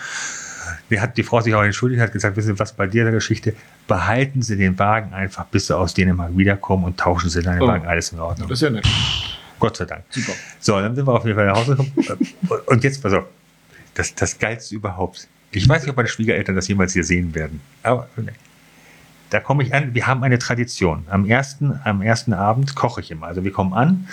Die 0.90 1.00
hat 1.00 1.18
die 1.18 1.24
Frau 1.24 1.40
sich 1.40 1.54
auch 1.56 1.64
entschuldigt, 1.64 2.02
hat 2.02 2.12
gesagt, 2.12 2.36
wissen 2.36 2.54
Sie 2.56 2.60
was 2.60 2.74
bei 2.74 2.88
dir 2.88 3.02
in 3.04 3.06
der 3.06 3.14
Geschichte, 3.14 3.54
behalten 3.88 4.42
Sie 4.42 4.58
den 4.58 4.78
Wagen 4.78 5.14
einfach, 5.14 5.46
bis 5.46 5.68
Sie 5.68 5.78
aus 5.78 5.94
Dänemark 5.94 6.36
wiederkommen 6.36 6.84
und 6.84 6.98
tauschen 7.00 7.30
Sie 7.30 7.42
deinen 7.42 7.62
Oh. 7.62 7.68
Wagen, 7.68 7.88
alles 7.88 8.12
in 8.12 8.20
Ordnung. 8.20 8.50
Das 8.50 8.58
ist 8.58 8.64
ja 8.64 8.70
nett. 8.72 8.88
Gott 9.60 9.78
sei 9.78 9.86
Dank. 9.86 10.04
Super. 10.10 10.34
So, 10.60 10.80
dann 10.80 10.96
sind 10.96 11.06
wir 11.08 11.14
auf 11.14 11.26
jeden 11.26 11.36
Fall 11.38 11.48
nach 11.48 11.58
Hause 11.58 11.76
gekommen. 11.76 11.94
Und 12.68 12.84
jetzt, 12.84 13.02
pass 13.04 13.14
auf, 13.14 13.26
das, 13.94 14.16
das 14.16 14.40
Geilste 14.40 14.74
überhaupt. 14.76 15.28
Ich 15.52 15.68
weiß 15.68 15.82
nicht, 15.82 15.90
ob 15.90 15.98
meine 15.98 16.08
Schwiegereltern 16.08 16.56
das 16.56 16.68
jemals 16.68 16.94
hier 16.94 17.04
sehen 17.04 17.36
werden. 17.36 17.60
Aber 17.84 18.08
da 19.32 19.40
komme 19.42 19.64
ich 19.64 19.74
an, 19.74 19.94
wir 19.94 20.08
haben 20.08 20.24
eine 20.24 20.40
Tradition. 20.40 21.06
Am 21.10 21.26
ersten, 21.26 21.80
am 21.84 22.02
ersten 22.02 22.34
Abend 22.34 22.76
koche 22.76 23.02
ich 23.02 23.12
immer. 23.12 23.28
Also 23.28 23.44
wir 23.44 23.52
kommen 23.52 23.74
an, 23.74 24.08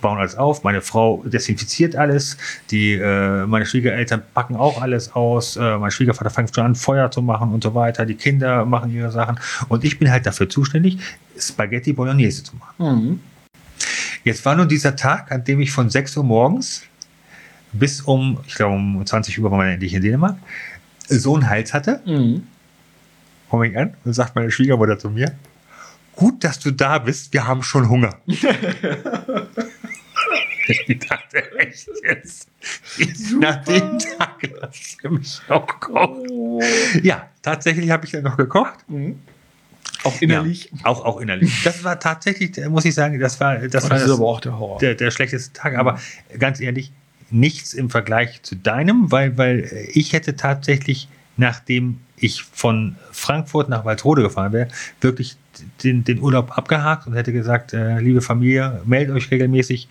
bauen 0.00 0.18
alles 0.18 0.36
auf, 0.36 0.64
meine 0.64 0.80
Frau 0.82 1.22
desinfiziert 1.24 1.96
alles, 1.96 2.36
die, 2.70 2.94
äh, 2.94 3.46
meine 3.46 3.66
Schwiegereltern 3.66 4.22
packen 4.34 4.56
auch 4.56 4.80
alles 4.80 5.14
aus, 5.14 5.56
äh, 5.56 5.78
mein 5.78 5.90
Schwiegervater 5.90 6.30
fängt 6.30 6.54
schon 6.54 6.64
an, 6.64 6.74
Feuer 6.74 7.10
zu 7.10 7.22
machen 7.22 7.52
und 7.52 7.62
so 7.62 7.74
weiter, 7.74 8.06
die 8.06 8.14
Kinder 8.14 8.64
machen 8.64 8.92
ihre 8.94 9.10
Sachen 9.10 9.38
und 9.68 9.84
ich 9.84 9.98
bin 9.98 10.10
halt 10.10 10.26
dafür 10.26 10.48
zuständig, 10.48 10.98
Spaghetti 11.38 11.92
Bolognese 11.92 12.42
zu 12.42 12.56
machen. 12.56 12.74
Mhm. 12.78 13.20
Jetzt 14.24 14.44
war 14.44 14.56
nun 14.56 14.68
dieser 14.68 14.96
Tag, 14.96 15.30
an 15.30 15.44
dem 15.44 15.60
ich 15.60 15.70
von 15.70 15.88
6 15.88 16.16
Uhr 16.16 16.24
morgens 16.24 16.82
bis 17.72 18.00
um, 18.00 18.38
ich 18.46 18.54
glaube 18.54 18.74
um 18.74 19.04
20 19.04 19.38
Uhr 19.40 19.50
war 19.50 19.58
man 19.58 19.68
endlich 19.68 19.94
in 19.94 20.02
Dänemark, 20.02 20.36
so 21.08 21.34
einen 21.34 21.48
Hals 21.48 21.72
hatte. 21.74 22.00
Mhm. 22.04 22.46
Komme 23.48 23.68
ich 23.68 23.78
an 23.78 23.94
und 24.04 24.12
sagt 24.12 24.34
meine 24.34 24.50
Schwiegermutter 24.50 24.98
zu 24.98 25.10
mir, 25.10 25.32
gut, 26.16 26.42
dass 26.42 26.58
du 26.58 26.72
da 26.72 26.98
bist, 26.98 27.32
wir 27.32 27.46
haben 27.46 27.62
schon 27.62 27.88
Hunger. 27.88 28.16
ich 30.66 30.98
dachte, 30.98 31.58
echt 31.58 31.88
jetzt? 32.02 32.48
Nach 33.40 33.64
dem 33.64 33.98
Tag 33.98 34.48
lass 34.60 34.96
du 35.02 35.10
mich 35.10 35.40
kochen. 35.48 36.30
Oh. 36.30 36.60
Ja, 37.02 37.28
tatsächlich 37.42 37.90
habe 37.90 38.06
ich 38.06 38.12
dann 38.12 38.24
noch 38.24 38.36
gekocht. 38.36 38.88
Mhm. 38.88 39.18
Auch 40.04 40.20
innerlich. 40.20 40.70
Ja, 40.72 40.86
auch, 40.86 41.04
auch 41.04 41.20
innerlich. 41.20 41.62
Das 41.64 41.82
war 41.82 41.98
tatsächlich, 41.98 42.56
muss 42.68 42.84
ich 42.84 42.94
sagen, 42.94 43.18
das 43.18 43.40
war 43.40 43.56
das, 43.56 43.70
Das, 43.70 43.90
war 43.90 43.98
das 43.98 44.10
aber 44.10 44.26
auch 44.26 44.40
der 44.40 44.58
Horror. 44.58 44.78
der, 44.78 44.94
der 44.94 45.10
schlechteste 45.10 45.52
Tag. 45.52 45.76
Aber 45.76 45.98
ganz 46.38 46.60
ehrlich, 46.60 46.92
nichts 47.30 47.74
im 47.74 47.90
Vergleich 47.90 48.42
zu 48.42 48.54
deinem, 48.54 49.10
weil, 49.10 49.36
weil 49.36 49.88
ich 49.92 50.12
hätte 50.12 50.36
tatsächlich 50.36 51.08
nach 51.36 51.60
dem 51.60 52.00
ich 52.16 52.42
von 52.42 52.96
Frankfurt 53.12 53.68
nach 53.68 53.84
Waldrode 53.84 54.22
gefahren 54.22 54.52
wäre, 54.52 54.68
wirklich 55.00 55.36
den, 55.82 56.02
den 56.04 56.20
Urlaub 56.20 56.56
abgehakt 56.56 57.06
und 57.06 57.14
hätte 57.14 57.32
gesagt, 57.32 57.74
äh, 57.74 57.98
liebe 58.00 58.22
Familie, 58.22 58.80
meldet 58.86 59.14
euch 59.14 59.30
regelmäßig, 59.30 59.88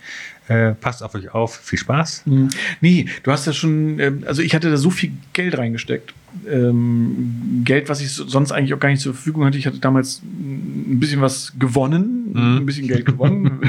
äh, 0.47 0.73
passt 0.73 1.01
auf 1.01 1.15
euch 1.15 1.33
auf, 1.33 1.55
viel 1.55 1.79
Spaß. 1.79 2.23
Mhm. 2.25 2.49
Nee, 2.81 3.07
du 3.23 3.31
hast 3.31 3.47
ja 3.47 3.53
schon, 3.53 3.99
ähm, 3.99 4.23
also 4.27 4.41
ich 4.41 4.53
hatte 4.53 4.69
da 4.69 4.77
so 4.77 4.89
viel 4.89 5.11
Geld 5.33 5.57
reingesteckt. 5.57 6.13
Ähm, 6.47 7.61
Geld, 7.63 7.89
was 7.89 8.01
ich 8.01 8.11
sonst 8.11 8.51
eigentlich 8.51 8.73
auch 8.73 8.79
gar 8.79 8.89
nicht 8.89 9.01
zur 9.01 9.13
Verfügung 9.13 9.45
hatte. 9.45 9.57
Ich 9.57 9.65
hatte 9.65 9.79
damals 9.79 10.21
ein 10.23 10.99
bisschen 10.99 11.21
was 11.21 11.53
gewonnen, 11.57 12.31
mhm. 12.33 12.57
ein 12.57 12.65
bisschen 12.65 12.87
Geld 12.87 13.05
gewonnen. 13.05 13.61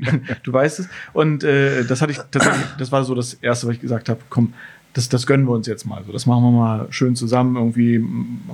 du 0.42 0.52
weißt 0.52 0.80
es. 0.80 0.88
Und 1.12 1.44
äh, 1.44 1.84
das 1.84 2.02
hatte 2.02 2.12
ich 2.12 2.18
tatsächlich, 2.18 2.66
das 2.78 2.92
war 2.92 3.04
so 3.04 3.14
das 3.14 3.34
Erste, 3.34 3.66
was 3.68 3.76
ich 3.76 3.80
gesagt 3.80 4.08
habe, 4.08 4.20
komm, 4.28 4.52
das, 4.94 5.08
das 5.08 5.26
gönnen 5.26 5.46
wir 5.46 5.52
uns 5.52 5.66
jetzt 5.66 5.86
mal. 5.86 6.02
So, 6.04 6.12
das 6.12 6.26
machen 6.26 6.42
wir 6.42 6.50
mal 6.50 6.86
schön 6.90 7.14
zusammen. 7.14 7.56
Irgendwie 7.56 8.04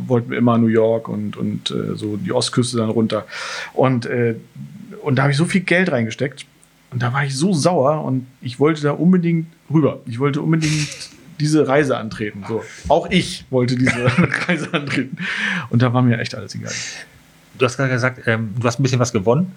wollten 0.07 0.31
wir 0.31 0.39
immer 0.39 0.59
New 0.59 0.67
York 0.67 1.09
und, 1.09 1.37
und 1.37 1.71
äh, 1.71 1.97
so 1.97 2.17
die 2.17 2.33
Ostküste 2.33 2.77
dann 2.77 2.91
runter. 2.91 3.25
Und, 3.73 4.07
äh, 4.07 4.37
und 5.03 5.17
da 5.17 5.23
habe 5.23 5.33
ich 5.33 5.39
so 5.39 5.47
viel 5.47 5.63
Geld 5.63 5.91
reingesteckt. 5.91 6.47
Und 6.95 7.03
da 7.03 7.13
war 7.13 7.25
ich 7.25 7.37
so 7.37 7.53
sauer 7.53 8.05
und 8.05 8.25
ich 8.41 8.61
wollte 8.61 8.81
da 8.83 8.93
unbedingt 8.93 9.49
rüber. 9.69 10.01
Ich 10.07 10.21
wollte 10.21 10.41
unbedingt 10.41 11.11
diese 11.41 11.67
Reise 11.67 11.97
antreten. 11.97 12.45
So. 12.47 12.63
Auch 12.87 13.11
ich 13.11 13.45
wollte 13.51 13.75
diese 13.75 14.07
Reise 14.49 14.73
antreten. 14.73 15.17
Und 15.71 15.83
da 15.83 15.93
war 15.93 16.03
mir 16.03 16.21
echt 16.21 16.37
alles 16.37 16.55
egal. 16.55 16.73
Du 17.59 17.65
hast 17.67 17.77
gerade 17.79 17.91
gesagt, 17.91 18.29
ähm, 18.29 18.55
du 18.57 18.65
hast 18.65 18.79
ein 18.79 18.85
bisschen 18.85 19.01
was 19.01 19.13
gewonnen. 19.13 19.57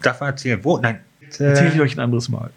Darf 0.00 0.20
man 0.20 0.30
erzählen, 0.30 0.60
wo? 0.62 0.78
Nein. 0.78 1.00
Äh, 1.40 1.42
Erzähle 1.42 1.72
ich 1.74 1.80
euch 1.80 1.96
ein 1.96 2.00
anderes 2.00 2.28
Mal. 2.28 2.50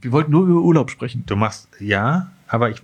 Wir 0.00 0.10
wollten 0.10 0.30
nur 0.30 0.46
über 0.46 0.62
Urlaub 0.62 0.90
sprechen. 0.90 1.24
Du 1.26 1.36
machst, 1.36 1.68
ja, 1.78 2.32
aber 2.48 2.70
ich, 2.70 2.80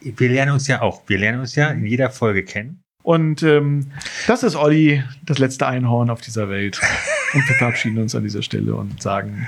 ich, 0.00 0.18
wir 0.18 0.30
lernen 0.30 0.52
uns 0.52 0.66
ja 0.68 0.80
auch. 0.80 1.02
Wir 1.06 1.18
lernen 1.18 1.40
uns 1.40 1.54
ja 1.54 1.68
in 1.68 1.84
jeder 1.84 2.08
Folge 2.08 2.44
kennen. 2.44 2.80
Und 3.02 3.42
ähm, 3.42 3.92
das 4.26 4.42
ist 4.42 4.56
Olli, 4.56 5.04
das 5.22 5.38
letzte 5.38 5.66
Einhorn 5.66 6.08
auf 6.08 6.22
dieser 6.22 6.48
Welt. 6.48 6.80
Und 7.34 7.48
wir 7.48 7.56
verabschieden 7.56 7.98
uns 7.98 8.14
an 8.14 8.22
dieser 8.22 8.42
Stelle 8.42 8.74
und 8.74 9.02
sagen: 9.02 9.46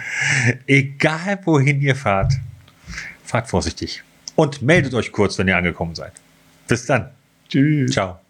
Egal 0.66 1.40
wohin 1.44 1.80
ihr 1.80 1.96
fahrt, 1.96 2.34
fahrt 3.24 3.48
vorsichtig. 3.48 4.02
Und 4.36 4.62
meldet 4.62 4.94
euch 4.94 5.12
kurz, 5.12 5.38
wenn 5.38 5.48
ihr 5.48 5.56
angekommen 5.56 5.94
seid. 5.94 6.12
Bis 6.68 6.86
dann. 6.86 7.10
Tschüss. 7.48 7.92
Ciao. 7.92 8.20